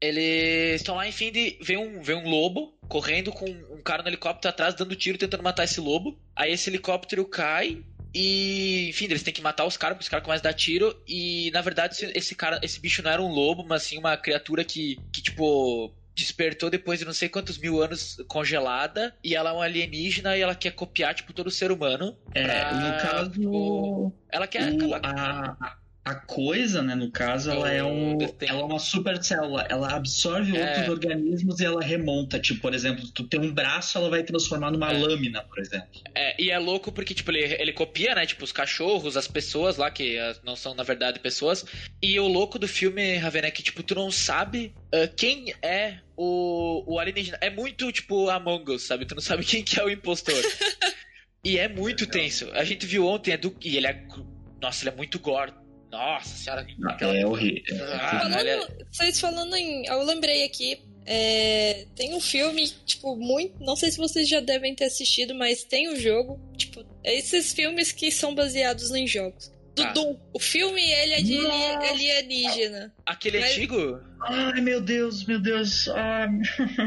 Eles 0.00 0.80
estão 0.80 0.96
lá, 0.96 1.06
enfim, 1.06 1.30
de. 1.30 1.56
Vem 1.62 1.76
um, 1.76 2.02
vem 2.02 2.16
um 2.16 2.28
lobo 2.28 2.76
correndo 2.88 3.30
com 3.30 3.46
um 3.48 3.80
cara 3.82 4.02
no 4.02 4.08
helicóptero 4.08 4.50
atrás, 4.50 4.74
dando 4.74 4.96
tiro, 4.96 5.16
tentando 5.16 5.42
matar 5.42 5.64
esse 5.64 5.80
lobo. 5.80 6.18
Aí 6.34 6.52
esse 6.52 6.68
helicóptero 6.68 7.24
cai. 7.24 7.82
E, 8.12 8.88
enfim, 8.88 9.04
eles 9.04 9.22
têm 9.22 9.32
que 9.32 9.40
matar 9.40 9.64
os 9.64 9.76
caras, 9.76 9.94
porque 9.94 10.06
os 10.06 10.08
caras 10.08 10.24
começam 10.24 10.48
a 10.48 10.50
dar 10.50 10.56
tiro. 10.56 11.00
E, 11.06 11.50
na 11.52 11.60
verdade, 11.60 11.94
esse, 11.94 12.06
esse 12.18 12.34
cara, 12.34 12.58
esse 12.62 12.80
bicho 12.80 13.02
não 13.02 13.10
era 13.10 13.22
um 13.22 13.28
lobo, 13.28 13.64
mas 13.64 13.84
sim 13.84 13.98
uma 13.98 14.16
criatura 14.16 14.64
que, 14.64 14.98
que 15.12 15.22
tipo, 15.22 15.94
despertou 16.20 16.70
depois 16.70 16.98
de 16.98 17.04
não 17.04 17.12
sei 17.12 17.28
quantos 17.28 17.58
mil 17.58 17.82
anos 17.82 18.16
congelada. 18.28 19.14
E 19.22 19.34
ela 19.34 19.50
é 19.50 19.52
uma 19.52 19.64
alienígena 19.64 20.36
e 20.36 20.40
ela 20.40 20.54
quer 20.54 20.72
copiar, 20.72 21.14
tipo, 21.14 21.32
todo 21.32 21.50
ser 21.50 21.70
humano. 21.72 22.16
É, 22.34 22.44
pra, 22.44 22.72
no 22.74 23.02
caso. 23.10 23.30
tipo, 23.30 24.12
ela 24.30 24.46
quer 24.46 24.72
o- 24.72 24.94
acabar. 24.94 25.56
a, 25.60 25.80
a 26.02 26.14
coisa, 26.14 26.82
né, 26.82 26.94
no 26.94 27.10
caso, 27.10 27.50
ela 27.50 27.70
é, 27.70 27.84
um, 27.84 28.16
ela 28.40 28.60
é 28.60 28.64
uma 28.64 28.78
super 28.78 29.22
célula. 29.22 29.66
Ela 29.68 29.94
absorve 29.94 30.56
É. 30.56 30.66
outros 30.68 30.88
organismos 30.88 31.60
e 31.60 31.64
ela 31.64 31.82
remonta. 31.82 32.38
Tipo, 32.40 32.62
por 32.62 32.74
exemplo, 32.74 33.06
tu 33.14 33.24
tem 33.24 33.38
um 33.38 33.52
braço, 33.52 33.98
ela 33.98 34.08
vai 34.08 34.22
transformar 34.22 34.70
numa 34.70 34.90
É. 34.92 34.98
lâmina, 34.98 35.42
por 35.42 35.58
exemplo. 35.60 35.88
É, 36.14 36.42
e 36.42 36.50
é 36.50 36.58
louco 36.58 36.90
porque, 36.90 37.14
tipo, 37.14 37.30
ele, 37.30 37.54
ele 37.60 37.72
copia, 37.72 38.14
né? 38.14 38.24
Tipo, 38.26 38.44
os 38.44 38.50
cachorros, 38.52 39.16
as 39.16 39.28
pessoas 39.28 39.76
lá, 39.76 39.90
que 39.90 40.18
ah, 40.18 40.34
não 40.42 40.56
são, 40.56 40.74
na 40.74 40.82
verdade, 40.82 41.20
pessoas. 41.20 41.64
E 42.02 42.18
o 42.18 42.26
louco 42.26 42.58
do 42.58 42.66
filme, 42.66 43.16
Raven, 43.16 43.42
é 43.44 43.50
que, 43.50 43.62
tipo, 43.62 43.82
tu 43.82 43.94
não 43.94 44.10
sabe 44.10 44.72
ah, 44.92 45.06
quem 45.14 45.54
é 45.62 45.98
o, 46.22 46.94
o 46.94 46.98
alienígena. 46.98 47.38
É 47.40 47.48
muito, 47.50 47.90
tipo, 47.92 48.28
Among 48.28 48.72
Us, 48.72 48.82
sabe? 48.82 49.06
Tu 49.06 49.14
não 49.14 49.22
sabe 49.22 49.44
quem 49.46 49.62
que 49.62 49.78
é 49.80 49.84
o 49.84 49.90
impostor. 49.90 50.34
e 51.44 51.58
é 51.58 51.68
muito 51.68 52.06
tenso. 52.06 52.50
A 52.52 52.64
gente 52.64 52.84
viu 52.86 53.06
ontem, 53.06 53.32
é 53.32 53.36
do, 53.36 53.56
e 53.62 53.76
ele 53.76 53.86
é... 53.86 54.06
Nossa, 54.60 54.82
ele 54.82 54.90
é 54.90 54.96
muito 54.96 55.18
gore. 55.18 55.52
Nossa 55.90 56.28
senhora. 56.36 56.66
aquela- 56.86 57.16
É 57.16 57.26
horrível. 57.26 57.62
Ah, 57.94 58.20
falando, 58.20 58.38
ele 58.40 58.50
é- 58.50 58.68
Vocês 58.92 59.18
falando 59.20 59.56
em. 59.56 59.86
Eu 59.86 60.02
lembrei 60.04 60.44
aqui. 60.44 60.78
é, 61.06 61.86
tem 61.96 62.14
um 62.14 62.20
filme, 62.20 62.68
tipo, 62.86 63.16
muito. 63.16 63.58
Não 63.64 63.74
sei 63.74 63.90
se 63.90 63.96
vocês 63.96 64.28
já 64.28 64.38
devem 64.40 64.74
ter 64.74 64.84
assistido, 64.84 65.34
mas 65.34 65.64
tem 65.64 65.88
o 65.88 65.96
jogo. 65.96 66.38
Tipo, 66.56 66.84
esses 67.02 67.52
filmes 67.52 67.90
que 67.90 68.12
são 68.12 68.34
baseados 68.34 68.90
em 68.92 69.06
jogos. 69.06 69.50
Do. 69.86 69.92
Doom. 69.94 70.16
O 70.32 70.38
filme, 70.40 70.80
ele 70.82 71.12
é 71.14 71.20
de 71.22 71.38
Nossa. 71.38 71.88
alienígena. 71.90 72.94
Aquele 73.06 73.40
Mas- 73.40 73.50
antigo, 73.52 74.00
Ai, 74.22 74.60
meu 74.60 74.80
Deus, 74.80 75.24
meu 75.24 75.40
Deus. 75.40 75.88
Ah, 75.88 76.26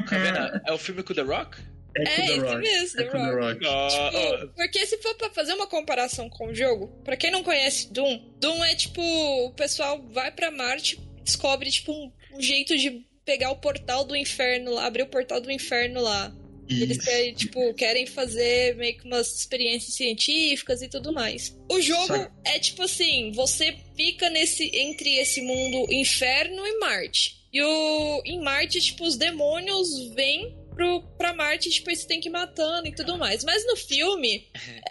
Ravena, 0.08 0.62
é 0.68 0.72
o 0.72 0.78
filme 0.78 1.04
com 1.04 1.14
o 1.14 1.16
The 1.16 1.22
Rock? 1.24 1.58
é, 1.98 2.02
É, 2.02 2.06
The 2.06 2.24
esse 2.26 2.40
Rock. 2.40 2.56
mesmo, 2.58 3.02
É 3.02 3.04
The 3.04 3.10
The 3.12 3.18
Rock. 3.18 3.66
Rock. 3.66 3.94
Tipo, 4.42 4.48
porque 4.56 4.86
se 4.86 4.98
for 5.02 5.16
pra 5.16 5.30
fazer 5.32 5.54
uma 5.54 5.68
comparação 5.68 6.30
com 6.30 6.48
o 6.48 6.56
jogo, 6.56 6.88
pra 7.04 7.16
quem 7.18 7.32
não 7.32 7.44
conhece 7.44 7.92
Doom, 7.92 8.20
Doom 8.40 8.64
é 8.66 8.76
tipo, 8.76 9.02
o 9.02 9.52
pessoal 9.54 10.02
vai 10.12 10.32
pra 10.32 10.52
Marte, 10.52 11.00
descobre 11.24 11.70
tipo 11.72 11.92
um, 11.92 12.12
um 12.36 12.42
jeito 12.42 12.78
de 12.78 13.06
pegar 13.26 13.52
o 13.52 13.56
portal 13.58 14.04
do 14.04 14.16
inferno 14.16 14.72
lá, 14.74 14.86
abrir 14.86 15.04
o 15.04 15.08
portal 15.08 15.40
do 15.40 15.52
inferno 15.52 16.02
lá. 16.02 16.32
Eles 16.70 16.98
querem, 16.98 17.34
tipo, 17.34 17.74
querem 17.74 18.06
fazer 18.06 18.76
meio 18.78 18.98
que 18.98 19.06
umas 19.06 19.36
experiências 19.40 19.96
científicas 19.96 20.82
e 20.82 20.88
tudo 20.88 21.12
mais. 21.12 21.56
O 21.70 21.82
jogo 21.82 22.08
Só- 22.08 22.28
é 22.46 22.60
tipo 22.60 22.82
assim, 22.84 23.32
você 23.34 23.76
fica 23.96 24.30
nesse 24.30 24.70
entre 24.74 25.16
esse 25.18 25.42
mundo 25.42 25.92
inferno 25.92 26.66
e 26.66 26.80
Marte. 26.80 27.44
E 27.52 27.62
o 27.62 28.22
em 28.26 28.40
Marte, 28.40 28.80
tipo, 28.82 29.04
os 29.06 29.16
demônios 29.16 30.10
vêm 30.16 30.56
pro, 30.74 31.02
pra 31.18 31.34
Marte, 31.34 31.70
tipo, 31.70 31.94
você 31.94 32.08
tem 32.08 32.20
que 32.20 32.30
ir 32.30 32.32
matando 32.32 32.88
e 32.88 32.94
tudo 32.96 33.18
mais. 33.18 33.44
Mas 33.44 33.66
no 33.66 33.76
filme 33.76 34.48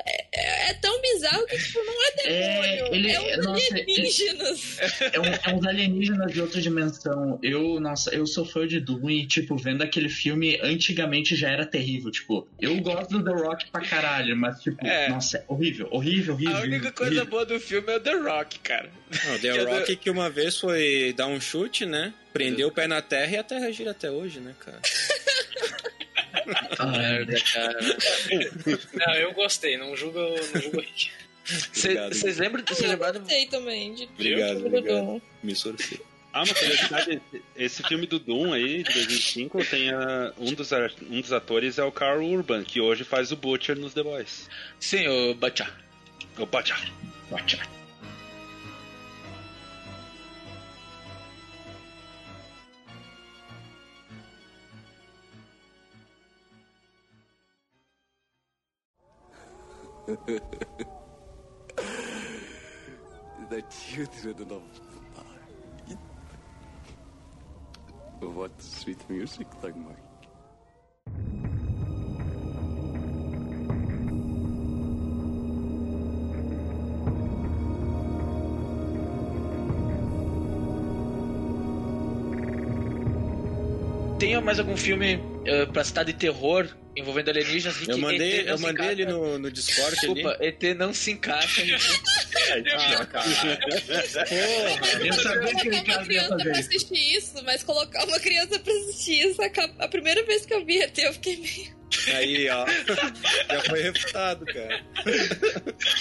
é, 0.07 0.25
é- 0.35 0.71
é 0.71 0.75
tão 0.75 1.01
bizarro 1.01 1.47
que, 1.47 1.57
tipo, 1.59 1.79
não 1.85 1.95
é 2.09 2.13
demônio. 2.17 2.85
É, 2.87 2.95
ele- 2.97 3.11
É, 3.11 3.21
uns 3.39 3.45
nossa, 3.47 3.61
ele- 3.71 3.81
alienígenas. 3.83 4.77
É, 5.13 5.21
um, 5.21 5.25
é 5.25 5.55
uns 5.55 5.67
alienígenas 5.67 6.33
de 6.33 6.41
outra 6.41 6.61
dimensão. 6.61 7.39
Eu, 7.43 7.81
nossa, 7.81 8.15
eu 8.15 8.27
sou 8.27 8.45
fã 8.45 8.67
de 8.67 8.81
Doom 8.81 9.11
e, 9.11 9.27
tipo, 9.27 9.57
vendo 9.57 9.83
aquele 9.83 10.09
filme 10.09 10.59
antigamente 10.63 11.35
já 11.37 11.51
era 11.51 11.67
terrível. 11.67 12.11
Tipo, 12.11 12.49
eu 12.61 12.77
gosto 12.81 13.19
do 13.19 13.25
The 13.25 13.43
Rock 13.43 13.71
pra 13.71 13.81
caralho, 13.83 14.37
mas, 14.37 14.61
tipo, 14.61 14.87
É. 14.87 15.09
nossa, 15.09 15.39
é 15.39 15.45
horrível, 15.49 15.89
horrível, 15.91 16.35
horrível. 16.35 16.57
A 16.57 16.61
única 16.61 16.75
horrível, 16.77 16.93
coisa 16.93 17.13
horrível. 17.13 17.27
boa 17.31 17.47
do 17.47 17.61
filme 17.61 17.93
é 17.93 17.97
o 17.97 18.01
The 18.01 18.13
Rock, 18.15 18.59
cara. 18.61 18.91
Não, 19.11 19.39
The 19.39 19.41
Que 19.53 19.59
é 19.59 19.63
Rock 19.65 19.95
do- 19.95 19.99
que 19.99 20.11
uma 20.11 20.31
vez 20.31 20.59
foi 20.59 21.13
dar 21.17 21.27
um 21.27 21.41
chute, 21.41 21.85
né? 21.87 22.13
Prendeu 22.33 22.69
o 22.69 22.73
pé 22.73 22.87
na 22.87 23.03
terra 23.03 23.31
e 23.33 23.37
a 23.37 23.43
terra 23.45 23.71
gira 23.71 23.91
até 23.91 24.11
hoje, 24.11 24.41
né, 24.41 24.55
cara? 24.59 24.81
Ah, 26.79 26.87
Merda, 26.87 27.41
cara. 27.53 27.79
Não, 29.07 29.15
eu 29.15 29.33
gostei, 29.33 29.77
não 29.77 29.97
julgo, 29.97 30.19
não 30.21 30.61
julgo 30.63 30.81
Rick. 30.81 31.11
Vocês 31.45 32.39
lembram? 32.39 32.65
Vocês 32.67 32.81
Eu 32.83 32.91
lembraram? 32.91 33.21
gostei 33.21 33.47
também 33.47 33.95
de 33.95 34.05
Obrigado, 34.05 34.59
de 34.61 34.67
obrigado. 34.67 35.23
Me. 35.43 35.55
Ah, 36.35 36.45
uma 36.45 36.55
curiosidade, 36.55 37.21
esse 37.57 37.83
filme 37.83 38.07
do 38.07 38.19
Doom 38.19 38.55
aí, 38.55 38.83
de 38.83 38.93
2005, 38.95 39.65
tem 39.67 39.91
a- 39.91 40.33
um, 40.39 40.55
dos, 40.55 40.71
um 41.11 41.21
dos 41.21 41.31
atores 41.33 41.79
é 41.79 41.85
o 41.85 41.93
Carl 41.93 42.23
Urban, 42.25 42.65
que 42.65 42.81
hoje 42.81 43.05
faz 43.05 43.31
o 43.33 43.37
Butcher 43.37 43.77
nos 43.77 43.93
The 43.93 44.03
Boys. 44.03 44.49
Sim, 44.81 45.09
o 45.09 45.35
Butcher. 45.35 45.71
O 46.39 46.47
Butcher. 46.47 46.79
The 60.07 60.41
children 63.71 64.51
of 64.51 64.63
night. 65.15 65.99
What 68.35 68.61
sweet 68.61 69.09
music, 69.09 69.47
Dagmar. 69.61 69.97
Tem 84.19 84.41
mais 84.41 84.59
algum 84.59 84.77
filme 84.77 85.17
uh, 85.17 85.71
pra 85.73 85.85
citar 85.85 86.05
de 86.05 86.13
terror 86.13 86.69
envolvendo 86.97 87.31
alienígenas? 87.31 87.77
Eu 87.89 87.99
mandei, 87.99 88.49
eu 88.49 88.59
mandei 88.59 88.89
ele 88.89 89.07
no, 89.07 89.39
no 89.39 89.51
Discord 89.51 89.93
Desculpa, 89.97 90.37
ali. 90.41 90.47
ET 90.49 90.63
não 90.77 90.93
se 90.93 91.13
encaixa. 91.13 91.63
em- 91.63 91.73
Ah, 92.75 93.07
cara. 93.07 93.27
Eu 95.01 95.07
Mas 95.09 95.23
sabia 95.23 95.55
que 95.55 95.69
uma 95.69 95.79
Ricardo 95.79 95.89
ia 95.89 96.05
criança 96.05 96.29
pra 96.29 96.39
fazer 96.39 96.51
isso. 96.61 96.69
assistir 96.69 97.17
isso, 97.17 97.45
mas 97.45 97.63
colocar 97.63 98.05
uma 98.05 98.21
criança 98.21 98.59
pra 98.59 98.73
assistir 98.73 99.29
isso, 99.29 99.41
a, 99.43 99.85
a 99.85 99.89
primeira 99.89 100.23
vez 100.25 100.45
que 100.47 100.55
eu 100.55 100.65
vi 100.65 100.81
ET, 100.83 100.97
eu 100.99 101.13
fiquei 101.15 101.37
meio. 101.37 101.83
Aí, 102.15 102.49
ó. 102.49 102.65
Já 102.67 103.61
foi 103.69 103.83
refutado, 103.83 104.47
cara. 104.47 104.83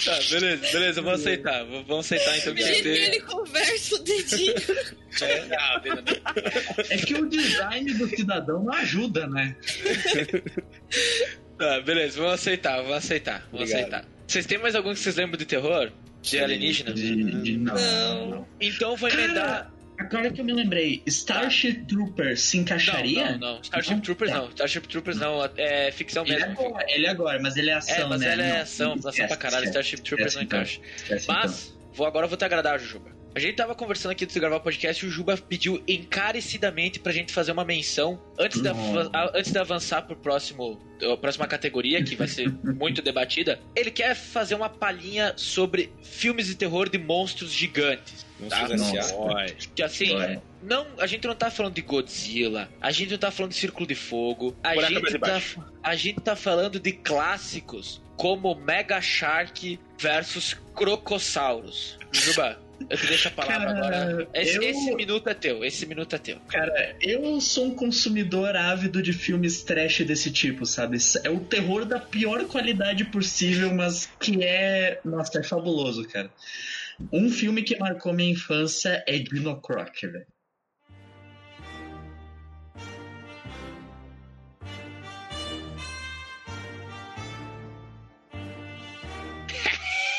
tá, 0.04 0.18
beleza, 0.30 0.72
beleza, 0.72 1.02
vamos 1.02 1.20
aceitar. 1.20 1.64
Vamos 1.64 2.06
aceitar 2.06 2.38
então 2.38 2.54
que 2.54 2.62
ele 2.62 3.16
ET. 3.18 3.22
conversa 3.24 3.94
o 3.94 3.98
dedinho. 3.98 4.54
Beleza. 5.20 6.22
É 6.88 6.96
que 6.96 7.14
o 7.14 7.28
design 7.28 7.92
do 7.94 8.08
cidadão 8.08 8.64
não 8.64 8.72
ajuda, 8.72 9.26
né? 9.26 9.54
Tá, 11.58 11.80
beleza, 11.82 12.16
vamos 12.18 12.34
aceitar, 12.34 12.76
vamos 12.78 12.96
aceitar, 12.96 13.46
vamos 13.52 13.70
Obrigado. 13.70 13.80
aceitar. 13.80 14.04
Vocês 14.32 14.46
têm 14.46 14.58
mais 14.58 14.74
algum 14.74 14.92
que 14.94 14.98
vocês 14.98 15.16
lembram 15.16 15.36
de 15.36 15.44
terror? 15.44 15.92
De 16.22 16.38
alienígena? 16.38 16.92
De, 16.94 17.42
de- 17.42 17.56
não, 17.58 17.74
Não. 17.74 18.26
não. 18.30 18.48
Então 18.60 18.96
vou 18.96 19.08
emendar. 19.08 19.70
Agora 19.98 20.30
que 20.32 20.40
eu 20.40 20.44
me 20.44 20.52
lembrei, 20.52 21.02
Starship 21.06 21.84
Troopers 21.86 22.40
se 22.40 22.56
encaixaria? 22.58 23.32
Não, 23.32 23.38
não, 23.38 23.54
não. 23.56 23.60
Starship 23.60 23.94
Não? 23.94 24.00
Troopers 24.00 24.30
Tá. 24.30 24.38
não. 24.38 24.48
Starship 24.48 24.88
Troopers 24.88 25.18
não. 25.18 25.50
É 25.56 25.92
ficção 25.92 26.24
Ele 26.24 26.34
é 26.34 26.46
mesmo. 26.46 26.52
agora, 26.66 26.86
ele 26.88 27.06
é 27.06 27.10
agora, 27.10 27.38
mas 27.42 27.56
ele 27.56 27.70
é 27.70 27.74
ação, 27.74 27.94
É, 27.94 28.06
mas 28.08 28.20
né? 28.20 28.32
ela 28.32 28.42
é 28.42 28.52
Não, 28.54 28.60
ação, 28.62 28.92
ação 28.94 29.26
pra 29.28 29.36
caralho. 29.36 29.64
Starship 29.66 30.00
Troopers 30.00 30.34
não 30.34 30.42
então. 30.42 30.58
encaixa. 30.60 30.80
então. 31.04 31.18
Mas, 31.28 31.78
vou 31.92 32.06
agora 32.06 32.24
eu 32.24 32.28
vou 32.28 32.38
te 32.38 32.44
agradar, 32.44 32.80
Jujuba. 32.80 33.10
A 33.34 33.38
gente 33.40 33.54
tava 33.56 33.74
conversando 33.74 34.12
aqui 34.12 34.24
antes 34.24 34.34
de 34.34 34.40
gravar 34.40 34.56
o 34.56 34.60
podcast 34.60 35.04
e 35.04 35.08
o 35.08 35.10
Juba 35.10 35.36
pediu 35.36 35.82
encarecidamente 35.88 36.98
pra 36.98 37.12
gente 37.12 37.32
fazer 37.32 37.52
uma 37.52 37.64
menção 37.64 38.20
antes 38.38 38.60
av- 39.14 39.30
antes 39.34 39.50
de 39.52 39.58
avançar 39.58 40.02
pro 40.02 40.14
próximo, 40.16 40.80
a 41.12 41.16
próxima 41.16 41.46
categoria, 41.46 42.02
que 42.04 42.14
vai 42.14 42.28
ser 42.28 42.50
muito 42.62 43.00
debatida. 43.00 43.58
Ele 43.74 43.90
quer 43.90 44.14
fazer 44.14 44.54
uma 44.54 44.68
palhinha 44.68 45.32
sobre 45.36 45.90
filmes 46.02 46.46
de 46.46 46.54
terror 46.54 46.88
de 46.88 46.98
monstros 46.98 47.50
gigantes. 47.52 48.26
Tá? 48.48 48.66
Que 49.74 49.82
assim, 49.82 50.08
não, 50.62 50.86
a 50.98 51.06
gente 51.06 51.26
não 51.26 51.34
tá 51.34 51.48
falando 51.50 51.74
de 51.74 51.82
Godzilla, 51.82 52.68
a 52.80 52.90
gente 52.90 53.12
não 53.12 53.18
tá 53.18 53.30
falando 53.30 53.52
de 53.52 53.58
Círculo 53.58 53.86
de 53.86 53.94
Fogo, 53.94 54.56
a 54.64 54.74
gente, 54.88 55.18
tá, 55.20 55.40
a 55.82 55.94
gente 55.94 56.20
tá 56.20 56.34
falando 56.36 56.80
de 56.80 56.92
clássicos 56.92 58.02
como 58.16 58.54
Mega 58.54 59.00
Shark, 59.00 59.78
versus 59.98 60.54
Crocossauros. 60.74 61.98
Juba, 62.12 62.60
eu 62.88 62.96
te 62.96 63.06
deixo 63.06 63.28
a 63.28 63.30
palavra 63.30 63.66
Cara, 63.66 63.78
agora. 63.78 64.28
Esse, 64.34 64.56
eu- 64.56 64.62
esse 64.62 64.94
minuto 64.94 65.28
é 65.28 65.34
teu, 65.34 65.64
esse 65.64 65.86
minuto 65.86 66.14
é 66.16 66.18
teu. 66.18 66.38
Cara, 66.48 66.96
eu 67.00 67.40
sou 67.40 67.66
um 67.66 67.74
consumidor 67.74 68.56
ávido 68.56 69.02
de 69.02 69.12
filmes 69.12 69.62
trash 69.62 70.00
desse 70.04 70.30
tipo, 70.30 70.66
sabe? 70.66 70.98
É 71.24 71.30
o 71.30 71.40
terror 71.40 71.84
da 71.84 71.98
pior 71.98 72.44
qualidade 72.46 73.04
possível, 73.04 73.72
mas 73.74 74.08
que 74.20 74.42
é. 74.42 75.00
Nossa, 75.04 75.38
é 75.38 75.42
fabuloso, 75.42 76.06
cara. 76.08 76.30
Um 77.12 77.30
filme 77.30 77.62
que 77.62 77.78
marcou 77.78 78.12
minha 78.12 78.30
infância 78.32 79.02
é 79.06 79.18
Dino 79.18 79.60
Croc, 79.60 79.94
velho. 80.02 80.26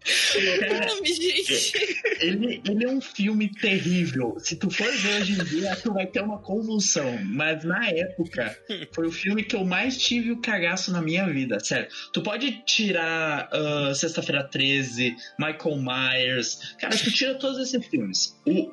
Gente. 1.04 1.74
Ele, 2.20 2.62
ele 2.68 2.86
é 2.86 2.90
um 2.90 3.02
filme 3.02 3.50
terrível. 3.50 4.36
Se 4.40 4.56
tu 4.56 4.70
for 4.70 4.92
ver 4.92 5.22
hoje 5.22 5.34
em 5.34 5.44
dia, 5.44 5.76
tu 5.76 5.94
vai 5.94 6.06
ter 6.08 6.22
uma 6.22 6.40
convulsão. 6.40 7.18
Mas 7.24 7.64
na 7.64 7.88
época, 7.90 8.58
foi 8.94 9.08
o 9.08 9.12
filme 9.12 9.44
que 9.44 9.56
eu 9.56 9.66
mais 9.66 9.98
tive 9.98 10.32
o 10.32 10.42
cagaço 10.42 10.92
na 10.92 11.02
minha 11.02 11.28
vida. 11.28 11.60
Sério. 11.60 11.88
Tu 12.14 12.22
pode 12.22 12.64
tirar 12.66 13.50
ah, 13.52 13.94
Sexta-feira 13.94 14.44
13, 14.44 15.16
Michael 15.40 15.78
Myers. 15.78 16.76
Cara, 16.80 16.96
tu 16.98 17.12
tira 17.12 17.36
todos 17.36 17.60
esses 17.60 17.86
filmes. 17.88 18.40
O, 18.46 18.72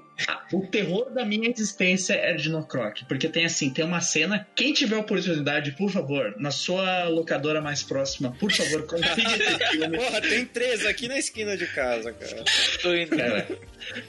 o 0.52 0.66
terror 0.66 1.10
da 1.10 1.24
minha 1.24 1.48
existência 1.50 2.14
é 2.14 2.34
Dino 2.34 2.64
Croc. 2.64 2.98
Porque 3.08 3.28
tem 3.28 3.44
assim, 3.44 3.70
tem 3.70 3.84
uma 3.84 4.00
cena. 4.00 4.46
Quem 4.54 4.72
tiver 4.72 4.96
oportunidade, 4.96 5.72
por 5.72 5.90
favor, 5.90 6.34
na 6.38 6.50
sua 6.50 7.04
locadora 7.08 7.60
mais 7.60 7.82
próxima, 7.82 8.30
por 8.32 8.52
favor, 8.52 8.86
consiga 8.86 9.36
esse 9.36 9.70
filme. 9.70 9.96
Porra, 9.96 10.20
tem 10.20 10.44
três 10.46 10.86
aqui 10.86 11.08
na 11.08 11.18
esquina 11.18 11.56
de 11.56 11.66
casa, 11.66 12.12
cara. 12.12 12.44
Tô 12.80 12.94
indo. 12.94 13.16
Cara, 13.16 13.48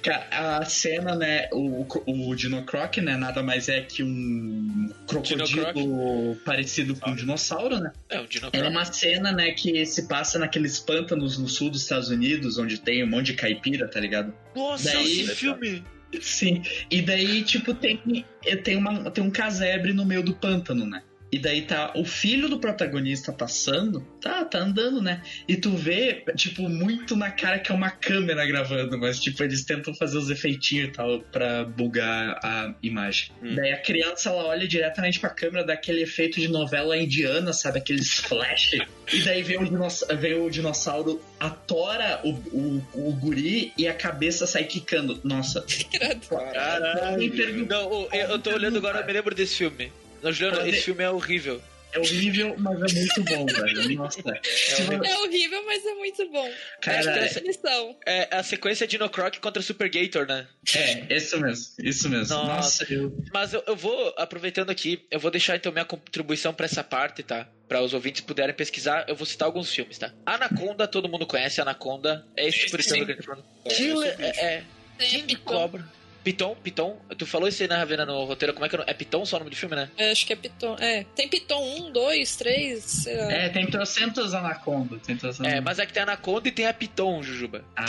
cara, 0.02 0.58
a 0.58 0.66
cena, 0.66 1.16
né? 1.16 1.50
O, 1.52 1.86
o 2.06 2.36
Dino 2.36 2.64
Croc, 2.64 2.98
né? 2.98 3.18
Nada 3.18 3.42
mais 3.42 3.68
é 3.70 3.82
que 3.82 4.04
um 4.04 4.94
crocodilo 5.08 6.36
parecido 6.46 6.96
com 6.96 7.12
um 7.12 7.16
dinossauro, 7.16 7.80
né? 7.80 7.92
É 8.10 8.20
um 8.20 8.26
Dino 8.26 8.50
É 8.54 8.68
uma 8.68 8.86
cena, 8.86 9.32
né, 9.32 9.52
que 9.52 9.86
se 9.86 10.08
passa 10.08 10.38
naqueles 10.40 10.80
pântanos 10.80 11.38
no 11.38 11.48
sul 11.48 11.70
dos 11.70 11.82
Estados 11.82 12.10
Unidos, 12.10 12.58
onde 12.58 12.80
tem 12.80 13.04
um 13.04 13.08
monte 13.08 13.28
de 13.28 13.34
caipira, 13.34 13.88
tá 13.88 14.00
ligado? 14.00 14.34
Nossa, 14.56 14.92
Daí- 14.92 15.22
esse 15.22 15.36
filme. 15.36 15.84
Sim. 16.22 16.62
E 16.90 17.02
daí, 17.02 17.44
tipo, 17.44 17.74
tem, 17.74 18.26
tem, 18.64 18.78
uma, 18.78 19.12
tem 19.12 19.24
um 19.24 19.32
casebre 19.32 19.94
no 19.94 20.06
meio 20.06 20.24
do 20.24 20.34
pântano, 20.34 20.86
né? 20.86 21.02
E 21.36 21.40
daí 21.40 21.64
tá 21.64 21.92
o 21.98 22.06
filho 22.06 22.48
do 22.48 22.60
protagonista 22.60 23.34
passando, 23.34 24.00
tá, 24.22 24.46
tá 24.46 24.60
andando, 24.60 25.02
né? 25.02 25.22
E 25.50 25.58
tu 25.58 25.72
vê, 25.76 26.24
tipo, 26.34 26.70
muito 26.70 27.14
na 27.18 27.30
cara 27.30 27.60
que 27.60 27.74
é 27.74 27.76
uma 27.76 27.90
câmera 27.92 28.46
gravando, 28.46 28.98
mas, 28.98 29.20
tipo, 29.20 29.44
eles 29.44 29.66
tentam 29.66 29.94
fazer 29.94 30.18
os 30.18 30.30
efeitinhos 30.30 30.88
e 30.88 30.92
tal 30.94 31.20
pra 31.20 31.66
bugar 31.66 32.40
a 32.42 32.74
imagem. 32.82 33.32
Daí 33.54 33.74
a 33.74 33.82
criança, 33.82 34.30
ela 34.30 34.46
olha 34.46 34.66
diretamente 34.66 35.20
pra 35.20 35.30
câmera, 35.30 35.66
dá 35.66 35.74
aquele 35.74 36.04
efeito 36.04 36.40
de 36.40 36.48
novela 36.48 36.96
indiana, 36.98 37.52
sabe? 37.52 37.80
Aqueles 37.80 38.14
flash. 38.14 38.72
E 39.12 39.20
daí 39.26 39.44
vem 39.44 39.58
o, 39.60 39.66
dinoss 39.66 40.06
vem 40.18 40.36
o 40.36 40.50
dinossauro, 40.50 41.22
atora 41.38 42.22
o, 42.24 42.30
o, 42.30 42.88
o 43.10 43.12
guri 43.14 43.74
e 43.78 43.90
a 43.90 43.94
cabeça 43.94 44.48
sai 44.48 44.64
quicando. 44.64 45.20
Nossa, 45.22 45.66
Caralho. 46.30 47.32
Pergunta- 47.32 47.76
Não, 47.76 48.08
eu, 48.14 48.28
eu 48.30 48.40
tô 48.40 48.52
olhando 48.52 48.78
agora, 48.78 49.00
eu 49.02 49.06
me 49.06 49.12
lembro 49.12 49.36
desse 49.36 49.56
filme. 49.58 49.92
Não, 50.22 50.32
Juliano, 50.32 50.68
esse 50.68 50.82
filme 50.82 51.04
é 51.04 51.10
horrível. 51.10 51.62
É 51.94 52.00
horrível, 52.00 52.56
mas 52.60 52.94
é 52.94 53.00
muito 53.00 53.24
bom, 53.24 53.46
velho. 53.54 53.96
Nossa. 53.96 54.22
Vo- 54.22 55.06
É 55.06 55.18
horrível, 55.20 55.64
mas 55.66 55.86
é 55.86 55.94
muito 55.94 56.30
bom. 56.30 56.52
Cara, 56.82 57.10
é 57.10 57.18
é- 57.20 57.22
definição. 57.22 57.98
É 58.06 58.28
a 58.36 58.44
sequência 58.44 58.86
Dino 58.86 59.10
Croc 59.10 59.38
contra 59.40 59.62
Super 59.62 59.90
Gator, 59.90 60.28
né? 60.28 60.46
É, 60.76 61.16
isso 61.16 61.40
mesmo, 61.40 61.66
isso 61.82 62.10
mesmo. 62.10 62.36
Nossa. 62.36 62.84
Nossa, 62.84 62.94
eu. 62.94 63.18
Mas 63.34 63.54
eu, 63.54 63.64
eu 63.66 63.78
vou, 63.78 64.14
aproveitando 64.18 64.72
aqui, 64.72 65.06
eu 65.10 65.22
vou 65.22 65.32
deixar 65.32 65.56
então 65.56 65.72
minha 65.72 65.86
contribuição 65.86 66.54
pra 66.54 66.66
essa 66.66 66.84
parte, 66.84 67.24
tá? 67.24 67.48
Pra 67.66 67.82
os 67.82 67.94
ouvintes 67.94 68.20
puderem 68.22 68.54
pesquisar, 68.54 69.06
eu 69.08 69.16
vou 69.16 69.26
citar 69.26 69.46
alguns 69.46 69.74
filmes, 69.74 69.98
tá? 69.98 70.12
Anaconda, 70.26 70.88
todo 70.90 71.08
mundo 71.08 71.26
conhece 71.26 71.62
Anaconda. 71.62 72.28
É 72.36 72.46
esse 72.46 72.60
tipo 72.66 72.78
de 72.78 72.84
filme 72.84 73.06
que 73.06 73.12
a 73.14 73.16
gente 73.16 73.26
tá 73.26 73.36
falando. 73.36 73.46
Killer, 73.74 74.16
é, 74.20 74.46
é. 74.56 74.64
Tem 74.98 75.10
King. 75.10 75.36
Cobra. 75.38 75.86
Piton, 76.26 76.56
Piton. 76.56 76.98
Tu 77.16 77.26
falou 77.28 77.48
isso 77.48 77.62
aí 77.62 77.70
na 77.70 77.78
Ravena 77.78 78.04
no 78.04 78.26
roteiro, 78.26 78.52
como 78.52 78.66
é 78.66 78.70
que 78.70 78.76
é? 78.76 78.78
o 78.78 78.82
nome? 78.82 78.92
É 78.92 78.96
Piton 78.96 79.24
só 79.26 79.36
o 79.36 79.40
nome 79.40 79.52
do 79.52 79.56
filme, 79.56 79.76
né? 79.76 79.92
É, 79.96 80.12
acho 80.12 80.26
que 80.26 80.34
é 80.34 80.36
Piton. 80.36 80.76
É. 80.80 81.06
Tem 81.16 81.30
Piton 81.30 81.62
1, 81.88 81.92
2, 81.92 82.36
3, 82.36 82.84
sei 82.84 83.16
lá. 83.16 83.32
É, 83.32 83.50
tem 83.50 83.68
trocentos 83.68 84.34
anaconda. 84.34 84.98
Tem 85.06 85.16
trocentos... 85.16 85.54
É, 85.54 85.62
mas 85.62 85.78
é 85.78 85.86
que 85.86 85.94
tem 85.94 86.02
a 86.02 86.06
Anaconda 86.06 86.48
e 86.48 86.52
tem 86.52 86.66
a 86.66 86.74
Piton, 86.74 87.22
Jujuba. 87.22 87.64
Ah? 87.76 87.86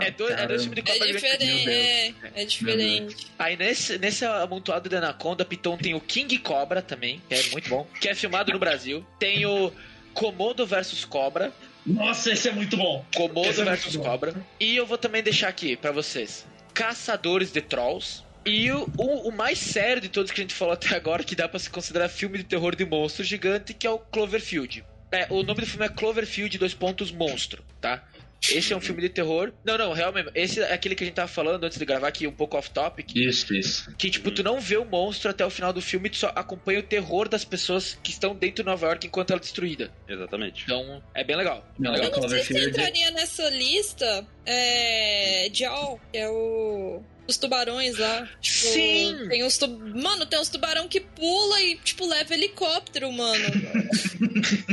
É, 0.00 0.06
é 0.06 0.10
dois, 0.10 0.32
é 0.32 0.46
dois 0.46 0.62
filmes 0.64 0.82
de 0.82 0.90
É 0.90 0.94
cobra 0.94 1.06
gigante. 1.06 1.36
diferente, 1.36 1.68
é, 1.68 2.14
é 2.34 2.44
diferente. 2.46 3.26
Aí 3.38 3.56
nesse, 3.58 3.98
nesse 3.98 4.24
amontoado 4.24 4.88
de 4.88 4.96
Anaconda, 4.96 5.44
Piton 5.44 5.76
tem 5.76 5.94
o 5.94 6.00
King 6.00 6.38
Cobra 6.38 6.80
também, 6.80 7.20
que 7.28 7.34
é 7.34 7.42
muito 7.50 7.68
bom, 7.68 7.86
que 8.00 8.08
é 8.08 8.14
filmado 8.14 8.50
no 8.52 8.58
Brasil. 8.58 9.04
Tem 9.18 9.44
o 9.44 9.70
Komodo 10.14 10.66
versus 10.66 11.04
Cobra. 11.04 11.52
Nossa, 11.84 12.32
esse 12.32 12.48
é 12.48 12.52
muito 12.52 12.74
bom. 12.76 13.04
Komodo 13.14 13.48
é 13.48 13.64
versus 13.64 13.96
bom. 13.96 14.04
Cobra. 14.04 14.34
E 14.58 14.74
eu 14.74 14.86
vou 14.86 14.96
também 14.96 15.22
deixar 15.22 15.48
aqui 15.48 15.76
pra 15.76 15.92
vocês: 15.92 16.46
Caçadores 16.76 17.50
de 17.50 17.62
Trolls. 17.62 18.22
E 18.44 18.70
o, 18.70 18.86
o, 18.98 19.28
o 19.30 19.32
mais 19.32 19.58
sério 19.58 20.00
de 20.00 20.10
todos 20.10 20.30
que 20.30 20.42
a 20.42 20.44
gente 20.44 20.54
falou 20.54 20.74
até 20.74 20.94
agora, 20.94 21.24
que 21.24 21.34
dá 21.34 21.48
pra 21.48 21.58
se 21.58 21.70
considerar 21.70 22.10
filme 22.10 22.36
de 22.36 22.44
terror 22.44 22.76
de 22.76 22.84
monstro 22.84 23.24
gigante, 23.24 23.72
que 23.72 23.86
é 23.86 23.90
o 23.90 23.98
Cloverfield. 23.98 24.84
É, 25.10 25.26
o 25.30 25.42
nome 25.42 25.62
do 25.62 25.66
filme 25.66 25.86
é 25.86 25.88
Cloverfield, 25.88 26.58
dois 26.58 26.74
pontos, 26.74 27.10
monstro, 27.10 27.64
tá? 27.80 28.04
Esse 28.50 28.72
é 28.72 28.76
um 28.76 28.80
filme 28.80 29.00
de 29.00 29.08
terror. 29.08 29.52
Não, 29.64 29.76
não, 29.76 29.92
realmente. 29.92 30.30
Esse 30.34 30.60
é 30.60 30.72
aquele 30.72 30.94
que 30.94 31.04
a 31.04 31.06
gente 31.06 31.16
tava 31.16 31.28
falando 31.28 31.64
antes 31.64 31.78
de 31.78 31.84
gravar 31.84 32.08
aqui, 32.08 32.26
um 32.26 32.32
pouco 32.32 32.56
off-topic. 32.56 33.14
Isso, 33.16 33.54
isso. 33.54 33.94
Que, 33.96 34.10
tipo, 34.10 34.30
tu 34.30 34.42
não 34.42 34.60
vê 34.60 34.76
o 34.76 34.84
monstro 34.84 35.30
até 35.30 35.44
o 35.44 35.50
final 35.50 35.72
do 35.72 35.80
filme, 35.80 36.08
tu 36.08 36.16
só 36.16 36.32
acompanha 36.34 36.80
o 36.80 36.82
terror 36.82 37.28
das 37.28 37.44
pessoas 37.44 37.98
que 38.02 38.10
estão 38.10 38.34
dentro 38.34 38.62
de 38.62 38.70
Nova 38.70 38.86
York 38.86 39.06
enquanto 39.06 39.30
ela 39.30 39.40
é 39.40 39.42
destruída. 39.42 39.90
Exatamente. 40.08 40.64
Então, 40.64 41.02
é 41.14 41.24
bem 41.24 41.36
legal. 41.36 41.66
Não, 41.78 41.92
legal. 41.92 42.10
Eu 42.10 42.20
não 42.20 42.28
sei 42.28 42.42
se 42.42 42.68
entraria 42.68 43.10
nessa 43.10 43.48
lista 43.50 44.26
é, 44.44 45.48
Jaw, 45.52 46.00
que 46.12 46.18
é 46.18 46.28
o. 46.28 47.02
Os 47.28 47.36
tubarões 47.36 47.98
lá. 47.98 48.28
Tipo, 48.40 48.66
Sim! 48.72 49.26
Tem 49.28 49.44
uns 49.44 49.58
tu... 49.58 49.68
Mano, 49.68 50.24
tem 50.26 50.38
uns 50.38 50.48
tubarão 50.48 50.86
que 50.86 51.00
pula 51.00 51.60
e, 51.62 51.76
tipo, 51.78 52.06
leva 52.06 52.32
helicóptero, 52.34 53.10
mano. 53.12 53.44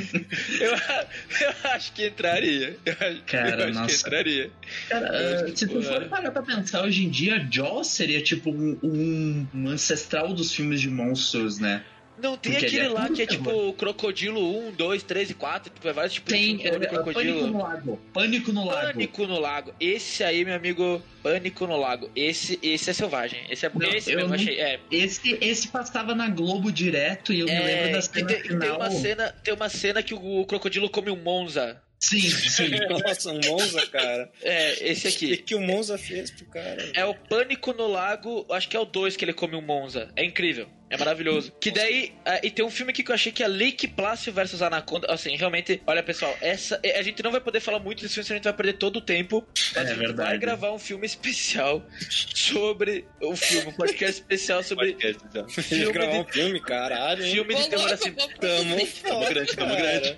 Eu, 0.60 0.72
eu 0.72 1.72
acho 1.72 1.91
que 1.93 2.08
entraria. 2.08 2.78
Eu 2.86 2.95
Cara, 3.26 3.64
eu 3.64 3.70
acho 3.70 3.74
que 3.74 3.80
nossa. 3.80 4.08
entraria. 4.08 4.51
Cara, 4.89 5.08
É, 5.08 5.36
ah, 5.36 5.47
se 5.47 5.54
tipo, 5.54 5.74
tu 5.74 5.82
for 5.84 6.06
parar 6.10 6.32
pra 6.32 6.41
pensar, 6.41 6.84
hoje 6.84 7.04
em 7.06 7.10
dia, 7.10 7.45
Jaws 7.51 7.88
seria 7.88 8.22
tipo 8.22 8.49
um, 8.51 8.78
um- 8.84 9.47
um 9.54 9.68
ancestral 9.70 10.34
dos 10.34 10.54
filmes 10.54 10.82
de 10.82 10.89
monstros, 10.89 11.60
né? 11.60 11.84
Não, 12.18 12.38
tem 12.38 12.51
Porque 12.53 12.66
ele 12.68 12.76
aquele 12.78 12.86
é 12.86 12.99
lá 12.99 13.09
que 13.09 13.22
é 13.22 13.26
tipo 13.26 13.49
o 13.49 13.74
Crocodilo 13.74 14.68
1, 14.70 14.72
2, 14.74 15.03
3 15.03 15.30
e 15.32 15.34
4, 15.34 15.74
tipo, 15.74 15.88
é 15.88 15.93
vários 15.93 16.14
tipos 16.14 16.32
Tem 16.32 16.57
de 16.57 16.68
é, 16.68 16.72
terror 16.72 16.80
de 16.80 16.88
Pânico 16.88 17.03
crocodilo. 17.03 17.47
no 17.47 17.57
Lago. 17.61 17.99
Pânico 18.14 18.53
no 18.53 18.66
Lago. 18.66 18.88
Pânico 18.93 19.28
no 19.28 19.39
Lago. 19.39 19.74
Esse 19.80 20.24
aí, 20.24 20.45
meu 20.45 20.55
amigo, 20.55 21.01
Pânico 21.22 21.66
no 21.68 21.76
Lago. 21.78 22.09
Esse, 22.16 22.59
esse 22.61 22.89
é 22.89 22.93
selvagem. 22.93 23.39
Esse 23.49 23.66
é 23.66 23.72
Não, 23.74 23.89
esse 23.89 24.11
eu 24.11 24.16
mesmo, 24.18 24.30
não- 24.30 24.36
achei. 24.36 24.59
É, 24.59 24.80
Esse, 24.91 25.38
esse 25.41 25.68
passava 25.70 26.14
na 26.16 26.30
Globo 26.30 26.72
direto 26.72 27.34
e 27.34 27.39
eu 27.41 27.45
me 27.47 27.51
é, 27.53 27.59
lembro 27.66 27.91
da 27.93 27.99
e 27.99 28.01
cena 28.03 28.28
tem, 28.28 28.38
e 28.38 28.41
tem 28.41 28.49
final. 28.51 28.76
uma 28.78 28.91
cena, 28.91 29.32
tem 29.43 29.53
uma 29.53 29.70
cena 29.70 30.03
que 30.03 30.14
o, 30.14 30.45
crocodilo 30.45 30.89
come 30.89 31.09
um 31.09 31.18
Monza. 31.22 31.82
Sim, 31.99 32.20
sim. 32.20 32.70
Nossa, 33.07 33.32
um 33.32 33.39
Monza, 33.47 33.88
cara. 33.88 34.30
É, 34.41 34.89
esse 34.91 35.07
O 35.07 35.11
que, 35.11 35.34
aqui. 35.34 35.38
que 35.43 35.55
o 35.55 35.61
Monza 35.61 35.97
fez 35.97 36.30
pro 36.32 36.45
cara? 36.47 36.91
É 36.93 37.05
o 37.05 37.16
Pânico 37.16 37.72
no 37.74 37.88
Lago, 37.88 38.45
acho 38.51 38.68
que 38.68 38.76
é 38.76 38.80
o 38.80 38.84
2 38.84 39.16
que 39.16 39.24
ele 39.24 39.32
come 39.32 39.55
um 39.55 39.61
Monza. 39.61 40.11
É 40.16 40.26
incrível. 40.26 40.68
É 40.94 40.98
maravilhoso. 40.98 41.52
Que 41.60 41.72
daí. 41.72 42.14
ah, 42.24 42.39
e 42.44 42.52
tem 42.52 42.64
um 42.64 42.70
filme 42.70 42.91
aqui 42.91 43.02
que 43.04 43.10
eu 43.10 43.16
achei 43.16 43.32
que 43.32 43.41
é 43.41 43.48
Lake 43.48 43.88
Placid 43.88 44.32
versus 44.34 44.62
Anaconda. 44.62 45.12
Assim, 45.12 45.36
realmente, 45.36 45.82
olha 45.88 46.04
pessoal, 46.04 46.38
essa. 46.39 46.80
A 46.96 47.02
gente 47.02 47.24
não 47.24 47.32
vai 47.32 47.41
poder 47.41 47.60
falar 47.60 47.80
muito 47.80 48.02
desse 48.04 48.14
filme, 48.14 48.26
senão 48.28 48.36
a 48.36 48.38
gente 48.38 48.44
vai 48.46 48.54
perder 48.54 48.74
todo 48.74 48.98
o 48.98 49.02
tempo. 49.02 49.44
Mas 49.76 49.76
É 49.76 49.80
a 49.80 49.86
gente 49.86 49.98
vai 49.98 50.06
verdade. 50.08 50.38
gravar 50.38 50.72
um 50.72 50.78
filme 50.80 51.06
especial 51.06 51.84
sobre 52.10 53.06
o 53.22 53.36
filme, 53.36 53.70
um 53.70 53.74
podcast 53.74 54.22
especial 54.22 54.62
sobre 54.64 54.91
Podcast, 54.94 55.24
então. 55.30 55.46
A 55.46 55.48
gente 55.50 55.62
Filme 55.64 55.94
gravar 55.94 56.12
de- 56.12 56.20
um 56.20 56.26
filme, 56.26 56.62
caralho. 56.62 57.24
hein? 57.26 57.32
filme 57.34 57.56
de 57.56 57.70
terror 57.70 57.91
assim. 57.91 58.12
Tamo 58.14 58.86
foda, 58.86 59.30
grande, 59.34 59.56
tamo 59.56 59.76
grande. 59.76 60.18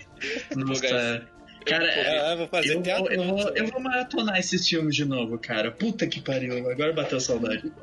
Nossa. 0.55 1.34
Cara, 1.65 1.85
é, 1.85 2.31
É, 2.31 2.35
vou 2.35 2.47
fazer 2.47 2.75
eu, 2.75 2.81
teatro. 2.81 3.11
eu, 3.13 3.23
vou, 3.23 3.49
eu 3.55 3.67
vou 3.67 3.79
maratonar 3.81 4.37
esses 4.39 4.67
filmes 4.67 4.95
de 4.95 5.03
novo, 5.05 5.37
cara. 5.37 5.71
Puta 5.71 6.05
que 6.07 6.21
pariu, 6.21 6.69
agora 6.69 6.93
bateu 6.93 7.19
saudade. 7.19 7.71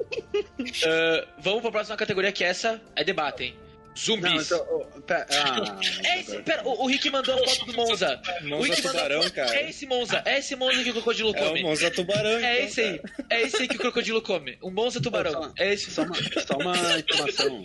Ah, 0.86 1.26
vamos 1.38 1.60
pra 1.60 1.70
próxima 1.72 1.96
categoria 1.96 2.30
que 2.32 2.44
essa 2.44 2.80
é 2.94 3.02
debate, 3.04 3.44
hein? 3.44 3.54
Zumbis. 3.98 4.32
Não, 4.32 4.40
então, 4.40 4.66
oh, 4.70 5.00
pera, 5.02 5.26
ah, 5.30 5.78
É 6.04 6.20
esse, 6.20 6.42
pera, 6.42 6.62
o, 6.66 6.84
o 6.84 6.86
Rick 6.86 7.10
mandou 7.10 7.34
a 7.34 7.48
foto 7.48 7.66
do 7.66 7.72
Monza. 7.74 8.20
o 8.42 8.48
Monza 8.48 8.68
Rick 8.68 8.82
mandou 8.86 8.90
a 9.00 9.02
tubarão, 9.04 9.22
foto- 9.22 9.34
cara. 9.34 9.56
É 9.56 9.68
esse 9.70 9.86
Monza, 9.86 10.22
é 10.24 10.38
esse 10.38 10.56
Monza 10.56 10.82
que 10.82 10.90
o 10.90 10.92
crocodilo 10.94 11.36
É 11.36 11.40
o 11.42 11.44
come. 11.48 11.62
Monza 11.62 11.90
tubarão. 11.90 12.30
É 12.30 12.54
então, 12.54 12.66
esse 12.66 12.80
aí, 12.80 12.98
cara. 12.98 13.26
é 13.30 13.42
esse 13.42 13.56
aí 13.62 13.68
que 13.68 13.76
o 13.76 13.80
crocodilo 13.80 14.22
come. 14.22 14.58
Um 14.62 14.70
Monza 14.70 15.00
tubarão. 15.00 15.52
É 15.58 15.72
esse. 15.72 15.90
só 15.90 16.02
uma, 16.02 16.14
só 16.14 16.56
uma 16.56 16.98
informação. 16.98 17.64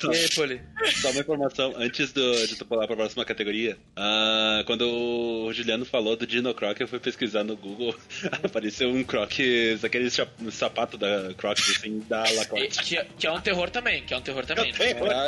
Só, 0.00 0.12
E 0.12 0.16
aí, 0.16 0.28
Poli? 0.30 0.60
só 1.00 1.10
uma 1.10 1.20
informação, 1.20 1.74
antes 1.76 2.12
do- 2.12 2.46
de 2.46 2.56
tu 2.56 2.64
pular 2.64 2.86
pra 2.86 2.96
próxima 2.96 3.24
categoria, 3.24 3.76
ah, 3.96 4.62
quando 4.66 4.82
o 4.88 5.52
Juliano 5.52 5.84
falou 5.84 6.16
do 6.16 6.26
Dino 6.26 6.52
Croc, 6.54 6.80
eu 6.80 6.88
fui 6.88 6.98
pesquisar 7.00 7.44
no 7.44 7.56
Google, 7.56 7.94
apareceu 8.42 8.88
um 8.90 9.02
Crocs, 9.04 9.84
aquele 9.84 10.08
sapato 10.50 10.96
da 10.98 11.32
Crocs, 11.36 11.76
assim, 11.76 12.00
da 12.08 12.22
Lacoste. 12.32 12.82
Que, 12.82 13.04
que 13.18 13.26
é 13.26 13.32
um 13.32 13.40
terror 13.40 13.70
também, 13.70 14.02
que 14.04 14.14
é 14.14 14.16
um 14.16 14.20
terror 14.20 14.44
também. 14.46 14.72
né? 14.72 14.76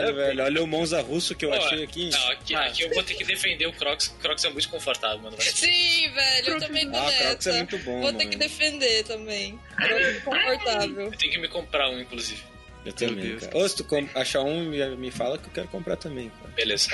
Caralho, 0.00 0.16
velho. 0.16 0.44
Olha 0.44 0.62
o 0.62 0.66
Monza 0.66 1.00
russo 1.00 1.34
que 1.34 1.44
eu 1.44 1.50
Pô, 1.50 1.56
achei 1.56 1.82
aqui. 1.84 2.10
Não, 2.10 2.30
aqui, 2.30 2.54
Ah. 2.54 2.64
aqui 2.66 2.82
eu 2.82 2.90
vou 2.90 3.02
ter 3.02 3.14
que 3.14 3.24
defender 3.24 3.66
o 3.66 3.72
Crocs. 3.72 4.08
O 4.08 4.14
Crocs 4.20 4.44
é 4.44 4.50
muito 4.50 4.68
confortável, 4.68 5.18
mano. 5.20 5.36
Sim, 5.40 6.10
velho, 6.12 6.48
eu 6.50 6.58
também 6.60 6.90
tô 6.90 6.96
Ah, 6.98 7.12
Crocs 7.12 7.22
é 7.22 7.24
nessa. 7.52 7.52
muito 7.52 7.78
bom, 7.78 8.00
Vou 8.00 8.12
ter 8.12 8.18
mano. 8.18 8.30
que 8.30 8.36
defender 8.36 9.04
também. 9.04 9.58
Crocs 9.76 10.22
confortável. 10.24 11.06
Eu 11.06 11.18
tenho 11.18 11.32
que 11.32 11.38
me 11.38 11.48
comprar 11.48 11.88
um, 11.90 12.00
inclusive. 12.00 12.42
Eu 12.84 12.92
também, 12.94 13.24
Deus. 13.26 13.42
cara. 13.46 13.58
Ou 13.58 13.68
se 13.68 13.76
tu 13.76 13.86
achar 14.14 14.40
um, 14.40 14.64
me, 14.64 14.96
me 14.96 15.10
fala 15.10 15.36
que 15.36 15.46
eu 15.46 15.52
quero 15.52 15.68
comprar 15.68 15.96
também, 15.96 16.30
cara. 16.30 16.50
Beleza. 16.54 16.88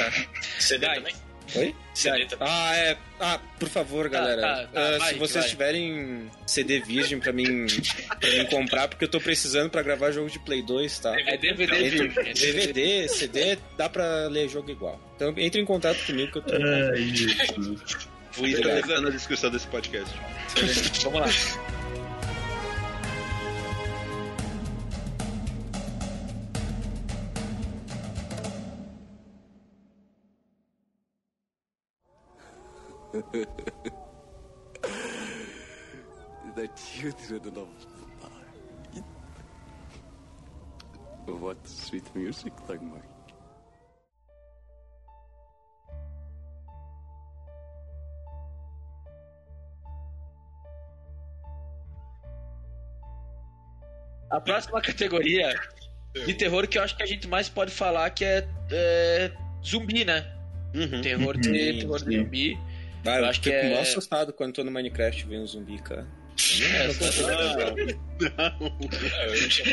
CD 0.59 0.85
Vai. 0.87 0.97
também? 0.97 1.15
Oi? 1.55 1.75
CD 1.95 2.27
também. 2.27 2.49
Ah, 2.51 2.77
é. 2.77 2.97
Ah, 3.21 3.41
por 3.59 3.69
favor, 3.69 4.09
galera. 4.09 4.41
tá, 4.43 4.67
tá, 4.67 4.95
Ah, 4.95 4.99
vai, 4.99 5.13
se 5.13 5.19
vocês 5.19 5.45
vai. 5.45 5.49
tiverem 5.51 6.31
CD 6.47 6.81
virgem 6.81 7.19
pra 7.19 7.33
mim, 7.33 7.67
pra 8.21 8.31
mim 8.31 8.45
comprar, 8.47 8.89
porque 8.89 9.05
eu 9.05 9.09
tô 9.09 9.21
precisando 9.21 9.71
pra 9.71 9.83
gravar 9.83 10.11
jogo 10.11 10.29
de 10.31 10.39
Play 10.41 10.63
2, 10.63 10.99
tá? 10.99 11.15
É 11.19 11.37
DVD, 11.37 11.73
é 11.75 12.33
DVD, 12.35 13.09
CD, 13.09 13.59
dá 13.77 13.89
pra 13.89 14.27
ler 14.29 14.49
jogo 14.49 14.71
igual. 14.71 15.01
Então 15.17 15.33
entre 15.39 15.61
em 15.61 15.65
contato 15.65 16.05
comigo 16.05 16.33
que 16.33 16.39
eu 16.39 16.43
tô. 16.43 16.55
Ai, 16.55 17.03
Jesus. 17.15 18.09
Vou 18.33 18.47
escrever 18.47 19.01
na 19.01 19.09
descrição 19.11 19.51
desse 19.51 19.67
podcast. 19.69 20.15
Vamos 21.05 21.21
lá. 21.21 21.29
The 36.55 36.69
children 36.75 37.41
of 37.47 37.53
the 37.55 38.07
night. 38.23 39.05
What 41.43 41.57
sweet 41.67 42.05
music 42.15 42.53
make. 42.69 43.17
A 54.31 54.41
próxima 54.41 54.81
categoria 54.81 55.55
de 56.15 56.35
terror 56.35 56.67
que 56.67 56.79
eu 56.79 56.83
acho 56.83 56.97
que 56.97 57.03
a 57.03 57.07
gente 57.07 57.27
mais 57.29 57.49
pode 57.49 57.71
falar 57.71 58.11
que 58.11 58.25
é, 58.25 58.47
é 58.71 59.33
zumbi, 59.65 60.05
né? 60.05 60.27
Uhum. 60.75 61.01
Terror 61.01 61.39
de, 61.39 61.47
Sim, 61.47 61.79
terror 61.81 62.05
de 62.05 62.19
zumbi. 62.19 62.59
Ah, 63.07 63.17
eu 63.17 63.23
Eu 63.25 63.27
acho 63.27 63.41
que 63.41 63.51
é- 63.51 63.71
mal 63.71 63.81
assustado 63.81 64.33
quando 64.33 64.53
tô 64.55 64.65
no 64.65 64.71
Minecraft 64.71 65.27
vendo 65.27 65.43
um 65.43 65.47
zumbi, 65.47 65.79
cara. 65.83 66.07
É, 66.63 66.87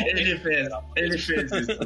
Ele 0.10 0.38
fez, 0.40 0.70
ele 0.96 1.18
fez 1.18 1.52
isso. 1.52 1.78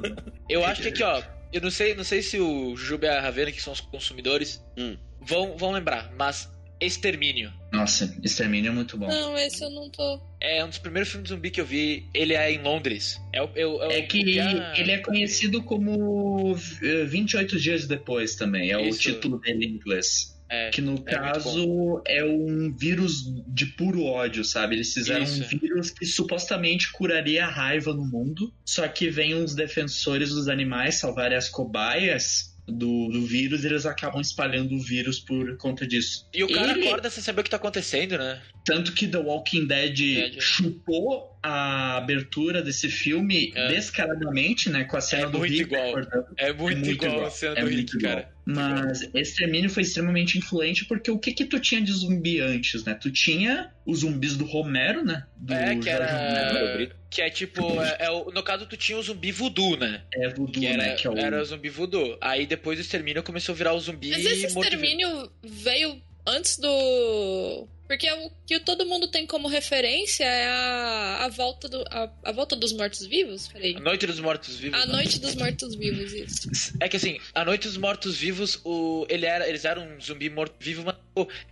Eu 0.49 0.63
acho 0.65 0.81
que 0.81 0.87
aqui, 0.89 1.03
ó, 1.03 1.21
eu 1.51 1.61
não 1.61 1.71
sei, 1.71 1.95
não 1.95 2.03
sei 2.03 2.21
se 2.21 2.39
o 2.39 2.75
Juba 2.75 3.07
e 3.07 3.09
a 3.09 3.21
Ravena, 3.21 3.51
que 3.51 3.61
são 3.61 3.73
os 3.73 3.81
consumidores, 3.81 4.63
Hum. 4.77 4.97
vão, 5.21 5.57
vão 5.57 5.71
lembrar, 5.71 6.11
mas 6.17 6.49
Extermínio. 6.79 7.51
Nossa, 7.73 8.15
Extermínio 8.23 8.69
é 8.69 8.71
muito 8.73 8.97
bom. 8.99 9.07
Não, 9.07 9.35
esse 9.35 9.63
eu 9.63 9.69
não 9.71 9.89
tô. 9.89 10.21
É 10.39 10.63
um 10.63 10.69
dos 10.69 10.77
primeiros 10.77 11.09
filmes 11.09 11.27
de 11.27 11.33
zumbi 11.35 11.49
que 11.49 11.59
eu 11.59 11.65
vi. 11.65 12.07
Ele 12.13 12.35
é 12.35 12.51
em 12.51 12.61
Londres. 12.61 13.19
É, 13.33 13.41
o- 13.41 13.49
é, 13.55 13.65
o- 13.65 13.81
é, 13.81 13.87
o- 13.87 13.91
É 13.93 14.01
que 14.03 14.19
ele 14.19 14.91
é 14.91 14.99
conhecido 14.99 15.63
como 15.63 16.55
eh, 16.83 17.03
28 17.05 17.59
Dias 17.59 17.87
Depois 17.87 18.35
também, 18.35 18.71
é 18.71 18.79
Isso. 18.87 18.99
o 18.99 19.01
título 19.01 19.39
dele 19.39 19.65
em 19.65 19.69
inglês. 19.71 20.36
É, 20.49 20.69
Que 20.69 20.79
no 20.81 20.91
muito 20.93 21.03
caso 21.05 22.01
é 22.07 22.23
um 22.23 22.71
vírus 22.75 23.23
de 23.47 23.65
puro 23.65 24.03
ódio, 24.05 24.43
sabe? 24.45 24.75
Eles 24.75 24.93
fizeram 24.93 25.23
Isso. 25.23 25.43
um 25.43 25.47
vírus 25.59 25.89
que 25.91 26.05
supostamente 26.05 26.91
curaria 26.91 27.45
a 27.45 27.49
raiva 27.49 27.93
no 27.93 28.05
mundo, 28.05 28.53
só 28.65 28.87
que 28.87 29.09
vem 29.09 29.35
uns 29.35 29.53
defensores 29.53 30.29
dos 30.29 30.47
animais 30.47 30.95
salvarem 30.95 31.37
as 31.37 31.49
cobaias 31.49 32.55
do, 32.67 33.07
do 33.09 33.25
vírus 33.25 33.63
e 33.63 33.67
eles 33.67 33.85
acabam 33.85 34.19
espalhando 34.21 34.75
o 34.75 34.79
vírus 34.81 35.19
por 35.19 35.55
conta 35.57 35.87
disso. 35.87 36.27
E 36.33 36.43
o 36.43 36.47
cara 36.49 36.71
Ele- 36.71 36.87
acorda 36.87 37.09
sem 37.09 37.23
saber 37.23 37.41
o 37.41 37.43
que 37.45 37.49
tá 37.49 37.55
acontecendo, 37.57 38.17
né? 38.17 38.41
Tanto 38.65 38.91
que 38.93 39.07
The 39.07 39.17
Walking 39.19 39.65
Dead 39.67 39.95
Dead. 39.95 40.41
chupou 40.41 41.36
a 41.43 41.97
abertura 41.97 42.61
desse 42.61 42.89
filme 42.89 43.51
É. 43.55 43.67
descaradamente, 43.69 44.69
né? 44.69 44.83
Com 44.85 44.97
a 44.97 45.01
cena 45.01 45.23
É 45.23 45.29
do 45.29 45.37
muito 45.39 45.51
Rick 45.51 45.63
igual. 45.63 45.89
acordando. 45.89 46.25
É 46.37 46.53
muito, 46.53 46.77
muito 46.79 46.89
igual, 46.91 47.11
igual, 47.13 47.27
a 47.27 47.31
cena 47.31 47.53
é 47.53 47.55
do 47.63 47.71
muito 47.71 47.77
Rick, 47.93 47.97
igual. 47.97 48.15
cara. 48.15 48.37
Mas 48.49 49.01
Extermínio 49.13 49.69
foi 49.69 49.83
extremamente 49.83 50.37
influente 50.37 50.85
porque 50.85 51.11
o 51.11 51.19
que 51.19 51.33
que 51.33 51.43
tu 51.45 51.59
tinha 51.59 51.81
de 51.81 51.91
zumbi 51.91 52.39
antes, 52.39 52.83
né? 52.85 52.93
Tu 52.93 53.11
tinha 53.11 53.71
os 53.85 53.99
zumbis 53.99 54.37
do 54.37 54.45
Romero, 54.45 55.03
né? 55.03 55.25
Do 55.35 55.53
É, 55.53 55.75
que 55.75 55.89
Jorge 55.89 56.13
Romero. 56.13 56.57
era. 56.57 56.97
Que 57.09 57.21
é 57.21 57.29
tipo. 57.29 57.81
É, 57.81 57.97
é 58.05 58.09
o- 58.11 58.31
no 58.31 58.41
caso, 58.43 58.65
tu 58.65 58.77
tinha 58.77 58.97
o 58.97 59.01
zumbi 59.03 59.31
voodoo, 59.31 59.75
né? 59.77 60.01
É 60.13 60.29
voodoo, 60.29 60.61
Que 60.61 60.65
era, 60.67 60.77
né? 60.77 60.95
Que 60.95 61.07
é 61.07 61.09
o... 61.09 61.17
era 61.17 61.41
o 61.41 61.45
zumbi 61.45 61.69
voodoo. 61.69 62.17
Aí 62.21 62.45
depois 62.45 62.77
do 62.77 62.81
extermínio 62.81 63.21
começou 63.23 63.53
a 63.53 63.57
virar 63.57 63.73
o 63.73 63.79
zumbi 63.79 64.09
Mas 64.11 64.25
esse 64.25 64.45
extermínio 64.45 65.29
veio 65.43 66.01
antes 66.25 66.57
do. 66.57 67.67
Porque 67.87 68.11
o 68.11 68.31
que 68.45 68.59
todo 68.59 68.85
mundo 68.85 69.07
tem 69.07 69.25
como 69.25 69.47
referência 69.47 70.25
é 70.25 70.45
a, 70.45 71.25
a, 71.25 71.29
volta, 71.29 71.69
do, 71.69 71.81
a, 71.89 72.11
a 72.25 72.31
volta 72.31 72.55
dos 72.55 72.73
mortos-vivos? 72.73 73.47
Peraí. 73.47 73.75
A 73.75 73.79
Noite 73.79 74.05
dos 74.05 74.19
Mortos-Vivos. 74.19 74.79
A 74.79 74.85
né? 74.85 74.91
Noite 74.91 75.19
dos 75.19 75.35
Mortos-Vivos, 75.35 76.13
isso. 76.13 76.77
É 76.81 76.89
que 76.89 76.97
assim, 76.97 77.19
a 77.33 77.45
Noite 77.45 77.67
dos 77.67 77.77
Mortos-Vivos, 77.77 78.59
o... 78.65 79.05
Ele 79.09 79.25
era... 79.25 79.47
eles 79.47 79.63
eram 79.63 79.87
um 79.87 80.01
zumbi 80.01 80.29
morto-vivo, 80.29 80.83
mas 80.83 80.95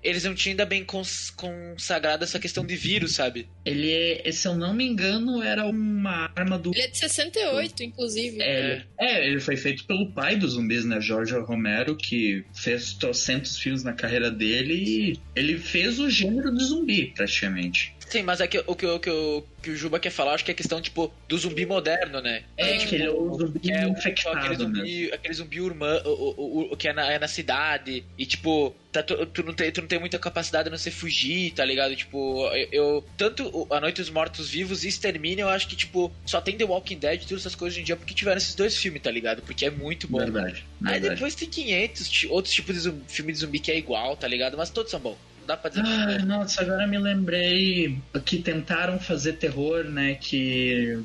eles 0.04 0.24
não 0.26 0.36
tinham 0.36 0.52
ainda 0.54 0.66
bem 0.66 0.84
cons... 0.84 1.30
consagrado 1.30 2.24
essa 2.24 2.40
questão 2.40 2.66
de 2.66 2.76
vírus, 2.76 3.16
sabe? 3.16 3.48
Ele, 3.64 3.90
é- 3.92 4.32
se 4.32 4.48
eu 4.48 4.56
não 4.56 4.74
me 4.74 4.86
engano, 4.86 5.42
era 5.42 5.66
uma 5.66 6.30
arma 6.36 6.58
do... 6.60 6.72
Ele 6.74 6.82
é 6.82 6.88
de 6.88 6.98
68, 6.98 7.84
inclusive. 7.84 8.42
É, 8.42 8.72
ele- 8.74 8.86
é, 9.00 9.28
ele 9.30 9.40
foi 9.40 9.56
feito 9.56 9.86
pelo 9.86 10.12
pai 10.12 10.36
dos 10.36 10.54
zumbis, 10.54 10.84
né? 10.86 11.00
Jorge 11.00 11.34
Romero, 11.40 11.96
que 11.96 12.44
fez 12.54 12.94
trocentos 12.94 13.58
filmes 13.58 13.84
na 13.84 13.94
carreira 13.94 14.30
dele 14.30 14.74
e 14.74 15.20
ele 15.36 15.58
fez 15.58 16.00
o 16.00 16.10
gênero 16.10 16.54
de 16.54 16.64
zumbi, 16.66 17.14
praticamente. 17.16 17.95
Sim, 18.10 18.22
mas 18.24 18.40
é 18.40 18.48
que 18.48 18.64
o 18.68 18.76
que, 18.76 18.86
o 18.86 19.00
que, 19.00 19.10
o 19.10 19.44
que 19.62 19.70
o 19.72 19.76
Juba 19.76 20.00
quer 20.00 20.12
falar, 20.12 20.34
acho 20.36 20.46
que 20.46 20.52
é 20.52 20.54
a 20.54 20.56
questão, 20.58 20.80
tipo, 20.82 21.12
do 21.28 21.38
zumbi 21.38 21.66
moderno, 21.66 22.22
né? 22.22 22.44
É, 22.56 22.78
tipo, 22.78 22.96
é 22.96 23.10
o 23.10 23.34
zumbi 23.38 23.60
que 23.60 23.72
é 23.72 23.86
o- 23.86 23.90
infectado, 23.90 24.38
aquele 24.38 24.52
né? 24.58 24.64
zumbi, 24.64 25.12
aquele 25.12 25.34
zumbi 25.34 25.60
urbano, 25.62 26.02
o, 26.06 26.70
o, 26.70 26.74
o- 26.74 26.78
que 26.78 26.88
é 26.88 26.94
na, 26.94 27.12
é 27.12 27.18
na 27.18 27.28
cidade, 27.28 28.04
e 28.18 28.26
tipo, 28.26 28.76
tá, 28.92 29.02
tu, 29.02 29.26
tu, 29.26 29.44
não 29.44 29.54
tem, 29.54 29.72
tu 29.72 29.82
não 29.82 29.88
tem 29.88 30.00
muita 30.00 30.20
capacidade 30.20 30.66
de 30.66 30.70
não 30.70 30.78
se 30.78 30.92
fugir, 30.92 31.52
tá 31.54 31.66
ligado? 31.66 31.96
Tipo, 31.96 32.48
eu, 32.54 32.68
eu- 32.72 33.06
tanto 33.18 33.68
A 33.72 33.82
Noite 33.82 33.98
dos 34.02 34.10
Mortos 34.12 34.50
Vivos 34.52 34.84
e 34.84 34.88
Extermínio, 34.88 35.44
eu 35.44 35.50
acho 35.50 35.68
que, 35.68 35.76
tipo, 35.76 36.12
só 36.26 36.40
tem 36.40 36.56
The 36.56 36.64
Walking 36.66 37.00
Dead 37.00 37.24
e 37.24 37.26
todas 37.28 37.42
essas 37.42 37.56
coisas 37.56 37.76
hoje 37.76 37.82
em 37.82 37.86
dia 37.86 37.96
porque 37.96 38.14
tiveram 38.14 38.38
esses 38.38 38.54
dois 38.56 38.78
filmes, 38.78 39.02
tá 39.02 39.10
ligado? 39.10 39.42
Porque 39.42 39.66
é 39.66 39.70
muito 39.72 40.08
bom. 40.08 40.20
Verdade. 40.20 40.64
Aí 40.86 40.94
verdade. 41.00 41.16
depois 41.16 41.34
tem 41.34 41.50
500 41.50 42.08
ti- 42.10 42.28
outros 42.28 42.54
tipos 42.54 42.76
de 42.76 42.82
zumbi, 42.82 43.04
filme 43.08 43.34
de 43.34 43.40
zumbi 43.40 43.60
que 43.60 43.72
é 43.72 43.78
igual, 43.78 44.16
tá 44.16 44.28
ligado? 44.28 44.56
Mas 44.56 44.70
todos 44.70 44.92
são 44.92 45.00
bons. 45.00 45.18
Dá 45.46 45.56
pra 45.56 45.70
dizer 45.70 45.84
Ah, 45.86 46.26
nossa, 46.26 46.62
agora 46.62 46.88
me 46.88 46.98
lembrei 46.98 48.00
que 48.26 48.38
tentaram 48.38 49.00
fazer 49.00 49.34
terror, 49.34 49.84
né? 49.84 50.16
Que 50.16 51.00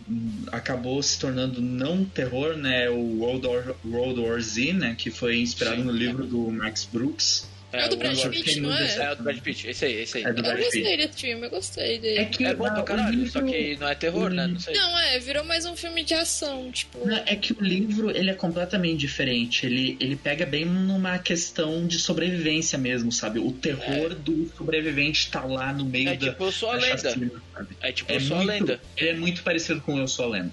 acabou 0.50 1.02
se 1.02 1.18
tornando 1.18 1.60
não 1.60 2.04
terror, 2.04 2.56
né? 2.56 2.88
O 2.88 3.18
World 3.20 3.46
War, 3.46 3.74
World 3.84 4.20
War 4.20 4.40
Z, 4.40 4.72
né? 4.72 4.94
Que 4.96 5.10
foi 5.10 5.38
inspirado 5.38 5.76
Sim. 5.76 5.84
no 5.84 5.92
livro 5.92 6.26
do 6.26 6.50
Max 6.50 6.88
Brooks. 6.90 7.48
É 7.72 7.86
o 7.86 7.88
do 7.88 7.96
Brad 7.96 8.18
Pitt, 8.28 8.60
não 8.60 8.74
é? 8.76 8.96
É 8.96 9.12
o 9.12 9.16
do 9.16 9.22
Brad 9.22 9.38
Pitt, 9.38 9.68
esse 9.68 9.84
aí, 9.84 9.94
esse 10.02 10.18
aí. 10.18 10.24
É 10.24 10.32
do 10.32 10.38
Eu 10.40 10.42
Brad 10.42 10.56
Pitt. 10.56 10.64
gostei 10.80 10.96
desse 10.96 11.20
filme, 11.20 11.46
eu 11.46 11.50
gostei 11.50 11.98
dele. 11.98 12.18
É 12.18 12.24
que 12.24 12.44
É 12.44 12.54
bom 12.54 12.64
pra 12.64 12.82
caralho, 12.82 13.10
livro- 13.16 13.30
só 13.30 13.42
que 13.42 13.76
não 13.76 13.88
é 13.88 13.94
terror, 13.94 14.30
né? 14.30 14.46
Não 14.46 14.58
sei. 14.58 14.74
Não, 14.74 14.98
é, 14.98 15.18
virou 15.20 15.44
mais 15.44 15.64
um 15.66 15.76
filme 15.76 16.02
de 16.02 16.14
ação, 16.14 16.70
tipo. 16.72 17.06
Não, 17.06 17.16
É 17.26 17.36
que 17.36 17.52
o 17.52 17.62
livro 17.62 18.10
ele 18.10 18.30
é 18.30 18.34
completamente 18.34 18.98
diferente. 18.98 19.64
Ele, 19.66 19.96
ele 20.00 20.16
pega 20.16 20.44
bem 20.44 20.64
numa 20.64 21.18
questão 21.18 21.86
de 21.86 21.98
sobrevivência 21.98 22.76
mesmo, 22.78 23.12
sabe? 23.12 23.38
O 23.38 23.52
terror 23.52 24.14
do 24.14 24.50
sobrevivente 24.56 25.30
tá 25.30 25.44
lá 25.44 25.72
no 25.72 25.84
meio 25.84 26.08
É 26.08 26.16
da, 26.16 26.30
tipo 26.30 26.44
Eu 26.44 26.52
Sou 26.52 26.70
a 26.70 26.76
da 26.76 26.82
Lenda. 26.86 26.98
chacina, 26.98 27.30
sabe? 27.54 27.76
É 27.80 27.92
tipo 27.92 28.10
É 28.12 28.16
Eu 28.16 28.20
Sou 28.20 28.36
a 28.38 28.42
Lenda. 28.42 28.80
Ele 28.96 29.08
é 29.10 29.14
muito 29.14 29.42
parecido 29.42 29.80
com 29.80 29.96
Eu 29.98 30.08
Sou 30.08 30.24
a 30.26 30.28
Lenda. 30.28 30.52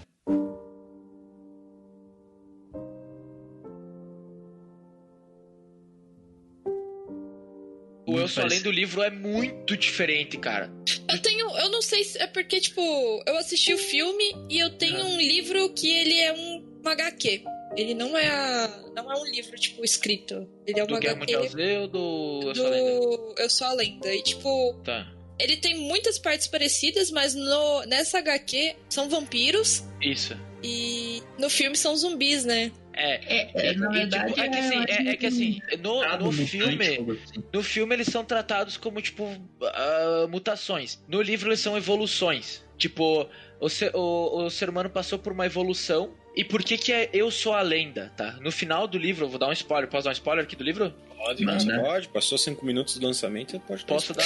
Eu 8.28 8.30
Muito 8.30 8.34
Sou 8.34 8.42
a 8.42 8.46
parecido. 8.46 8.70
Lenda, 8.70 8.70
o 8.70 8.72
livro 8.80 9.02
é 9.04 9.10
muito 9.10 9.78
diferente, 9.78 10.38
cara. 10.38 10.72
Eu 11.12 11.22
tenho. 11.22 11.50
Eu 11.58 11.70
não 11.70 11.82
sei 11.82 12.04
se. 12.04 12.18
É 12.20 12.28
porque, 12.28 12.60
tipo, 12.60 12.82
eu 13.26 13.38
assisti 13.38 13.74
o 13.74 13.78
filme 13.78 14.36
e 14.50 14.60
eu 14.60 14.70
tenho 14.78 15.04
um 15.06 15.18
livro 15.18 15.70
que 15.74 15.90
ele 15.92 16.20
é 16.20 16.34
um, 16.34 16.82
um 16.86 16.88
HQ. 16.90 17.44
Ele 17.76 17.94
não 17.94 18.18
é 18.18 18.28
a, 18.28 18.84
não 18.96 19.12
é 19.12 19.16
um 19.20 19.26
livro, 19.26 19.56
tipo, 19.58 19.84
escrito. 19.84 20.48
Ele 20.66 20.80
é 20.80 20.86
Do 20.86 20.94
uma 20.94 21.00
Guerra 21.00 21.16
HQ 21.18 21.34
Mundial 21.36 21.48
Z 21.52 21.78
ou 21.80 21.88
do 21.88 22.42
Eu 22.50 22.56
Sou 22.56 22.66
a 22.66 22.70
Lenda? 22.70 22.92
do 22.92 23.36
Eu 23.38 23.50
Sou 23.50 23.68
a 23.68 23.74
Lenda. 23.74 24.16
E, 24.16 24.24
tipo, 24.24 24.74
Tá. 24.84 25.14
ele 25.40 25.58
tem 25.58 25.78
muitas 25.78 26.18
partes 26.18 26.48
parecidas, 26.48 27.12
mas 27.12 27.36
no, 27.36 27.84
nessa 27.86 28.18
HQ 28.20 28.76
são 28.90 29.08
vampiros 29.10 29.84
Isso. 30.02 30.36
e 30.64 31.22
no 31.38 31.50
filme 31.50 31.78
são 31.78 31.96
zumbis, 31.96 32.44
né? 32.46 32.72
É, 32.98 33.38
É, 33.38 33.52
é, 33.54 33.74
na 33.76 33.90
verdade, 33.90 34.34
tipo, 34.34 34.42
é 34.42 34.50
que 34.50 34.58
assim, 34.58 34.86
é, 34.88 35.10
é 35.12 35.16
que 35.16 35.26
assim, 35.28 35.62
no, 35.84 36.18
no 36.18 36.32
filme, 36.32 36.86
assim. 36.86 37.44
no 37.54 37.64
filme 37.64 37.96
eles 37.96 38.08
são 38.08 38.26
tratados 38.26 38.76
como 38.76 39.00
tipo 39.02 39.30
ah, 39.62 40.28
mutações. 40.30 41.00
No 41.08 41.22
livro 41.22 41.50
eles 41.50 41.60
são 41.60 41.78
evoluções. 41.78 42.66
Tipo, 42.78 43.28
o 43.60 43.70
ser, 43.70 43.92
o, 43.96 44.46
o 44.46 44.50
ser 44.50 44.70
humano 44.70 44.90
passou 44.90 45.18
por 45.20 45.32
uma 45.34 45.46
evolução. 45.46 46.12
E 46.36 46.44
por 46.44 46.64
que 46.64 46.78
que 46.78 46.94
é 46.94 47.10
eu 47.14 47.32
sou 47.32 47.54
a 47.54 47.62
lenda, 47.62 48.14
tá? 48.16 48.38
No 48.42 48.52
final 48.52 48.88
do 48.88 48.96
livro, 48.98 49.26
eu 49.26 49.30
vou 49.30 49.40
dar 49.40 49.48
um 49.48 49.52
spoiler. 49.54 49.90
Posso 49.90 50.04
dar 50.04 50.12
um 50.12 50.14
spoiler 50.14 50.46
aqui 50.46 50.56
do 50.56 50.64
livro? 50.64 50.94
Pode, 51.18 51.44
Não, 51.44 51.58
né? 51.58 51.80
pode. 51.80 52.08
Passou 52.10 52.38
cinco 52.38 52.64
minutos 52.64 53.00
do 53.00 53.08
lançamento, 53.08 53.60
pode 53.62 53.84
Posso 53.86 54.14
dar? 54.14 54.24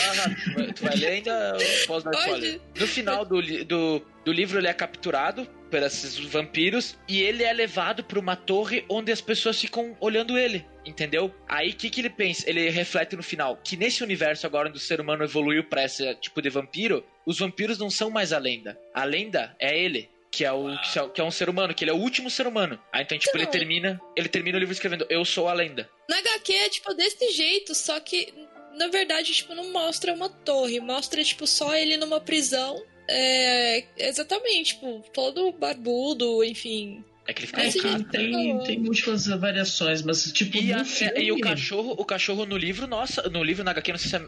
Tu 0.76 0.84
vai 0.84 0.96
ler 0.98 1.08
ainda? 1.08 1.58
Eu 1.58 1.88
Posso 1.88 2.04
dar 2.04 2.12
Pode. 2.12 2.24
spoiler? 2.26 2.62
No 2.78 2.88
final 2.88 3.26
do, 3.26 3.42
do, 3.66 4.02
do 4.26 4.32
livro, 4.32 4.60
ele 4.60 4.68
é 4.68 4.74
capturado 4.74 5.46
por 5.70 5.82
esses 5.82 6.18
vampiros 6.18 6.98
e 7.08 7.22
ele 7.22 7.44
é 7.44 7.54
levado 7.54 8.04
pra 8.04 8.20
uma 8.20 8.36
torre 8.36 8.84
onde 8.90 9.12
as 9.12 9.22
pessoas 9.22 9.60
ficam 9.60 9.96
olhando 10.00 10.38
ele. 10.38 10.66
Entendeu? 10.86 11.34
Aí 11.48 11.70
o 11.70 11.76
que, 11.76 11.90
que 11.90 12.02
ele 12.02 12.10
pensa? 12.10 12.50
Ele 12.50 12.70
reflete 12.70 13.16
no 13.16 13.24
final 13.24 13.58
que 13.64 13.78
nesse 13.78 14.04
universo 14.04 14.46
agora 14.48 14.68
onde 14.68 14.78
o 14.78 14.82
ser 14.82 15.00
humano 15.00 15.24
evoluiu 15.24 15.64
pra 15.64 15.84
esse 15.86 16.14
tipo 16.16 16.42
de 16.42 16.50
vampiro, 16.50 17.06
os 17.26 17.40
vampiros 17.40 17.78
não 17.78 17.90
são 17.90 18.10
mais 18.10 18.34
a 18.34 18.38
lenda. 18.40 18.78
A 18.94 19.04
lenda 19.04 19.56
é 19.60 19.78
ele. 19.78 20.10
Que 20.32 20.46
é, 20.46 20.52
o, 20.52 20.66
que 20.82 20.98
é 20.98 21.02
o- 21.02 21.10
que 21.10 21.20
é 21.20 21.24
um 21.26 21.30
ser 21.32 21.50
humano, 21.50 21.74
que 21.74 21.84
ele 21.84 21.92
é 21.92 21.94
o 21.94 21.98
último 21.98 22.30
ser 22.30 22.48
humano. 22.48 22.80
Aí 22.94 23.04
então, 23.04 23.18
tipo, 23.18 23.36
ele 23.36 23.44
Então- 23.44 23.52
termina. 23.52 24.00
Ele 24.16 24.30
termina 24.30 24.56
o 24.58 24.60
livro 24.62 24.72
escrevendo 24.72 25.06
Eu 25.10 25.26
sou 25.26 25.50
a 25.50 25.54
lenda. 25.54 25.90
Na 26.10 26.18
HQ 26.20 26.54
é 26.54 26.70
tipo 26.70 26.94
desse 26.94 27.32
jeito, 27.34 27.76
só 27.76 28.00
que 28.00 28.34
na 28.78 28.88
verdade, 28.88 29.34
tipo, 29.34 29.54
não 29.54 29.70
mostra 29.74 30.14
uma 30.14 30.30
torre, 30.30 30.80
mostra, 30.80 31.22
tipo, 31.22 31.46
só 31.46 31.76
ele 31.76 31.98
numa 31.98 32.22
prisão. 32.22 32.82
É. 33.12 33.84
Exatamente, 33.98 34.74
tipo, 34.76 35.04
todo 35.14 35.52
barbudo, 35.52 36.44
enfim. 36.44 37.04
É 37.28 37.34
que 37.34 37.42
ele 37.42 37.48
fica 37.48 37.62
É, 37.62 37.70
jeito- 37.70 38.04
tem, 38.06 38.58
tem 38.64 38.80
múltiplas 38.80 39.28
variações, 39.28 40.02
mas 40.02 40.24
tipo, 40.34 40.58
E, 40.58 40.74
no 40.74 40.82
a- 40.82 40.84
filme... 40.84 41.22
e 41.22 41.32
o 41.32 41.40
cachorro, 41.40 41.92
o 41.92 42.04
cachorro 42.04 42.46
no 42.48 42.58
livro, 42.58 42.88
nossa, 42.88 43.22
no 43.30 43.44
livro 43.44 43.64
na 43.64 43.72
HQ, 43.72 43.92
não 43.92 44.00
sei 44.00 44.10
se 44.10 44.16
é, 44.16 44.22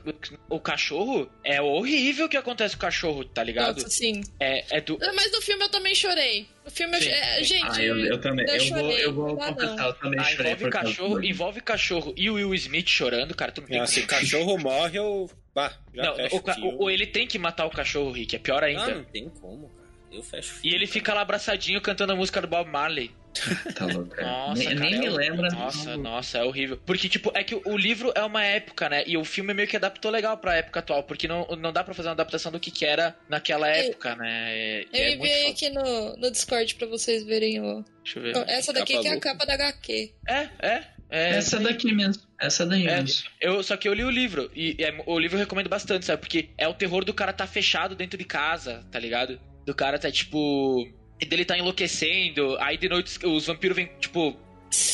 o 0.48 0.60
cachorro 0.60 1.28
é 1.44 1.60
horrível 1.60 2.28
o 2.28 2.30
que 2.30 2.38
acontece 2.38 2.76
com 2.76 2.82
o 2.84 2.88
cachorro, 2.88 3.26
tá 3.26 3.44
ligado? 3.44 3.78
Nossa, 3.78 3.90
sim. 3.90 4.22
É, 4.40 4.78
é 4.78 4.80
do. 4.80 5.00
Mas 5.16 5.32
no 5.32 5.42
filme 5.42 5.64
eu 5.66 5.70
também 5.70 5.96
chorei. 5.96 6.46
No 6.64 6.70
filme 6.70 6.96
eu 6.96 7.02
Sim, 7.02 7.10
cho- 7.10 7.16
é. 7.16 7.44
Gente, 7.44 7.66
Ah, 7.80 7.84
eu, 7.84 7.98
eu 7.98 8.22
também. 8.22 8.46
eu 8.48 8.54
Eu, 8.56 8.60
vou, 8.70 8.80
chorei, 8.80 9.06
eu 9.06 9.14
vou 9.14 9.36
dá 9.38 9.46
confessar, 9.54 9.86
eu 9.88 9.94
também 9.96 10.20
Ah, 10.20 10.24
chorei 10.26 10.52
envolve 10.52 10.70
causa 10.70 10.88
cachorro, 10.88 11.24
envolve 11.24 11.62
cachorro 11.62 12.14
e 12.16 12.30
o 12.30 12.34
Will 12.36 12.54
Smith 12.54 12.88
chorando, 12.88 13.36
cara, 13.36 13.52
tu 13.52 13.62
não 13.62 13.68
tem 13.68 13.80
Ah, 13.80 13.88
se 13.88 14.02
o 14.02 14.08
cachorro 14.08 14.58
morre, 14.60 15.00
eu. 15.00 15.30
Bah, 15.56 15.72
já 15.93 16.04
Não, 16.04 16.16
fecho 16.16 16.36
o, 16.38 16.41
ca- 16.41 16.54
filme. 16.56 16.76
o- 16.80 16.89
ele 16.89 17.06
tem 17.08 17.28
que 17.28 17.38
matar 17.38 17.66
o 17.66 17.70
cachorro, 17.70 18.12
Rick, 18.12 18.36
é 18.36 18.39
pior 18.39 18.64
Ah, 18.64 18.68
ainda. 18.68 18.95
não 18.95 19.04
tem 19.04 19.30
como, 19.30 19.70
cara. 19.70 19.84
Eu 20.12 20.22
fecho 20.24 20.60
E 20.64 20.74
ele 20.74 20.86
fica 20.88 21.14
lá 21.14 21.22
abraçadinho 21.22 21.80
cantando 21.82 22.14
a 22.14 22.16
música 22.16 22.39
do 22.41 22.47
Bob 22.47 22.70
Marley. 22.70 23.12
Tá 23.76 23.86
louco. 23.88 24.14
é. 24.16 24.24
Nossa, 24.24 24.60
nem, 24.60 24.68
cara, 24.70 24.80
nem 24.82 24.93
é 24.95 24.99
me 24.99 25.10
o- 25.10 25.16
lembra. 25.16 25.49
Nossa, 25.49 25.97
nossa, 25.97 26.38
é 26.38 26.43
horrível. 26.43 26.80
Porque, 26.86 27.10
tipo, 27.10 27.32
é 27.34 27.43
que 27.43 27.56
o 27.56 27.76
livro 27.76 28.12
é 28.16 28.24
uma 28.24 28.43
época, 28.45 28.88
né? 28.89 29.04
E 29.08 29.18
o 29.18 29.26
filme 29.26 29.56
meio 29.56 29.68
que 29.68 29.76
adaptou 29.76 30.12
legal 30.12 30.38
pra 30.38 30.56
época 30.56 30.80
atual. 30.82 31.01
Porque 31.04 31.28
não, 31.28 31.47
não 31.60 31.74
dá 31.74 31.84
pra 31.84 31.95
fazer 31.95 32.10
uma 32.10 32.14
adaptação 32.14 32.51
do 32.51 32.60
que, 32.60 32.70
que 32.70 32.86
era 32.86 33.16
naquela 33.28 33.68
Eu- 33.76 33.89
época, 33.89 34.16
né? 34.16 34.56
E 34.56 34.88
eu 34.93 34.99
é 34.99 35.14
enviei 35.14 35.47
aqui 35.51 35.70
no, 35.72 36.16
no 36.18 36.30
Discord 36.32 36.76
pra 36.76 36.86
vocês 36.88 37.24
verem 37.24 37.60
o. 37.60 37.84
Deixa 38.04 38.20
eu 38.20 38.24
ver. 38.24 38.38
Essa 38.49 38.72
daqui 38.72 38.93
Capa 38.93 39.01
que 39.01 39.08
é 39.08 39.10
a 39.10 39.14
louca. 39.14 39.30
capa 39.32 39.45
da 39.47 39.54
HQ. 39.56 40.14
É, 40.28 40.49
é. 40.60 40.84
É 41.16 41.38
Essa 41.38 41.59
daqui 41.59 41.93
mesmo. 41.93 42.24
Essa 42.39 42.66
daí 42.66 42.88
É, 42.88 43.01
mesmo. 43.01 43.24
eu, 43.39 43.61
só 43.64 43.78
que 43.78 43.88
eu 43.88 43.93
li 43.93 44.03
o 44.03 44.09
livro. 44.09 44.49
E 44.55 44.76
é- 44.80 45.01
o 45.05 45.18
livro 45.20 45.38
eu 45.38 45.39
recomendo 45.41 45.70
bastante, 45.70 46.05
sabe? 46.05 46.20
Porque 46.22 46.49
é 46.57 46.68
o 46.68 46.74
terror 46.74 47.05
do 47.05 47.14
cara 47.14 47.32
tá 47.32 47.45
fechado 47.47 47.95
dentro 47.95 48.18
de 48.18 48.26
casa, 48.26 48.86
tá 48.91 48.99
ligado? 48.99 49.39
Do 49.66 49.74
cara 49.74 49.97
tá, 49.99 50.11
tipo. 50.11 50.88
e 51.22 51.26
dele 51.26 51.45
tá 51.45 51.57
enlouquecendo. 51.57 52.57
Aí 52.59 52.78
de 52.78 52.89
noite 52.89 53.07
os- 53.07 53.24
os 53.24 53.45
vampiros 53.45 53.76
vêm, 53.78 53.89
tipo, 53.99 54.36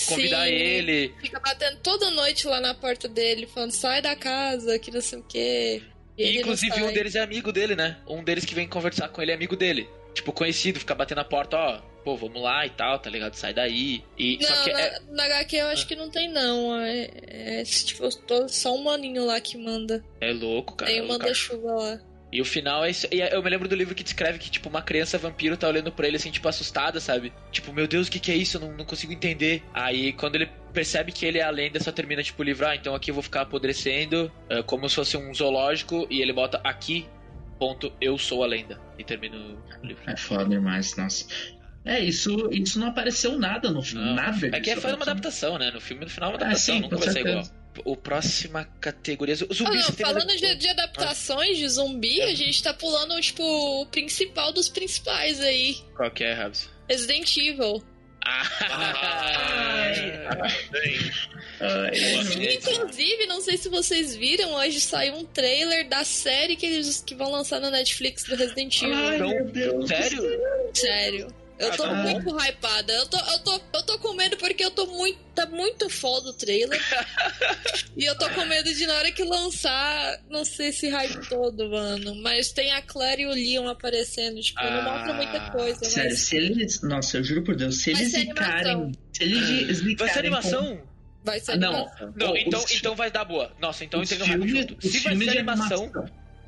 convidar 0.08 0.46
Sim. 0.46 0.54
ele. 0.54 1.14
Fica 1.22 1.40
batendo 1.40 1.78
toda 1.82 2.12
noite 2.12 2.46
lá 2.46 2.60
na 2.62 2.74
porta 2.76 3.08
dele, 3.08 3.48
falando, 3.48 3.72
sai 3.72 4.02
da 4.02 4.16
casa, 4.16 4.78
que 4.78 4.92
não 4.92 5.02
sei 5.02 5.20
o 5.20 5.24
quê. 5.24 5.82
E 6.18 6.24
E, 6.32 6.38
inclusive 6.40 6.84
um 6.84 6.92
deles 6.94 7.16
é 7.16 7.22
amigo 7.22 7.52
dele, 7.52 7.76
né? 7.76 7.98
Um 8.08 8.22
deles 8.24 8.44
que 8.46 8.54
vem 8.54 8.68
conversar 8.68 9.08
com 9.08 9.22
ele 9.22 9.32
é 9.32 9.34
amigo 9.36 9.56
dele. 9.56 9.88
Tipo, 10.14 10.34
conhecido, 10.34 10.78
fica 10.80 10.94
batendo 10.94 11.18
na 11.20 11.24
porta, 11.24 11.56
ó, 11.58 11.82
pô, 12.04 12.16
vamos 12.16 12.42
lá 12.42 12.66
e 12.66 12.70
tal, 12.70 12.98
tá 13.00 13.10
ligado? 13.10 13.34
Sai 13.36 13.54
daí. 13.54 14.04
E 14.18 14.38
só 14.44 14.56
Não, 14.56 14.64
que 14.64 14.74
na, 14.74 14.80
é. 14.82 15.00
na 15.12 15.24
HQ 15.26 15.56
eu 15.56 15.68
acho 15.68 15.88
que 15.88 15.96
não 15.96 16.10
tem, 16.10 16.30
não. 16.32 16.80
É, 16.80 17.10
é 17.28 17.64
tipo, 17.64 18.10
tô- 18.26 18.48
só 18.50 18.76
um 18.76 18.84
maninho 18.84 19.26
lá 19.26 19.40
que 19.40 19.58
manda. 19.58 20.04
É 20.22 20.32
louco, 20.32 20.76
cara. 20.76 20.92
tem 20.92 21.00
é 21.00 21.04
um 21.04 21.08
manda-chuva 21.08 21.72
lá. 21.74 22.00
E 22.32 22.40
o 22.42 22.46
final 22.46 22.86
é 22.86 22.92
isso. 22.92 23.08
E 23.12 23.20
eu 23.22 23.42
me 23.42 23.50
lembro 23.50 23.68
do 23.68 23.76
livro 23.76 23.96
que 23.96 24.04
descreve 24.04 24.38
que, 24.38 24.52
tipo, 24.52 24.70
uma 24.70 24.84
criança 24.84 25.18
vampiro 25.18 25.58
tá 25.58 25.68
olhando 25.68 25.92
pra 25.92 26.08
ele 26.08 26.16
assim, 26.18 26.30
tipo, 26.30 26.48
assustada, 26.48 27.00
sabe? 27.00 27.34
Tipo, 27.52 27.74
meu 27.74 27.88
Deus, 27.88 28.08
o 28.08 28.12
que, 28.12 28.20
que 28.20 28.32
é 28.32 28.36
isso? 28.36 28.58
Eu 28.58 28.62
não, 28.62 28.72
não 28.78 28.86
consigo 28.86 29.12
entender. 29.12 29.64
Aí 29.74 30.14
quando 30.14 30.36
ele 30.36 30.48
percebe 30.72 31.12
que 31.12 31.26
ele 31.26 31.40
é 31.40 31.44
a 31.44 31.50
lenda, 31.50 31.80
só 31.80 31.92
termina, 31.92 32.22
tipo, 32.22 32.40
o 32.44 32.46
livro, 32.46 32.68
ah, 32.68 32.76
então 32.76 32.94
aqui 32.94 33.10
eu 33.10 33.16
vou 33.16 33.24
ficar 33.24 33.42
apodrecendo, 33.42 34.32
é, 34.48 34.62
como 34.62 34.88
se 34.88 34.94
fosse 34.96 35.18
um 35.18 35.34
zoológico, 35.34 36.06
e 36.08 36.22
ele 36.22 36.32
bota 36.32 36.62
aqui, 36.64 37.08
ponto, 37.58 37.92
eu 38.00 38.16
sou 38.20 38.44
a 38.44 38.48
lenda. 38.48 38.80
E 39.00 39.04
termina 39.04 39.36
o 39.36 39.86
livro. 39.86 40.04
É 40.08 40.16
foda 40.16 40.46
demais, 40.46 40.96
nossa. 40.96 41.26
É, 41.86 42.00
isso, 42.00 42.50
isso 42.52 42.78
não 42.80 42.88
apareceu 42.88 43.38
nada 43.40 43.72
no 43.72 43.82
filme. 43.82 44.06
Não, 44.06 44.14
nada 44.16 44.48
É 44.48 44.52
que 44.60 44.70
disso 44.70 44.82
foi 44.82 44.92
uma 44.94 45.04
adaptação, 45.04 45.58
né? 45.58 45.72
No 45.72 45.80
filme, 45.82 46.04
no 46.04 46.10
final, 46.12 46.32
é 46.32 46.34
uma 46.34 46.38
Ah, 46.40 46.46
adaptação, 46.46 46.76
sim, 46.76 46.82
nunca 46.82 46.98
vai 46.98 47.10
ser 47.10 47.20
igual. 47.20 47.44
O 47.86 47.96
próxima 47.96 48.66
categoria. 48.82 49.36
Zumbi, 49.36 49.48
Ah, 49.64 49.70
não, 49.70 49.82
você 49.82 49.94
tem 49.94 50.06
mais 50.06 50.24
falando 50.24 50.36
de, 50.38 50.56
de 50.56 50.68
adaptações 50.70 51.58
de 51.58 51.70
zumbi, 51.70 52.22
a 52.22 52.36
gente 52.36 52.62
tá 52.62 52.74
pulando, 52.74 53.20
tipo, 53.22 53.42
o 53.44 53.86
principal 53.86 54.52
dos 54.52 54.68
principais 54.68 55.40
aí. 55.40 55.78
Qual 55.96 56.12
que 56.12 56.24
é, 56.26 56.34
Rabs? 56.34 56.70
Resident 56.90 57.38
Evil. 57.38 57.82
Inclusive, 62.54 63.26
não 63.28 63.42
sei 63.42 63.58
se 63.58 63.70
vocês 63.70 64.16
viram, 64.16 64.54
hoje 64.56 64.80
saiu 64.80 65.16
um 65.16 65.26
trailer 65.26 65.88
da 65.88 66.04
série 66.04 66.56
que 66.56 66.66
eles 66.66 67.02
que 67.06 67.16
vão 67.16 67.32
lançar 67.32 67.60
na 67.60 67.70
Netflix 67.72 68.24
do 68.24 68.36
Resident 68.36 68.82
Evil. 68.82 68.96
Ai, 68.96 69.16
Então, 69.16 69.30
meu 69.30 69.46
Deus. 69.46 69.88
Sério? 69.88 70.24
Sério. 70.74 71.28
Eu 71.60 71.74
Ah, 71.74 71.76
tô 71.78 71.84
tá 71.84 71.90
bom. 71.90 71.96
muito 72.04 72.38
hypada. 72.38 72.94
Eu 72.94 73.06
tô, 73.08 73.18
eu, 73.18 73.40
tô, 73.40 73.62
eu 73.74 73.84
tô 73.86 74.00
com 74.00 74.14
medo 74.14 74.38
porque 74.38 74.64
eu 74.64 74.72
tô 74.72 74.86
muito. 74.88 75.20
Tá 75.36 75.46
muito 75.46 75.90
foda 75.90 76.30
o 76.30 76.34
trailer. 76.34 76.80
e 77.98 78.06
eu 78.06 78.18
tô 78.18 78.30
com 78.30 78.46
medo 78.46 78.74
de 78.74 78.86
na 78.88 78.94
hora 78.96 79.12
que 79.12 79.24
lançar, 79.24 80.20
não 80.30 80.44
sei 80.46 80.68
esse 80.70 80.88
hype 80.90 81.28
todo, 81.30 81.70
mano. 81.70 82.16
Mas 82.22 82.52
tem 82.54 82.72
a 82.72 82.82
Claire 82.82 83.24
e 83.24 83.26
o 83.26 83.32
Leon 83.32 83.68
aparecendo. 83.68 84.40
Tipo, 84.42 84.62
não 84.62 84.68
Ah, 84.68 84.82
mostra 84.84 85.14
muita 85.14 85.52
coisa, 85.52 85.84
Sério, 85.86 86.10
mas 86.12 86.20
se 86.20 86.38
eles. 86.38 86.82
Nossa, 86.82 87.18
eu 87.18 87.24
juro 87.24 87.44
por 87.44 87.56
Deus, 87.56 87.82
se 87.82 87.90
eles 87.92 88.12
zicarem. 88.12 88.72
animação. 88.72 88.92
Se 89.14 89.24
eles 89.24 89.78
zicarem. 89.78 89.96
Vai 89.98 90.08
ser 90.08 90.14
com- 90.14 90.20
animação? 90.20 90.82
vai 91.24 91.40
ser 91.42 91.58
Não, 91.58 91.76
animação. 91.76 92.14
Não, 92.16 92.38
então, 92.38 92.66
então 92.74 92.96
vai 92.96 93.12
dar 93.12 93.26
boa. 93.26 93.52
Nossa, 93.60 93.84
então 93.84 94.00
eu 94.00 94.04
entendo 94.06 94.24
rápido 94.24 94.78
Se 94.82 95.00
vai 95.00 95.16
ser 95.18 95.24
de 95.26 95.30
animação. 95.30 95.92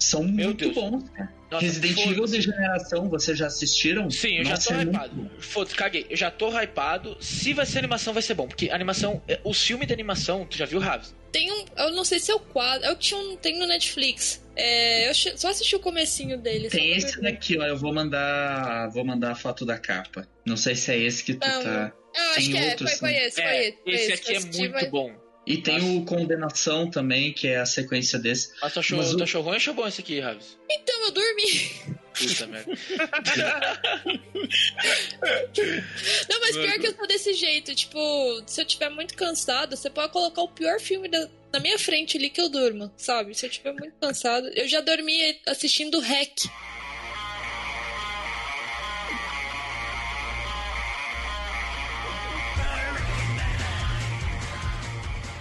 São 0.02 0.24
Meu 0.24 0.46
muito 0.48 0.66
Deus. 0.66 0.74
bons, 0.76 1.10
cara. 1.10 1.32
Nossa, 1.52 1.66
Resident 1.66 1.98
Evil 2.00 2.26
de 2.26 2.42
geração, 2.42 3.10
vocês 3.10 3.38
já 3.38 3.48
assistiram? 3.48 4.10
Sim, 4.10 4.38
eu 4.38 4.46
já 4.46 4.52
Nossa, 4.52 4.74
tô 4.74 4.80
é 4.80 4.84
hypado. 4.84 5.32
Foda-se, 5.40 5.76
caguei. 5.76 6.06
Eu 6.10 6.16
já 6.16 6.32
tô 6.32 6.50
hypado. 6.50 7.18
Se 7.20 7.54
vai 7.54 7.66
ser 7.66 7.80
animação, 7.80 8.14
vai 8.14 8.22
ser 8.24 8.34
bom. 8.36 8.48
Porque 8.48 8.70
animação. 8.70 9.22
é, 9.28 9.40
Os 9.44 9.62
filmes 9.62 9.86
de 9.86 9.94
animação, 9.94 10.46
tu 10.46 10.58
já 10.58 10.66
viu, 10.66 10.80
Raves? 10.80 11.14
Tem 11.32 11.52
um. 11.52 11.66
Eu 11.78 11.92
não 11.92 12.04
sei 12.06 12.20
se 12.20 12.32
é 12.32 12.36
o 12.36 12.40
quadro. 12.40 12.88
Eu 12.88 12.96
tinha 12.96 13.20
um. 13.20 13.36
Tem 13.36 13.60
no 13.60 13.68
Netflix. 13.68 14.42
É, 14.56 15.10
eu 15.10 15.14
só 15.14 15.50
assisti 15.50 15.76
o 15.76 15.80
comecinho 15.80 16.38
dele. 16.38 16.70
Tem 16.70 16.92
esse 16.96 17.16
ver. 17.18 17.22
daqui, 17.24 17.58
ó. 17.60 17.64
Eu 17.66 17.78
vou 17.78 17.94
mandar. 17.94 18.90
Vou 18.90 19.04
mandar 19.06 19.32
a 19.32 19.36
foto 19.36 19.66
da 19.66 19.78
capa. 19.78 20.26
Não 20.46 20.56
sei 20.58 20.74
se 20.76 20.92
é 20.92 20.98
esse 20.98 21.24
que 21.24 21.34
tu 21.36 21.46
Não. 21.48 21.64
tá. 21.64 21.94
Ah, 22.16 22.22
acho 22.32 22.36
tem 22.40 22.52
que 22.52 22.58
é. 22.58 22.78
Foi, 22.78 22.88
foi 22.88 23.10
sim. 23.10 23.16
esse, 23.18 23.36
foi 23.36 23.44
É, 23.44 23.68
esse. 23.70 23.78
foi 23.84 23.94
esse 23.94 24.14
aqui 24.14 24.36
é 24.36 24.40
muito 24.40 24.72
mas- 24.74 24.90
bom. 24.90 25.21
E 25.46 25.58
tem 25.58 25.80
Nossa. 25.80 25.92
o 25.94 26.06
Condenação 26.06 26.90
também, 26.90 27.34
que 27.34 27.48
é 27.48 27.58
a 27.60 27.66
sequência 27.66 28.20
desse. 28.20 28.52
Mas 28.62 28.74
tu 28.74 28.80
achou, 28.80 28.98
Mas 29.00 29.14
o- 29.14 29.18
tu 29.18 29.24
achou 29.24 29.42
ruim 29.42 29.52
ou 29.52 29.58
achou 29.58 29.74
bom 29.74 29.88
esse 29.88 30.00
aqui, 30.02 30.20
Raves? 30.20 30.58
Então, 30.70 31.06
eu 31.06 31.12
dormi. 31.12 31.72
Puta 32.14 32.46
merda. 32.48 32.72
Não, 36.30 36.40
mas 36.40 36.56
pior 36.58 36.80
que 36.80 36.88
eu 36.88 36.94
tô 36.94 37.06
desse 37.08 37.34
jeito. 37.34 37.74
Tipo, 37.76 38.00
se 38.46 38.62
eu 38.62 38.66
tiver 38.66 38.90
muito 38.90 39.16
cansado, 39.16 39.76
você 39.76 39.90
pode 39.90 40.12
colocar 40.12 40.42
o 40.42 40.48
pior 40.48 40.80
filme 40.80 41.08
da- 41.10 41.30
na 41.52 41.60
minha 41.60 41.78
frente 41.80 42.18
ali 42.18 42.30
que 42.30 42.40
eu 42.40 42.50
durmo, 42.50 42.92
sabe? 42.98 43.34
Se 43.36 43.46
eu 43.46 43.50
tiver 43.50 43.74
muito 43.74 43.94
cansado. 44.00 44.48
Eu 44.56 44.68
já 44.68 44.80
dormi 44.82 45.40
assistindo 45.48 46.00
Hack. 46.00 46.36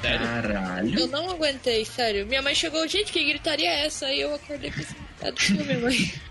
Sério? 0.01 0.27
Caralho. 0.27 0.99
Eu 0.99 1.07
não 1.09 1.31
aguentei, 1.31 1.85
sério. 1.85 2.27
Minha 2.27 2.43
mãe 2.43 2.55
chegou, 2.55 2.87
gente, 2.89 3.13
que 3.13 3.25
gritaria 3.25 3.69
é 3.69 3.87
essa? 3.87 4.07
Aí 4.07 4.21
eu 4.21 4.35
acordei 4.35 4.71
com 4.71 4.81
esse 4.81 4.95
é 5.21 5.31
do 5.31 5.41
filme, 5.41 5.77
mãe. 5.77 6.15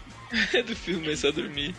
É 0.53 0.61
do 0.61 0.75
filme, 0.75 1.11
é 1.11 1.15
só 1.15 1.31
dormir. 1.31 1.73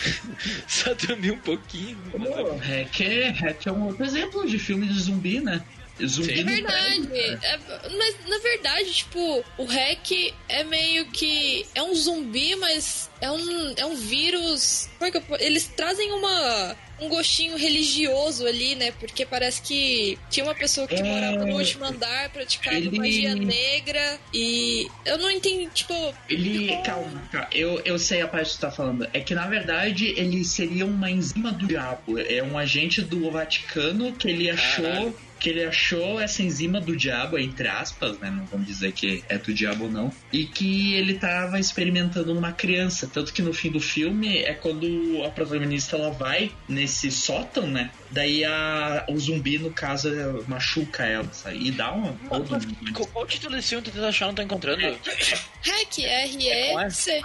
só 0.66 0.94
dormir 0.94 1.32
um 1.32 1.38
pouquinho. 1.38 1.98
Pô, 2.10 2.56
Hack 2.56 3.00
é, 3.02 3.28
Hack 3.28 3.66
é 3.66 3.70
um 3.70 3.84
outro 3.84 4.02
exemplo 4.02 4.48
de 4.48 4.58
filme 4.58 4.86
de 4.86 4.98
zumbi, 4.98 5.40
né? 5.40 5.62
Zumbi 6.02 6.40
É 6.40 6.42
verdade. 6.42 7.08
É- 7.14 7.58
mas 7.98 8.16
na 8.26 8.38
verdade, 8.38 8.94
tipo, 8.94 9.44
o 9.58 9.64
hack 9.66 10.10
é 10.48 10.64
meio 10.64 11.04
que. 11.10 11.66
É 11.74 11.82
um 11.82 11.94
zumbi, 11.94 12.56
mas 12.56 13.10
é 13.20 13.30
um, 13.30 13.74
é 13.76 13.84
um 13.84 13.94
vírus. 13.94 14.88
Como 14.98 15.08
é 15.08 15.10
que 15.10 15.18
eu 15.18 15.38
Eles 15.38 15.66
trazem 15.66 16.12
uma. 16.12 16.76
Um 17.00 17.08
gostinho 17.08 17.56
religioso 17.56 18.46
ali, 18.46 18.74
né? 18.74 18.92
Porque 18.92 19.26
parece 19.26 19.60
que 19.62 20.18
tinha 20.30 20.44
uma 20.44 20.54
pessoa 20.54 20.86
que 20.86 20.94
É. 20.94 21.02
morava 21.02 21.44
no 21.44 21.56
último 21.56 21.84
andar, 21.84 22.28
praticava 22.30 22.76
Ele- 22.76 22.96
magia 22.96 23.34
negra 23.34 24.18
e 24.32 24.86
eu 25.04 25.18
não 25.18 25.30
entendi, 25.30 25.68
tipo, 25.74 25.94
Ele. 26.28 26.68
Calma, 26.84 27.22
calma. 27.32 27.48
Eu, 27.52 27.80
eu 27.84 27.98
sei 27.98 28.20
a 28.22 28.28
parte 28.28 28.50
que 28.50 28.54
você 28.56 28.60
tá 28.60 28.70
falando. 28.70 29.06
É 29.12 29.20
que 29.20 29.34
na 29.34 29.46
verdade 29.48 30.14
ele 30.16 30.44
seria 30.44 30.86
uma 30.86 31.10
enzima 31.10 31.50
do 31.52 31.66
diabo. 31.66 32.18
É 32.18 32.42
um 32.42 32.56
agente 32.56 33.00
do 33.02 33.30
Vaticano 33.30 34.12
que 34.12 34.28
ele 34.28 34.48
achou. 34.50 35.14
Que 35.42 35.48
ele 35.50 35.64
achou 35.64 36.20
essa 36.20 36.40
enzima 36.40 36.80
do 36.80 36.96
diabo, 36.96 37.36
entre 37.36 37.66
aspas, 37.66 38.16
né? 38.20 38.30
Não 38.30 38.44
vamos 38.46 38.64
dizer 38.66 38.92
que 38.92 39.24
é 39.28 39.36
do 39.38 39.52
diabo 39.52 39.84
ou 39.86 39.90
não. 39.90 40.12
E 40.32 40.44
que 40.46 40.94
ele 40.94 41.14
tava 41.14 41.58
experimentando 41.58 42.32
numa 42.32 42.52
criança. 42.52 43.10
Tanto 43.12 43.32
que 43.32 43.42
no 43.42 43.52
fim 43.52 43.68
do 43.70 43.80
filme 43.80 44.38
é 44.38 44.54
quando 44.54 44.86
a 45.26 45.30
protagonista 45.30 45.96
ela 45.96 46.10
vai 46.12 46.52
nesse 46.68 47.10
sótão, 47.10 47.66
né? 47.66 47.90
Daí 48.10 48.44
a, 48.44 49.04
o 49.08 49.18
zumbi, 49.18 49.58
no 49.58 49.72
caso, 49.72 50.10
machuca 50.46 51.04
ela, 51.04 51.28
sabe? 51.32 51.66
E 51.66 51.70
dá 51.72 51.90
uma. 51.92 52.10
um- 52.12 52.92
Qual, 52.92 53.06
qual 53.08 53.24
o 53.24 53.26
título 53.28 53.56
desse 53.56 53.70
filme? 53.70 53.82
Tô 53.84 53.90
tentando 53.90 54.06
achar, 54.08 54.26
não 54.26 54.34
tô 54.34 54.42
encontrando. 54.42 54.80
REC, 54.80 56.04
R-E-C. 56.04 57.20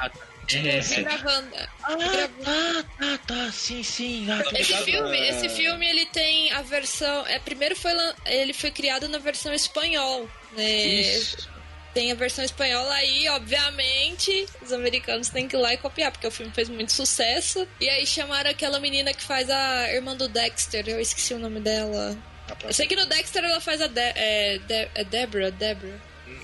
Ah, 0.48 0.62
tá. 0.62 0.68
É, 0.70 0.78
esse. 0.78 1.02
Gravando. 1.02 1.50
Ah, 1.84 1.96
Gravando. 1.96 2.44
tá, 2.44 2.84
tá, 3.00 3.18
tá, 3.28 3.52
sim, 3.52 3.84
sim. 3.84 4.28
Ah, 4.32 4.44
Esse 4.54 4.78
filme, 4.78 5.18
esse 5.30 5.50
filme 5.50 5.88
ele 5.88 6.06
tem 6.08 6.52
a 6.52 6.62
versão. 6.62 7.26
É, 7.28 7.40
primeiro 7.40 7.76
foi 7.76 7.92
ele 8.26 8.54
foi 8.54 8.72
criado 8.72 9.08
na 9.10 9.18
versão 9.18 9.54
espanhol. 9.54 10.30
Né? 10.54 10.70
Isso. 10.70 11.50
Tem 11.94 12.12
a 12.12 12.16
versão 12.16 12.46
espanhola 12.46 12.94
aí, 12.94 13.28
obviamente, 13.30 14.46
os 14.62 14.72
americanos 14.72 15.30
têm 15.30 15.48
que 15.48 15.56
ir 15.56 15.60
lá 15.60 15.74
e 15.74 15.78
copiar, 15.78 16.12
porque 16.12 16.28
o 16.28 16.32
filme 16.32 16.52
fez 16.54 16.70
muito 16.70 16.92
sucesso. 16.92 17.68
E 17.82 17.90
aí 17.90 18.06
chamaram 18.06 18.52
aquela 18.52 18.80
menina 18.80 19.14
que 19.14 19.24
faz 19.24 19.50
a 19.50 19.92
irmã 19.92 20.16
do 20.16 20.28
Dexter, 20.28 20.88
eu 20.88 21.00
esqueci 21.00 21.34
o 21.34 21.40
nome 21.40 21.60
dela. 21.60 22.16
Eu 22.64 22.74
sei 22.74 22.88
que 22.88 22.96
no 22.96 23.06
Dexter 23.08 23.44
ela 23.44 23.60
faz 23.60 23.82
a 23.82 23.88
De 23.88 24.00
é, 24.00 24.60
De 24.60 24.90
é 24.94 25.04
Deborah, 25.04 25.50
Deborah. 25.50 26.00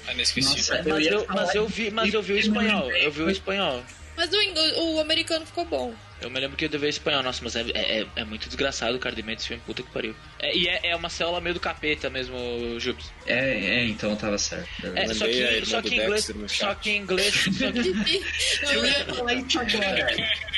Ah, 0.08 0.14
inesquecível. 0.14 0.58
Nossa, 0.58 0.76
eu 0.76 0.94
Mas 0.94 1.08
eu, 1.08 1.26
mas 1.30 1.56
eu 1.56 1.68
vi, 1.68 1.92
mas 1.92 2.14
eu 2.14 2.22
vi 2.22 2.34
o 2.34 2.38
espanhol. 2.38 2.92
Eu 2.92 3.12
vi 3.12 3.24
o 3.24 3.30
espanhol. 3.32 3.84
Mas 4.16 4.32
o, 4.32 4.42
ing- 4.42 4.74
o 4.78 5.00
americano 5.00 5.46
ficou 5.46 5.66
bom. 5.66 5.94
Eu 6.22 6.30
me 6.30 6.40
lembro 6.40 6.56
que 6.56 6.64
eu 6.64 6.70
devia 6.70 6.88
espanhol, 6.88 7.22
nossa, 7.22 7.42
mas 7.44 7.54
é, 7.56 7.66
é, 7.74 8.06
é 8.16 8.24
muito 8.24 8.48
desgraçado 8.48 8.96
o 8.96 9.00
cara 9.00 9.14
de 9.14 9.22
mente 9.22 9.40
esse 9.40 9.48
filme, 9.50 9.62
puta 9.66 9.84
que 9.84 9.90
pariu. 9.90 10.16
É, 10.40 10.56
e 10.56 10.70
é, 10.70 10.80
é 10.92 10.96
uma 10.96 11.10
célula 11.10 11.42
meio 11.42 11.54
do 11.54 11.60
capeta 11.60 12.10
mesmo, 12.10 12.38
Jubes. 12.80 13.12
É, 13.26 13.82
é, 13.82 13.86
então 13.88 14.16
tava 14.16 14.38
certo. 14.38 14.70
É, 14.96 15.08
só 15.14 15.26
mandei 15.26 15.44
a 15.44 15.48
que, 15.50 15.54
irmã 15.56 15.66
só 15.66 15.82
que 15.82 15.90
em 15.96 16.00
inglês. 16.02 16.32
Só 16.48 16.76
que 16.76 16.90
em 16.92 16.98
inglês. 16.98 17.34
Só 17.44 17.72
que, 17.72 18.74
Eu 18.74 18.86
ia 18.86 19.06
falar 19.14 19.34
isso 19.34 19.60
agora. 19.60 20.08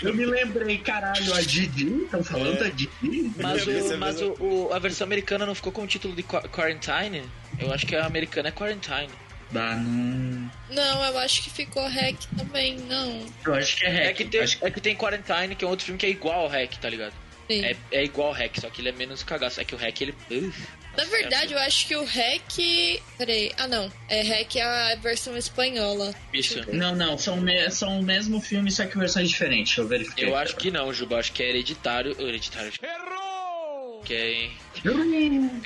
Eu 0.03 0.13
me 0.13 0.25
lembrei, 0.25 0.77
caralho, 0.77 1.33
a 1.33 1.41
Didi? 1.41 2.03
Estão 2.03 2.23
falando 2.23 2.59
da 2.59 2.69
Didi? 2.69 3.31
mas 3.41 3.67
é 3.67 3.71
o, 3.81 3.97
mas 3.97 4.21
o, 4.21 4.33
o- 4.39 4.73
a 4.73 4.77
versão 4.77 5.05
americana 5.05 5.45
não 5.47 5.55
ficou 5.55 5.71
com 5.71 5.81
o 5.83 5.87
título 5.87 6.15
de 6.15 6.21
Qua- 6.21 6.43
Quarantine? 6.47 7.23
Eu 7.57 7.73
acho 7.73 7.87
que 7.87 7.95
a 7.95 8.05
americana 8.05 8.49
é 8.49 8.51
Quarantine. 8.51 9.09
Bah, 9.51 9.75
não. 9.75 10.51
Não, 10.69 11.05
eu 11.05 11.17
acho 11.19 11.43
que 11.43 11.49
ficou 11.49 11.87
REC 11.87 12.17
também, 12.37 12.77
não. 12.77 13.25
Eu 13.45 13.53
acho 13.53 13.77
que 13.77 13.85
é 13.85 13.89
É 13.89 14.07
hack. 14.07 14.15
que, 14.17 14.25
tem, 14.25 14.41
Acho 14.41 14.57
é 14.65 14.71
que 14.71 14.81
tem 14.81 14.95
Quarantine, 14.95 15.55
que 15.55 15.63
é 15.63 15.67
um 15.67 15.71
outro 15.71 15.85
filme 15.85 15.97
que 15.99 16.05
é 16.05 16.09
igual 16.09 16.41
ao 16.41 16.47
Hack, 16.47 16.77
tá 16.77 16.89
ligado? 16.89 17.13
Sim. 17.47 17.63
É, 17.63 17.75
é 17.91 18.03
igual 18.03 18.29
ao 18.29 18.33
Hack, 18.33 18.59
só 18.59 18.69
que 18.69 18.81
ele 18.81 18.89
é 18.89 18.91
menos 18.91 19.21
cagaço. 19.23 19.61
É 19.61 19.63
que 19.63 19.75
o 19.75 19.77
Hack, 19.77 20.01
ele. 20.01 20.15
Uf. 20.31 20.67
Na 20.97 21.03
verdade, 21.05 21.53
eu 21.53 21.59
acho 21.59 21.87
que 21.87 21.95
o 21.95 22.03
REC. 22.05 23.01
Peraí. 23.17 23.51
Ah, 23.57 23.67
não. 23.67 23.91
É 24.09 24.21
REC 24.23 24.59
a 24.61 24.95
versão 24.95 25.35
espanhola. 25.37 26.15
Isso. 26.33 26.59
Não, 26.73 26.95
não, 26.95 27.17
são, 27.17 27.35
me- 27.37 27.69
são 27.69 27.99
o 27.99 28.03
mesmo 28.03 28.39
filme, 28.41 28.71
só 28.71 28.85
que 28.85 28.97
versões 28.97 29.29
diferentes. 29.29 29.77
Eu 29.77 29.87
verifiquei. 29.87 30.25
Eu 30.29 30.35
acho 30.35 30.55
que 30.55 30.71
não, 30.71 30.91
Juba. 30.93 31.19
Acho 31.19 31.33
que 31.33 31.43
é 31.43 31.49
hereditário. 31.49 32.15
Hereditário. 32.19 32.71
Errou! 32.81 34.01
Que 34.05 34.13
é. 34.13 34.49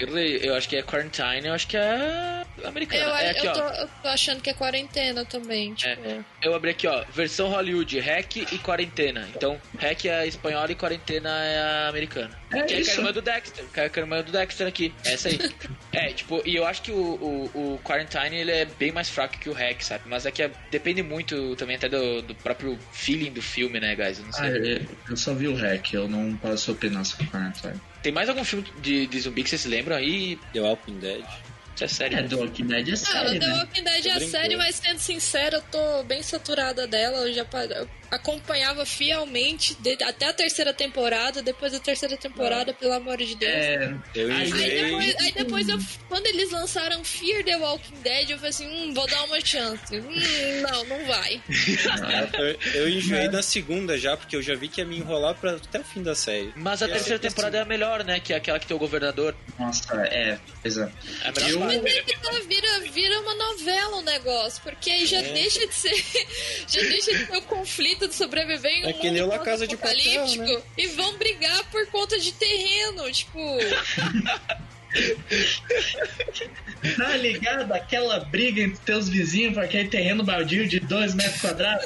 Errei. 0.04 0.40
Eu 0.44 0.56
acho 0.56 0.68
que 0.68 0.76
é 0.76 0.82
Quarantine, 0.84 1.46
eu 1.48 1.54
acho 1.54 1.68
que 1.68 1.78
é. 1.78 2.44
Americana. 2.66 3.04
Eu, 3.04 3.16
é 3.16 3.30
aqui, 3.32 3.46
eu, 3.48 3.54
tô, 3.54 3.60
eu 3.60 3.88
tô 4.02 4.08
achando 4.08 4.42
que 4.42 4.50
é 4.50 4.54
quarentena 4.54 5.26
também. 5.26 5.74
Tipo, 5.74 6.02
É. 6.08 6.20
Eu 6.42 6.54
abri 6.56 6.72
aqui, 6.72 6.88
ó. 6.88 7.04
Versão 7.14 7.50
Hollywood, 7.50 8.00
Hack 8.00 8.38
e 8.38 8.58
Quarentena. 8.60 9.28
Então, 9.36 9.60
Hack 9.80 10.06
é 10.06 10.20
a 10.20 10.26
espanhola 10.26 10.72
e 10.72 10.76
Quarentena 10.76 11.30
é 11.46 11.60
a 11.60 11.88
americana. 11.90 12.38
É 12.52 12.62
que 12.64 12.74
é 12.74 12.80
isso. 12.82 12.92
a 12.92 12.96
irmã 12.96 13.12
do 13.12 13.22
Dexter. 13.22 13.66
Que 13.74 13.80
é 13.80 13.84
a 13.84 14.00
irmã 14.00 14.22
do 14.22 14.32
Dexter 14.32 14.68
aqui. 14.68 14.94
Essa 15.06 15.30
aí. 15.30 15.40
é, 15.94 16.08
tipo, 16.14 16.42
e 16.46 16.56
eu 16.56 16.66
acho 16.66 16.82
que 16.82 16.92
o, 16.92 16.96
o, 17.54 17.74
o 17.76 17.80
Quarantine 17.84 18.36
ele 18.36 18.52
é 18.52 18.66
bem 18.66 18.92
mais 18.92 19.10
fraco 19.10 19.38
que 19.38 19.50
o 19.50 19.54
Hack, 19.54 19.82
sabe? 19.84 20.04
Mas 20.08 20.26
é 20.26 20.32
que 20.32 20.42
é- 20.44 20.52
depende 20.72 21.04
muito 21.04 21.56
também 21.56 21.76
até 21.76 21.88
do, 21.90 22.22
do 22.22 22.36
próprio 22.36 22.78
feeling 22.92 23.32
do 23.32 23.42
filme, 23.42 23.80
né, 23.80 23.96
guys? 23.96 24.20
Eu 24.20 24.26
não 24.26 24.32
sei. 24.34 24.46
Ah, 24.46 24.86
eu- 25.10 25.18
só 25.18 25.34
vi 25.34 25.48
o 25.48 25.56
hack, 25.56 25.94
eu 25.94 26.08
não 26.08 26.36
posso 26.38 26.72
opinar 26.72 27.06
sobre 27.06 27.28
Quarantine. 27.28 27.80
Tem 28.02 28.12
mais 28.14 28.30
algum 28.30 28.44
filme 28.46 28.66
de, 28.82 29.06
de 29.08 29.20
zumbi 29.20 29.44
que 29.44 29.50
vocês 29.50 29.62
se 29.62 29.68
lembram 29.68 29.96
aí? 29.98 30.38
The 30.54 30.62
Walking 30.62 31.00
Dead. 31.00 31.26
Isso 31.80 31.84
é 31.86 31.88
sério. 31.88 32.18
É, 32.20 32.24
do 32.24 32.40
Walking 32.40 32.66
Dead 32.66 32.90
é 32.90 32.92
Ah, 32.92 32.98
sério, 32.98 33.40
The 33.40 33.48
né? 33.48 33.54
Walking 33.54 33.84
Dead 33.84 34.06
é 34.08 34.20
série, 34.20 34.58
mas 34.58 34.76
sendo 34.76 35.00
sincera, 35.00 35.58
eu 35.58 35.62
tô 35.62 36.04
bem 36.04 36.22
saturada 36.22 36.86
dela. 36.86 37.20
Eu 37.20 37.34
já 37.34 37.46
eu 37.78 37.90
acompanhava 38.12 38.86
fielmente 38.86 39.76
de- 39.76 40.02
até 40.04 40.28
a 40.28 40.34
terceira 40.34 40.74
temporada. 40.74 41.42
Depois 41.42 41.72
da 41.72 41.80
terceira 41.80 42.18
temporada, 42.18 42.74
pelo 42.74 42.94
amor 42.94 43.18
de 43.18 43.36
Deus. 43.36 43.52
É, 43.54 43.94
Eu 44.16 44.32
Aí 44.32 44.52
depois, 44.52 45.16
aí 45.18 45.32
depois 45.32 45.70
eu, 45.70 45.78
quando 46.08 46.26
eles 46.28 46.52
lançaram 46.52 47.04
Fear 47.04 47.44
the 47.44 47.56
Walking 47.58 48.02
Dead, 48.02 48.30
eu 48.32 48.38
falei 48.38 48.50
assim, 48.50 48.68
hum, 48.68 48.94
vou 48.94 49.08
dar 49.08 49.24
uma 49.26 49.40
chance. 49.44 49.96
Hum, 50.00 50.62
não, 50.62 50.84
não 50.86 51.06
vai. 51.06 51.42
Eu, 52.74 52.82
eu 52.82 52.90
enjoei 52.90 53.28
da 53.30 53.42
segunda 53.42 53.98
já, 53.98 54.16
porque 54.16 54.36
eu 54.36 54.42
já 54.42 54.56
vi 54.56 54.68
que 54.68 54.82
ia 54.82 54.86
me 54.86 54.98
enrolar 54.98 55.36
pra, 55.36 55.54
até 55.56 55.80
o 55.80 55.84
fim 55.84 56.02
da 56.02 56.16
série. 56.16 56.52
Mas 56.56 56.82
a 56.82 56.86
É, 56.86 56.90
terceira 56.90 57.16
sempre 57.18 57.30
temporada 57.30 57.58
é 57.58 57.62
a 57.62 57.66
melhor, 57.66 58.04
né? 58.04 58.20
Que 58.20 58.34
é 58.34 58.36
aquela 58.38 58.60
que 58.60 58.66
tem 58.68 58.76
o 58.76 58.80
governador. 58.80 59.36
nossa, 59.58 59.94
é, 60.06 60.38
pois 60.62 60.78
é. 60.78 60.92
É 61.24 61.30
a 61.30 61.32
melhor 61.32 61.50
Eu-. 61.52 61.60
Mas 61.82 61.96
é 61.96 62.02
que 62.04 62.18
tá, 62.20 62.32
vira, 62.48 62.80
vira 62.92 63.20
uma 63.22 63.36
novela 63.36 63.98
o 63.98 64.02
negócio, 64.02 64.62
porque 64.64 64.90
aí 64.90 65.06
já 65.06 65.22
deixa 65.22 65.66
de 65.68 65.74
ser. 65.74 65.90
Já 66.70 66.82
deixa 66.82 67.12
de 67.18 67.26
ter 67.26 67.38
o 67.38 67.42
conflito 67.44 67.99
de 68.08 68.16
sobreviver 68.16 68.72
em 68.72 68.86
um 68.86 68.90
É 68.90 68.94
que 68.94 69.12
nem 69.12 69.26
La 69.26 69.40
Casa 69.40 69.68
de 69.68 69.76
Papel, 69.78 70.26
né? 70.38 70.62
e 70.78 70.88
vão 70.88 71.18
brigar 71.18 71.64
por 71.72 71.86
conta 71.88 72.20
de 72.20 72.32
terreno. 72.34 73.12
Tipo, 73.12 73.40
Tá 76.98 77.16
ligado? 77.18 77.74
Aquela 77.74 78.20
briga 78.22 78.62
entre 78.62 78.80
teus 78.86 79.10
vizinhos 79.10 79.54
por 79.54 79.64
aquele 79.64 79.90
terreno 79.90 80.24
baldio 80.24 80.68
de 80.68 80.80
2 80.80 81.14
metros 81.14 81.42
quadrados? 81.42 81.86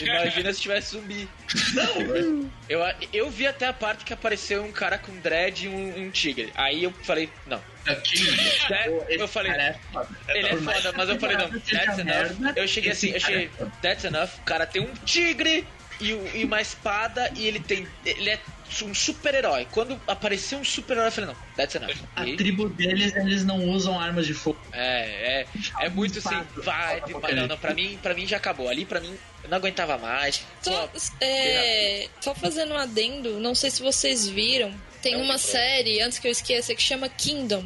Imagina 0.00 0.52
se 0.52 0.60
tivesse 0.60 0.92
zumbi. 0.92 1.28
não, 1.74 2.50
Eu, 2.68 2.80
eu 3.12 3.30
vi 3.30 3.46
até 3.46 3.66
a 3.66 3.72
parte 3.72 4.04
que 4.04 4.12
apareceu 4.12 4.64
um 4.64 4.72
cara 4.72 4.98
com 4.98 5.16
dread 5.20 5.66
e 5.66 5.68
um, 5.68 6.06
um 6.06 6.10
tigre. 6.10 6.52
Aí 6.54 6.82
eu 6.84 6.92
falei, 7.02 7.28
não. 7.46 7.62
aqui, 7.86 8.24
That- 8.68 8.90
eu 9.08 9.28
falei, 9.28 9.52
cara 9.52 9.62
é 9.62 9.78
foda. 9.92 10.08
ele 10.28 10.46
é 10.48 10.56
foda, 10.56 10.92
mas 10.96 11.08
eu 11.08 11.18
falei, 11.20 11.36
não, 11.36 11.48
that's 11.60 11.98
enough. 11.98 12.56
Eu 12.56 12.68
cheguei 12.68 12.92
assim, 12.92 13.10
eu 13.12 13.20
cheguei, 13.20 13.44
é 13.46 13.48
foda. 13.48 13.72
that's 13.80 14.04
enough. 14.04 14.30
O 14.38 14.42
cara 14.42 14.66
tem 14.66 14.82
um 14.82 14.92
tigre 15.04 15.66
e, 16.00 16.08
e 16.10 16.44
uma 16.44 16.60
espada 16.60 17.30
e 17.36 17.46
ele 17.46 17.60
tem. 17.60 17.86
Ele 18.04 18.30
é 18.30 18.38
um 18.82 18.94
super-herói. 18.94 19.66
Quando 19.70 20.00
apareceu 20.06 20.58
um 20.58 20.64
super-herói, 20.64 21.08
eu 21.08 21.12
falei, 21.12 21.30
não, 21.30 21.36
that's 21.56 21.74
enough. 21.74 21.90
A 22.16 22.26
E- 22.26 22.36
tribo 22.36 22.68
deles, 22.68 23.14
eles 23.14 23.44
não 23.44 23.68
usam 23.68 23.98
armas 23.98 24.26
de 24.26 24.34
fogo. 24.34 24.58
É, 24.72 25.46
é, 25.80 25.86
é 25.86 25.88
muito 25.88 26.18
assim, 26.18 26.42
vai, 26.56 27.00
vai, 27.00 27.34
não, 27.34 27.46
não, 27.46 27.58
pra 27.58 27.74
mim, 27.74 27.98
pra 28.02 28.14
mim 28.14 28.26
já 28.26 28.36
acabou. 28.38 28.68
Ali 28.68 28.84
pra 28.84 29.00
mim, 29.00 29.16
eu 29.44 29.50
não 29.50 29.56
aguentava 29.58 29.98
mais. 29.98 30.44
só, 30.62 30.88
Só- 30.94 31.12
é, 31.20 32.08
só 32.20 32.34
fazendo 32.34 32.72
um 32.74 32.78
adendo, 32.78 33.38
não 33.40 33.54
sei 33.54 33.70
se 33.70 33.82
vocês 33.82 34.28
viram. 34.28 34.72
Tem 35.02 35.16
uma 35.16 35.36
série, 35.36 36.00
antes 36.00 36.20
que 36.20 36.28
eu 36.28 36.30
esqueça, 36.30 36.72
que 36.76 36.82
chama 36.82 37.08
Kingdom. 37.08 37.64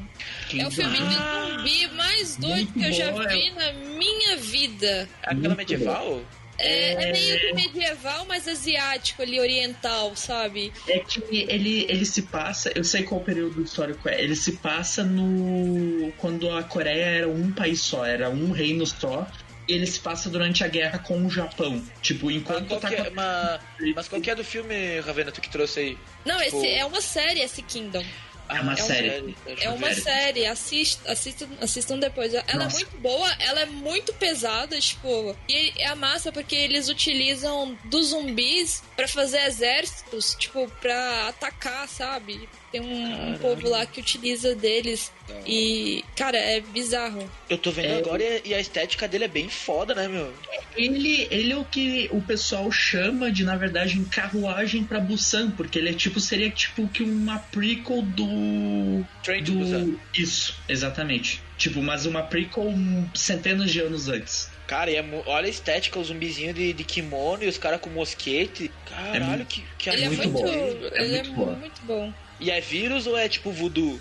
É 0.59 0.67
o 0.67 0.71
filme 0.71 0.97
de 0.97 1.15
zumbi 1.15 1.87
mais 1.95 2.35
doido 2.37 2.73
que 2.73 2.83
eu 2.83 2.93
já 2.93 3.11
bom, 3.11 3.19
vi 3.29 3.51
na 3.51 3.73
minha 3.73 4.37
vida. 4.39 5.07
Aquela 5.23 5.35
Muito 5.35 5.57
medieval? 5.59 6.23
É, 6.59 6.93
é 6.93 7.13
meio 7.13 7.41
que 7.41 7.53
medieval, 7.55 8.25
mas 8.27 8.49
asiático 8.49 9.23
ali, 9.23 9.39
oriental, 9.39 10.15
sabe? 10.17 10.73
É 10.89 10.99
que 11.01 11.23
ele, 11.49 11.87
ele 11.89 12.05
se 12.07 12.23
passa, 12.23 12.73
eu 12.75 12.83
sei 12.85 13.03
qual 13.03 13.21
período 13.21 13.63
histórico 13.63 14.09
é, 14.09 14.21
ele 14.23 14.35
se 14.37 14.53
passa 14.53 15.05
no. 15.05 16.13
quando 16.19 16.51
a 16.51 16.63
Coreia 16.63 17.05
era 17.05 17.29
um 17.29 17.53
país 17.53 17.81
só, 17.81 18.05
era 18.05 18.31
um 18.31 18.51
reino 18.53 18.87
só. 18.87 19.27
E 19.69 19.73
ele 19.73 19.87
se 19.87 19.99
passa 19.99 20.31
durante 20.31 20.63
a 20.63 20.69
guerra 20.69 21.01
com 21.01 21.27
o 21.27 21.29
Japão. 21.29 21.85
Tipo, 22.01 22.27
Mas 22.27 22.37
enquanto 22.37 22.69
qual, 22.69 22.79
tá 22.81 22.89
que 22.89 22.95
é, 22.95 23.05
com- 23.07 23.15
mas, 23.17 23.61
mas 23.97 24.07
qual 24.09 24.23
que 24.23 24.31
é 24.31 24.35
do 24.37 24.45
filme, 24.45 25.01
Ravena, 25.01 25.33
tu 25.33 25.41
que 25.41 25.51
trouxe 25.51 25.81
aí? 25.81 25.99
Não, 26.25 26.39
Tipo- 26.41 26.57
esse 26.59 26.69
é 26.69 26.85
uma 26.85 27.01
série, 27.01 27.41
esse 27.41 27.63
Kingdom. 27.63 28.05
É 28.49 28.61
uma 28.61 28.73
É 28.73 28.75
um 28.75 28.87
série. 28.87 29.37
É 29.61 29.71
uma 29.71 29.95
série, 29.95 30.47
assist, 30.47 31.01
assistam, 31.07 31.49
assistam 31.61 31.99
depois. 31.99 32.33
Ela 32.33 32.45
é 32.47 32.55
Nossa. 32.55 32.77
muito 32.77 32.97
boa, 32.99 33.37
ela 33.41 33.61
é 33.61 33.67
muito 33.67 34.13
pesada, 34.15 34.79
tipo. 34.81 35.37
E 35.49 35.73
é 35.79 35.95
massa 35.95 36.31
porque 36.31 36.55
eles 36.55 36.89
utilizam 36.89 37.77
dos 37.85 38.09
zumbis 38.09 38.83
pra 38.95 39.09
fazer 39.09 39.41
exércitos, 39.47 40.37
tipo, 40.39 40.69
pra 40.81 41.29
atacar, 41.29 41.89
sabe? 41.89 42.49
Tem 42.73 42.81
um, 42.81 43.31
um 43.31 43.39
povo 43.39 43.69
lá 43.69 43.87
que 43.87 44.01
utiliza 44.01 44.55
deles. 44.55 45.13
E, 45.47 46.05
cara, 46.17 46.37
é 46.37 46.61
bizarro. 46.61 47.29
Eu 47.49 47.57
tô 47.57 47.71
vendo 47.71 47.87
É. 47.95 47.99
agora 47.99 48.23
e 48.45 48.53
a 48.53 48.61
estética 48.61 49.07
dele 49.07 49.25
é 49.25 49.29
bem 49.29 49.49
foda, 49.49 49.95
né, 49.95 50.09
meu? 50.09 50.33
Ele, 50.77 51.27
ele 51.31 51.53
é 51.53 51.57
o 51.57 51.65
que 51.65 52.09
o 52.13 52.21
pessoal 52.21 52.71
chama 52.71 53.31
de, 53.31 53.45
na 53.45 53.57
verdade, 53.57 53.99
carruagem 54.11 54.83
pra 54.85 54.99
Busan, 55.01 55.51
porque 55.53 55.79
ele 55.79 55.91
é 55.91 55.93
tipo, 55.95 56.19
seria 56.21 56.51
tipo 56.51 56.87
que 56.89 57.03
uma 57.03 57.39
prequel 57.39 58.03
do. 58.03 59.05
Train 59.23 59.45
to 59.45 59.53
do... 59.53 59.59
Busan. 59.61 59.95
Isso, 60.15 60.57
exatamente. 60.69 61.41
Tipo, 61.57 61.81
mas 61.83 62.05
uma 62.05 62.23
prequel 62.23 62.75
centenas 63.15 63.71
de 63.71 63.81
anos 63.81 64.09
antes. 64.09 64.51
Cara, 64.67 64.91
e 64.91 64.97
é 64.97 65.23
olha 65.27 65.47
a 65.47 65.51
estética, 65.51 65.99
os 65.99 66.09
zumbizinhos 66.09 66.55
de, 66.57 66.73
de 66.73 66.83
kimono 66.85 67.45
e 67.45 67.47
os 67.47 67.57
caras 67.57 67.81
com 67.81 67.89
mosquete. 67.91 68.71
Caralho, 68.91 69.25
muito- 69.27 69.47
que, 69.47 69.65
que 69.79 69.89
ele 69.89 70.05
é 70.05 70.09
muito 70.09 70.29
muito. 70.29 70.43
bom. 70.43 70.49
Ele 70.93 71.15
É 71.15 71.19
é 71.19 71.23
muito 71.23 71.33
boa. 71.33 71.53
muito 71.53 71.81
bom. 71.85 72.13
E 72.41 72.51
é 72.51 72.61
vírus 72.61 73.07
ou 73.07 73.17
é 73.17 73.29
tipo 73.29 73.51
voodoo? 73.53 74.01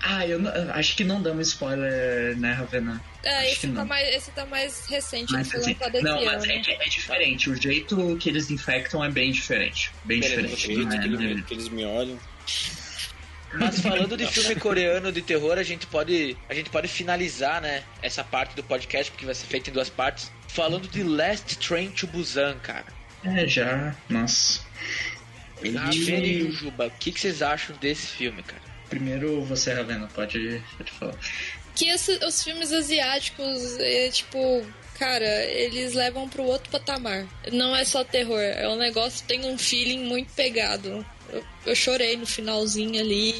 Ah, 0.00 0.24
eu 0.26 0.38
não- 0.38 0.52
acho 0.74 0.94
que 0.94 1.02
não 1.02 1.20
damos 1.20 1.48
spoiler, 1.48 2.36
né, 2.38 2.52
Ravena? 2.52 3.02
É, 3.24 3.38
Acho 3.40 3.46
esse 3.48 3.60
que 3.62 3.66
tá, 3.68 3.72
não. 3.80 3.86
mais, 3.86 4.08
esse 4.14 4.30
tá 4.30 4.46
mais 4.46 4.86
recente, 4.86 5.32
Mas, 5.32 5.52
assim, 5.52 5.76
não, 6.02 6.24
mas 6.24 6.44
é, 6.44 6.54
é 6.56 6.88
diferente. 6.88 7.50
O 7.50 7.60
jeito 7.60 8.16
que 8.20 8.28
eles 8.28 8.48
infectam 8.50 9.04
é 9.04 9.10
bem 9.10 9.32
diferente. 9.32 9.90
Bem 10.04 10.20
Beleza, 10.20 10.40
O 10.42 10.46
diferente. 10.46 10.66
jeito 10.66 10.88
não 10.88 10.96
é- 10.96 11.02
que, 11.02 11.08
não 11.08 11.38
é- 11.40 11.42
que 11.42 11.54
eles 11.54 11.68
me 11.68 11.84
olham. 11.84 12.18
Mas 13.54 13.80
falando 13.80 14.16
de 14.16 14.26
filme 14.30 14.54
coreano 14.54 15.10
de 15.10 15.22
terror, 15.22 15.58
a 15.58 15.62
gente 15.62 15.86
pode 15.86 16.36
a 16.48 16.54
gente 16.54 16.70
pode 16.70 16.86
finalizar, 16.86 17.60
né, 17.60 17.82
essa 18.02 18.22
parte 18.22 18.54
do 18.54 18.62
podcast 18.62 19.10
porque 19.10 19.24
vai 19.26 19.34
ser 19.34 19.46
feito 19.46 19.70
em 19.70 19.72
duas 19.72 19.88
partes, 19.90 20.30
falando 20.48 20.86
de 20.86 21.02
Last 21.02 21.56
Train 21.58 21.90
to 21.90 22.06
Busan, 22.06 22.56
cara. 22.62 22.86
É, 23.24 23.46
já. 23.48 23.96
Nossa. 24.08 24.60
Ele... 25.62 25.76
Ravena 25.76 26.26
e 26.26 26.40
Jujuba, 26.40 26.86
o 26.86 26.90
que, 26.90 27.12
que 27.12 27.20
vocês 27.20 27.42
acham 27.42 27.76
desse 27.76 28.06
filme, 28.06 28.42
cara? 28.42 28.62
Primeiro 28.88 29.42
você, 29.44 29.72
Ravena, 29.72 30.08
pode, 30.14 30.62
pode 30.76 30.90
falar. 30.92 31.14
Que 31.74 31.88
esse- 31.90 32.24
os 32.24 32.42
filmes 32.42 32.72
asiáticos, 32.72 33.78
é, 33.78 34.08
tipo, 34.10 34.64
cara, 34.98 35.26
eles 35.44 35.94
levam 35.94 36.28
pro 36.28 36.42
outro 36.42 36.70
patamar. 36.70 37.26
Não 37.52 37.74
é 37.76 37.84
só 37.84 38.02
terror, 38.04 38.40
é 38.40 38.68
um 38.68 38.76
negócio 38.76 39.20
que 39.22 39.28
tem 39.28 39.44
um 39.44 39.56
feeling 39.58 40.04
muito 40.04 40.32
pegado. 40.32 41.04
Eu, 41.30 41.44
eu 41.66 41.74
chorei 41.76 42.16
no 42.16 42.26
finalzinho 42.26 42.98
ali. 43.00 43.34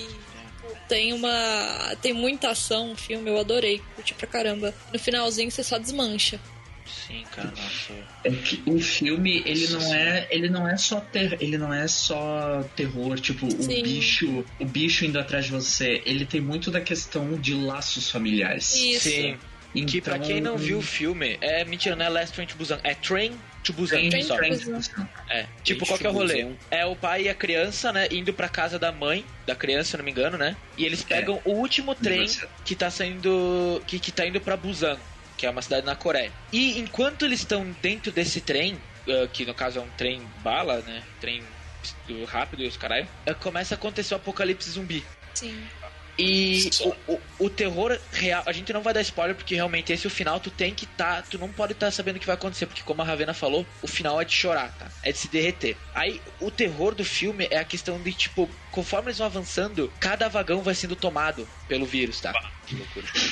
Tem 0.88 1.12
uma. 1.12 1.96
Tem 2.00 2.12
muita 2.12 2.50
ação 2.50 2.88
no 2.88 2.96
filme, 2.96 3.28
eu 3.30 3.38
adorei, 3.38 3.82
curti 3.94 4.14
pra 4.14 4.26
caramba. 4.26 4.74
No 4.92 4.98
finalzinho 4.98 5.50
você 5.50 5.62
só 5.62 5.76
desmancha. 5.78 6.40
Sim, 6.88 7.24
cara, 7.34 7.50
nossa. 7.50 7.92
É 8.24 8.30
que 8.30 8.62
o 8.66 8.80
filme, 8.80 9.42
ele 9.44 9.68
não 9.68 9.94
é, 9.94 10.26
ele 10.30 10.48
não 10.48 10.68
é 10.68 10.76
só 10.76 11.00
ter, 11.00 11.36
ele 11.40 11.58
não 11.58 11.72
é 11.72 11.86
só 11.86 12.62
terror, 12.74 13.18
tipo, 13.20 13.46
o 13.46 13.62
Sim. 13.62 13.82
bicho, 13.82 14.44
o 14.58 14.64
bicho 14.64 15.04
indo 15.04 15.18
atrás 15.18 15.46
de 15.46 15.52
você, 15.52 16.02
ele 16.04 16.24
tem 16.24 16.40
muito 16.40 16.70
da 16.70 16.80
questão 16.80 17.34
de 17.34 17.54
laços 17.54 18.10
familiares. 18.10 18.74
Isso. 18.74 19.10
Sim. 19.10 19.38
Que 19.86 20.00
pra 20.00 20.18
quem 20.18 20.40
não 20.40 20.56
viu 20.56 20.78
o 20.78 20.82
filme, 20.82 21.36
é 21.40 21.64
mentira, 21.64 21.94
não 21.94 22.06
é 22.06 22.08
Last 22.08 22.34
Train 22.34 22.46
to 22.46 22.56
Busan, 22.56 22.80
é 22.82 22.94
Train 22.94 23.38
to 23.62 23.72
Busan. 23.74 24.08
Train, 24.08 24.22
só. 24.22 24.36
Train 24.36 24.56
Train 24.56 24.64
to 24.64 24.72
Busan. 24.72 25.08
É. 25.28 25.46
Tipo, 25.62 25.86
qual 25.86 25.98
que 25.98 26.06
é 26.06 26.10
o 26.10 26.12
rolê? 26.12 26.42
Busan. 26.42 26.56
É 26.70 26.86
o 26.86 26.96
pai 26.96 27.24
e 27.24 27.28
a 27.28 27.34
criança, 27.34 27.92
né, 27.92 28.08
indo 28.10 28.32
pra 28.32 28.48
casa 28.48 28.78
da 28.78 28.90
mãe 28.90 29.24
da 29.46 29.54
criança, 29.54 29.90
se 29.90 29.96
não 29.98 30.04
me 30.04 30.10
engano, 30.10 30.38
né? 30.38 30.56
E 30.76 30.84
eles 30.84 31.02
pegam 31.04 31.40
o 31.44 31.50
último 31.52 31.94
trem 31.94 32.26
que 32.64 32.74
tá 32.74 32.90
saindo. 32.90 33.80
Que, 33.86 33.98
que 33.98 34.10
tá 34.10 34.26
indo 34.26 34.40
pra 34.40 34.56
Busan, 34.56 34.98
que 35.38 35.46
é 35.46 35.50
uma 35.50 35.62
cidade 35.62 35.86
na 35.86 35.96
Coreia. 35.96 36.32
E 36.52 36.78
enquanto 36.78 37.24
eles 37.24 37.40
estão 37.40 37.74
dentro 37.80 38.10
desse 38.12 38.40
trem, 38.40 38.76
ah, 39.08 39.26
que 39.32 39.46
no 39.46 39.54
caso 39.54 39.78
é 39.78 39.82
um 39.82 39.88
trem 39.90 40.20
bala, 40.42 40.80
né? 40.80 41.02
Trem 41.20 41.42
rápido 42.26 42.64
e 42.64 42.66
os 42.66 42.76
caralho, 42.76 43.08
ah, 43.24 43.34
começa 43.34 43.74
a 43.74 43.76
acontecer 43.76 44.12
o 44.12 44.16
apocalipse 44.16 44.68
zumbi. 44.70 45.04
Sim. 45.32 45.56
E 46.18 46.68
o, 46.80 47.12
o, 47.12 47.20
o 47.38 47.50
terror 47.50 47.96
real, 48.12 48.42
a 48.44 48.52
gente 48.52 48.72
não 48.72 48.82
vai 48.82 48.92
dar 48.92 49.00
spoiler 49.02 49.36
porque 49.36 49.54
realmente 49.54 49.92
esse 49.92 50.04
é 50.04 50.08
o 50.08 50.10
final, 50.10 50.40
tu 50.40 50.50
tem 50.50 50.74
que 50.74 50.84
tá, 50.84 51.22
tu 51.22 51.38
não 51.38 51.48
pode 51.48 51.74
estar 51.74 51.86
tá 51.86 51.92
sabendo 51.92 52.16
o 52.16 52.18
que 52.18 52.26
vai 52.26 52.34
acontecer, 52.34 52.66
porque 52.66 52.82
como 52.82 53.00
a 53.02 53.04
Ravena 53.04 53.32
falou, 53.32 53.64
o 53.80 53.86
final 53.86 54.20
é 54.20 54.24
de 54.24 54.32
chorar, 54.32 54.72
tá? 54.76 54.90
É 55.04 55.12
de 55.12 55.18
se 55.18 55.28
derreter. 55.28 55.76
Aí 55.94 56.20
o 56.40 56.50
terror 56.50 56.92
do 56.92 57.04
filme 57.04 57.46
é 57.52 57.58
a 57.58 57.64
questão 57.64 58.02
de 58.02 58.12
tipo, 58.12 58.50
conforme 58.70 59.08
eles 59.08 59.18
vão 59.18 59.26
avançando, 59.26 59.92
cada 59.98 60.28
vagão 60.28 60.62
vai 60.62 60.74
sendo 60.74 60.94
tomado 60.96 61.48
pelo 61.66 61.86
vírus, 61.86 62.20
tá? 62.20 62.32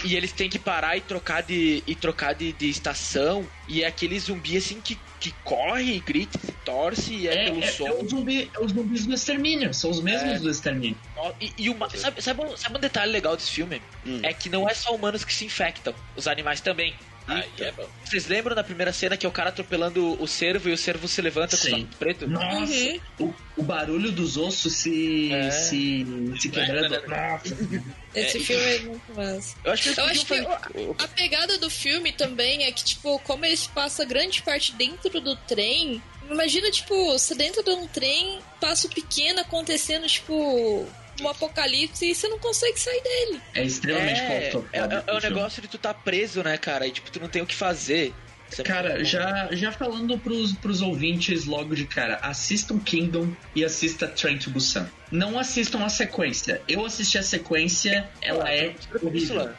E 0.05 0.17
eles 0.17 0.33
têm 0.33 0.49
que 0.49 0.59
parar 0.59 0.97
e 0.97 1.01
trocar 1.01 1.43
de 1.43 1.83
e 1.87 1.95
trocar 1.95 2.35
de, 2.35 2.53
de 2.53 2.69
estação 2.69 3.47
e 3.69 3.83
é 3.83 3.87
aquele 3.87 4.19
zumbi 4.19 4.57
assim 4.57 4.81
que, 4.81 4.99
que 5.21 5.33
corre, 5.45 5.99
grita, 6.01 6.39
se 6.39 6.53
torce 6.53 7.13
e 7.15 7.29
é, 7.29 7.35
É, 7.35 7.45
pelo 7.51 7.63
é, 7.63 7.67
som. 7.67 7.87
é 7.87 7.93
o 7.93 8.09
zumbi, 8.09 8.51
é 8.55 8.65
os 8.65 8.73
zumbis 8.73 9.07
do 9.07 9.15
extermínio, 9.15 9.75
são 9.75 9.91
os 9.91 10.01
mesmos 10.03 10.33
É. 10.33 10.39
do 10.39 10.51
extermínio. 10.51 10.97
E, 11.41 11.53
e 11.59 11.69
uma, 11.71 11.91
sabe, 11.91 12.23
sabe, 12.23 12.43
um, 12.45 12.57
sabe 12.57 12.79
um 12.79 12.81
detalhe 12.81 13.13
legal 13.13 13.37
desse 13.37 13.51
filme? 13.51 13.83
Hum. 14.07 14.21
É 14.23 14.33
que 14.33 14.49
não 14.49 14.69
é 14.69 14.75
só 14.75 14.95
humanos 14.95 15.25
que 15.25 15.35
se 15.35 15.45
infectam, 15.45 15.95
os 16.15 16.27
animais 16.27 16.61
também. 16.61 16.95
Aí 17.29 17.45
é 17.59 17.73
bom. 17.73 17.89
Vocês 18.05 18.27
lembram 18.27 18.55
da 18.55 18.63
primeira 18.63 18.93
cena 18.93 19.17
que 19.17 19.27
é 19.27 19.29
o 19.29 19.33
cara 19.33 19.49
atropelando 19.49 20.21
o 20.23 20.29
cervo 20.29 20.69
e 20.69 20.73
o 20.73 20.79
cervo 20.79 21.09
se 21.09 21.21
levanta 21.21 21.57
com 21.57 21.63
Sim. 21.65 21.69
o 21.75 21.79
sapato 21.81 21.97
preto? 21.99 22.27
Nossa, 22.29 22.73
Uhum. 22.73 23.01
o, 23.21 23.35
o 23.57 23.63
barulho 23.65 24.13
dos 24.13 24.37
ossos 24.37 24.73
se, 24.75 25.33
É. 25.33 25.51
se, 25.51 26.07
se 26.41 26.49
quebrando. 26.49 26.89
Nossa. 27.09 27.57
Esse 28.15 28.41
filme 28.41 28.65
é 28.65 28.79
muito 28.81 29.13
massa. 29.15 29.57
Eu 29.65 29.73
acho 29.73 29.83
que 29.93 30.01
Eu 30.01 30.05
acho 30.07 30.21
que 30.25 30.27
fazer- 30.27 30.95
a 30.99 31.09
pegada 31.09 31.59
do 31.59 31.69
filme 31.69 32.13
também 32.13 32.65
é 32.65 32.73
que, 32.73 32.85
tipo, 32.85 33.19
como 33.21 33.45
eles 33.45 33.67
passam 33.67 34.07
grande 34.07 34.41
parte 34.43 34.73
dentro 34.75 35.21
do 35.21 35.35
trem. 35.37 36.01
Imagina, 36.31 36.71
tipo, 36.71 36.95
você 37.13 37.35
dentro 37.35 37.63
de 37.63 37.71
um 37.71 37.87
trem, 37.87 38.39
passo 38.61 38.89
pequeno 38.89 39.41
acontecendo, 39.41 40.07
tipo, 40.07 40.87
um 41.23 41.29
apocalipse 41.29 42.05
e 42.11 42.15
você 42.15 42.29
não 42.29 42.39
consegue 42.39 42.79
sair 42.79 43.03
dele. 43.03 43.41
É 43.55 43.65
extremamente 43.65 44.21
É, 44.21 44.25
é, 44.25 44.51
claustrofóbico 44.51 44.77
é, 44.77 45.05
é 45.07 45.13
o 45.15 45.21
negócio 45.21 45.63
de 45.63 45.69
tu 45.69 45.79
tá 45.79 45.93
preso, 45.95 46.43
né, 46.43 46.57
cara? 46.59 46.87
E 46.87 46.91
tipo, 46.91 47.11
tu 47.11 47.21
não 47.21 47.29
tem 47.29 47.43
o 47.43 47.47
que 47.47 47.55
fazer. 47.55 48.15
Isso 48.51 48.61
é 48.61 48.65
Cara, 48.65 48.99
bom. 48.99 49.05
já, 49.05 49.49
já 49.53 49.73
falando 49.73 50.17
pros, 50.19 50.53
pros 50.53 50.81
ouvintes 50.81 51.45
logo 51.47 51.75
de 51.75 51.85
cara, 51.85 52.17
assistam 52.23 52.79
Kingdom 52.79 53.29
e 53.55 53.65
assista 53.65 54.07
Train 54.07 54.39
to 54.39 54.51
Busan. 54.51 54.89
Não 55.11 55.39
assistam 55.39 55.85
a 55.85 55.89
sequência. 55.89 56.61
Eu 56.69 56.85
assisti 56.85 57.17
a 57.19 57.23
sequência, 57.23 58.09
ela 58.21 58.51
é 58.53 58.75
horrível. 59.03 59.51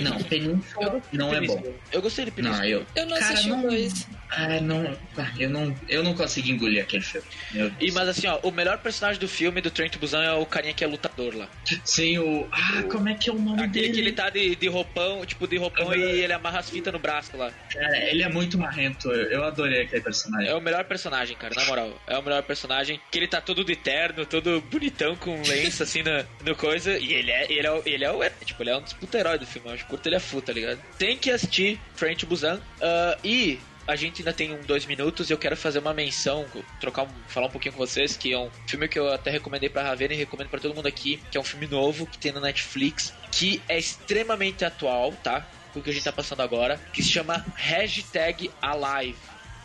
Não, 0.00 0.18
Península 0.22 1.02
não 1.12 1.34
é 1.34 1.40
bom. 1.42 1.62
Eu 1.92 2.00
gostei 2.00 2.24
de 2.24 2.30
Península. 2.30 2.60
Não, 2.62 2.66
eu. 2.68 2.86
Eu 2.94 3.06
não 3.06 3.18
Cara, 3.18 3.32
assisti 3.34 3.48
não- 3.50 3.58
o 3.64 3.68
dois. 3.68 4.06
Ah, 4.28 4.60
não. 4.60 4.98
ah, 5.18 5.30
Eu 5.38 5.48
não, 5.50 5.76
eu 5.88 6.02
não 6.02 6.12
consegui 6.14 6.50
engolir 6.50 6.82
aquele 6.82 7.02
filme. 7.02 7.26
E, 7.78 7.92
mas 7.92 8.08
assim, 8.08 8.26
ó, 8.26 8.40
o 8.42 8.50
melhor 8.50 8.78
personagem 8.78 9.20
do 9.20 9.28
filme 9.28 9.60
do 9.60 9.70
Train 9.70 9.88
to 9.88 9.98
Busan 10.00 10.22
é 10.24 10.32
o 10.32 10.44
carinha 10.44 10.74
que 10.74 10.82
é 10.82 10.86
lutador 10.86 11.36
lá. 11.36 11.48
Sim, 11.84 12.18
o. 12.18 12.48
Ah, 12.50 12.82
como 12.90 13.08
é 13.08 13.14
que 13.14 13.30
é 13.30 13.32
o 13.32 13.38
nome 13.38 13.62
Aquele 13.62 13.82
dele? 13.88 13.92
que 13.94 14.00
ele 14.00 14.12
tá 14.12 14.28
de, 14.30 14.56
de 14.56 14.66
roupão, 14.68 15.24
tipo, 15.24 15.46
de 15.46 15.56
roupão 15.58 15.86
Uhum. 15.88 15.94
e 15.94 16.00
ele 16.22 16.32
amarra 16.32 16.58
as 16.58 16.68
fitas 16.70 16.92
no 16.92 16.98
braço 16.98 17.36
lá. 17.36 17.52
Cara, 17.72 17.98
ele 18.10 18.22
é 18.24 18.28
muito 18.28 18.58
marrento. 18.58 19.08
Eu, 19.12 19.30
eu 19.30 19.44
adorei 19.44 19.82
aquele 19.82 20.02
personagem. 20.02 20.48
É 20.50 20.54
o 20.54 20.60
melhor 20.60 20.84
personagem, 20.84 21.36
cara, 21.36 21.54
na 21.54 21.64
moral. 21.66 22.00
É 22.08 22.18
o 22.18 22.22
melhor 22.22 22.42
personagem. 22.42 23.00
Que 23.12 23.18
ele 23.18 23.28
tá 23.28 23.40
todo 23.40 23.62
de 23.64 23.76
terno, 23.76 24.26
todo 24.26 24.60
bonitão, 24.96 25.16
com 25.16 25.40
lenço 25.42 25.82
assim 25.82 26.02
no, 26.02 26.24
no 26.44 26.56
coisa. 26.56 26.98
E 26.98 27.12
ele 27.12 27.30
é, 27.30 27.52
ele 27.52 27.66
é, 27.66 27.82
ele 27.84 28.04
é 28.04 28.10
o. 28.10 28.20
Tipo, 28.44 28.62
ele 28.62 28.70
é 28.70 28.76
um 28.76 28.82
dos 28.82 28.94
puta 28.94 29.18
herói 29.18 29.38
do 29.38 29.46
filme. 29.46 29.68
Eu 29.68 29.74
acho 29.74 29.86
curto 29.86 30.06
ele 30.06 30.16
é 30.16 30.20
full, 30.20 30.42
tá 30.42 30.52
ligado? 30.52 30.80
Tem 30.98 31.16
que 31.16 31.30
assistir 31.30 31.78
to 32.18 32.26
Busan. 32.26 32.60
Ah, 32.80 33.18
e 33.22 33.60
a 33.86 33.94
gente 33.94 34.20
ainda 34.20 34.32
tem 34.32 34.52
um 34.52 34.60
dois 34.62 34.84
minutos 34.86 35.30
e 35.30 35.32
eu 35.32 35.38
quero 35.38 35.56
fazer 35.56 35.78
uma 35.78 35.94
menção, 35.94 36.44
trocar 36.80 37.04
um, 37.04 37.08
falar 37.28 37.46
um 37.46 37.50
pouquinho 37.50 37.72
com 37.72 37.78
vocês, 37.78 38.16
que 38.16 38.32
é 38.32 38.38
um 38.38 38.50
filme 38.66 38.88
que 38.88 38.98
eu 38.98 39.12
até 39.12 39.30
recomendei 39.30 39.68
pra 39.68 39.82
Ravena 39.82 40.14
e 40.14 40.16
recomendo 40.16 40.48
pra 40.48 40.58
todo 40.58 40.74
mundo 40.74 40.86
aqui, 40.86 41.20
que 41.30 41.38
é 41.38 41.40
um 41.40 41.44
filme 41.44 41.68
novo 41.68 42.06
que 42.06 42.18
tem 42.18 42.32
na 42.32 42.40
Netflix, 42.40 43.12
que 43.30 43.62
é 43.68 43.78
extremamente 43.78 44.64
atual, 44.64 45.12
tá? 45.22 45.46
Com 45.72 45.78
o 45.78 45.82
que 45.82 45.90
a 45.90 45.92
gente 45.92 46.02
tá 46.02 46.12
passando 46.12 46.40
agora, 46.40 46.80
que 46.92 47.02
se 47.02 47.10
chama 47.10 47.44
Hashtag 47.54 48.50
Alive. 48.60 49.16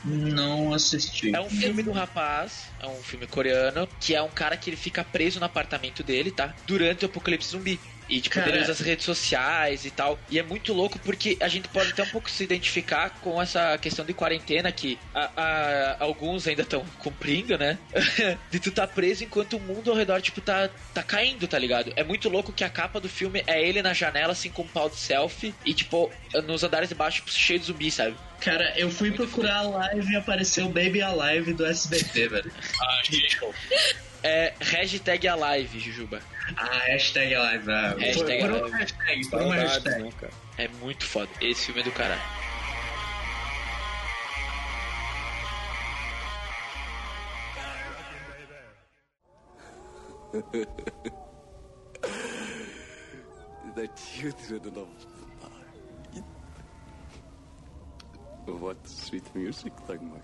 Não 0.03 0.73
assisti. 0.73 1.35
É 1.35 1.39
um 1.39 1.49
filme 1.49 1.83
do 1.83 1.91
rapaz, 1.91 2.65
é 2.79 2.87
um 2.87 3.03
filme 3.03 3.27
coreano, 3.27 3.87
que 3.99 4.15
é 4.15 4.21
um 4.21 4.29
cara 4.29 4.57
que 4.57 4.69
ele 4.69 4.77
fica 4.77 5.03
preso 5.03 5.39
no 5.39 5.45
apartamento 5.45 6.03
dele, 6.03 6.31
tá? 6.31 6.55
Durante 6.65 7.05
o 7.05 7.07
apocalipse 7.07 7.51
zumbi. 7.51 7.79
E, 8.11 8.19
tipo, 8.19 8.35
Cara. 8.35 8.49
ele 8.49 8.59
usa 8.61 8.73
as 8.73 8.79
redes 8.81 9.05
sociais 9.05 9.85
e 9.85 9.89
tal. 9.89 10.19
E 10.29 10.37
é 10.37 10.43
muito 10.43 10.73
louco 10.73 10.99
porque 10.99 11.37
a 11.39 11.47
gente 11.47 11.69
pode 11.69 11.91
até 11.91 12.03
um 12.03 12.07
pouco 12.07 12.29
se 12.29 12.43
identificar 12.43 13.09
com 13.21 13.41
essa 13.41 13.77
questão 13.77 14.03
de 14.03 14.13
quarentena 14.13 14.69
que 14.71 14.99
a- 15.15 15.31
a- 15.37 15.95
alguns 16.03 16.45
ainda 16.45 16.63
estão 16.63 16.85
cumprindo, 16.99 17.57
né? 17.57 17.77
de 18.51 18.59
tu 18.59 18.69
tá 18.69 18.85
preso 18.85 19.23
enquanto 19.23 19.55
o 19.55 19.59
mundo 19.61 19.89
ao 19.91 19.95
redor, 19.95 20.21
tipo, 20.21 20.41
tá, 20.41 20.69
tá 20.93 21.01
caindo, 21.01 21.47
tá 21.47 21.57
ligado? 21.57 21.93
É 21.95 22.03
muito 22.03 22.27
louco 22.27 22.51
que 22.51 22.65
a 22.65 22.69
capa 22.69 22.99
do 22.99 23.07
filme 23.07 23.41
é 23.47 23.65
ele 23.65 23.81
na 23.81 23.93
janela, 23.93 24.33
assim, 24.33 24.49
com 24.49 24.63
um 24.63 24.67
pau 24.67 24.89
de 24.89 24.97
selfie. 24.97 25.55
E, 25.65 25.73
tipo, 25.73 26.11
nos 26.45 26.63
andares 26.65 26.89
de 26.89 26.95
baixo, 26.95 27.17
tipo, 27.19 27.31
cheio 27.31 27.59
de 27.59 27.65
zumbi, 27.67 27.89
sabe? 27.89 28.15
Cara, 28.41 28.73
eu 28.77 28.89
fui 28.91 29.11
procurar 29.11 29.57
a 29.57 29.61
live 29.61 30.11
e 30.11 30.15
apareceu 30.17 30.65
o 30.65 30.69
Baby 30.69 31.01
Alive 31.01 31.53
do 31.53 31.65
SBT, 31.65 32.27
velho. 32.27 32.51
Ah, 32.81 33.01
é 34.23 34.53
hashtag 34.59 35.27
Alive, 35.27 35.79
Jujuba. 35.79 36.21
Ah, 36.57 36.79
hashtag 36.87 37.33
Alive. 37.35 37.71
Ah, 37.71 37.95
Hashtag 37.99 38.41
por, 38.41 38.51
por 38.51 38.67
uma 38.67 38.77
hashtag, 38.77 39.29
por 39.29 39.41
uma 39.41 39.55
hashtag. 39.55 40.03
né? 40.03 40.11
É 40.57 40.67
muito 40.67 41.05
foda. 41.05 41.29
Esse 41.41 41.65
filme 41.67 41.81
é 41.81 41.83
do 41.83 41.91
caralho. 41.91 42.21
The 53.75 53.87
children 53.95 54.77
of 54.77 54.89
night. 55.41 56.23
What 58.59 58.77
sweet 58.87 59.23
music, 59.33 59.71
Dagmar. 59.87 60.21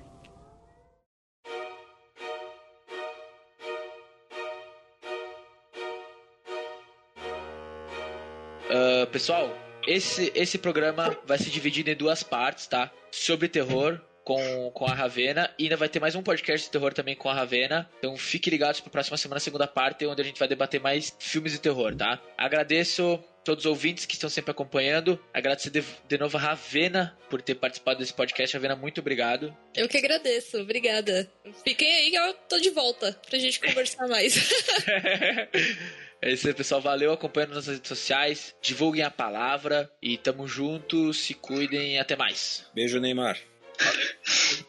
Pessoal, 9.17 9.51
esse, 9.87 10.31
esse 10.35 10.59
programa 10.59 11.17
vai 11.25 11.39
se 11.39 11.49
dividir 11.49 11.89
em 11.89 11.95
duas 11.95 12.21
partes, 12.21 12.67
tá? 12.67 12.91
Sobre 13.09 13.47
terror 13.47 13.99
com, 14.23 14.69
com 14.69 14.85
a 14.85 14.93
Ravena 14.93 15.51
e 15.57 15.63
ainda 15.63 15.75
vai 15.75 15.89
ter 15.89 15.99
mais 15.99 16.13
um 16.13 16.21
podcast 16.21 16.67
de 16.67 16.71
terror 16.71 16.93
também 16.93 17.15
com 17.15 17.27
a 17.27 17.33
Ravena. 17.33 17.89
Então 17.97 18.15
fiquem 18.15 18.51
ligados 18.51 18.79
para 18.79 18.89
a 18.89 18.91
próxima 18.91 19.17
semana, 19.17 19.39
segunda 19.39 19.65
parte, 19.65 20.05
onde 20.05 20.21
a 20.21 20.23
gente 20.23 20.37
vai 20.37 20.47
debater 20.47 20.79
mais 20.79 21.17
filmes 21.17 21.51
de 21.51 21.59
terror, 21.59 21.95
tá? 21.95 22.21
Agradeço 22.37 23.19
todos 23.43 23.65
os 23.65 23.71
ouvintes 23.71 24.05
que 24.05 24.13
estão 24.13 24.29
sempre 24.29 24.51
acompanhando. 24.51 25.19
Agradecer 25.33 25.71
de, 25.71 25.83
de 26.07 26.17
novo 26.19 26.37
a 26.37 26.39
Ravena 26.39 27.17
por 27.27 27.41
ter 27.41 27.55
participado 27.55 27.97
desse 27.97 28.13
podcast. 28.13 28.55
Ravena, 28.55 28.75
muito 28.75 29.01
obrigado. 29.01 29.51
Eu 29.75 29.89
que 29.89 29.97
agradeço, 29.97 30.61
obrigada. 30.61 31.27
Fiquem 31.63 31.91
aí 31.91 32.11
que 32.11 32.17
eu 32.17 32.33
tô 32.47 32.59
de 32.59 32.69
volta 32.69 33.19
pra 33.27 33.39
gente 33.39 33.59
conversar 33.59 34.07
mais. 34.07 34.35
É 36.21 36.31
isso 36.31 36.47
aí, 36.47 36.53
pessoal. 36.53 36.81
Valeu 36.81 37.11
acompanhando 37.11 37.53
nas 37.53 37.67
redes 37.67 37.87
sociais. 37.87 38.55
Divulguem 38.61 39.03
a 39.03 39.11
palavra 39.11 39.91
e 40.01 40.17
tamo 40.17 40.47
juntos. 40.47 41.17
Se 41.17 41.33
cuidem. 41.33 41.99
Até 41.99 42.15
mais. 42.15 42.65
Beijo, 42.73 42.99
Neymar. 42.99 43.37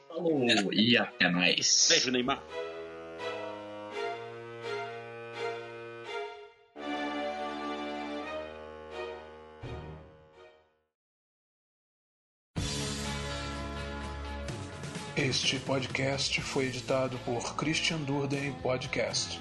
Falou 0.08 0.72
e 0.72 0.96
até 0.96 1.28
mais. 1.28 1.88
Beijo, 1.90 2.10
Neymar. 2.10 2.42
Este 15.16 15.58
podcast 15.58 16.40
foi 16.40 16.66
editado 16.66 17.18
por 17.24 17.56
Christian 17.56 17.98
Durden 17.98 18.52
Podcast. 18.62 19.40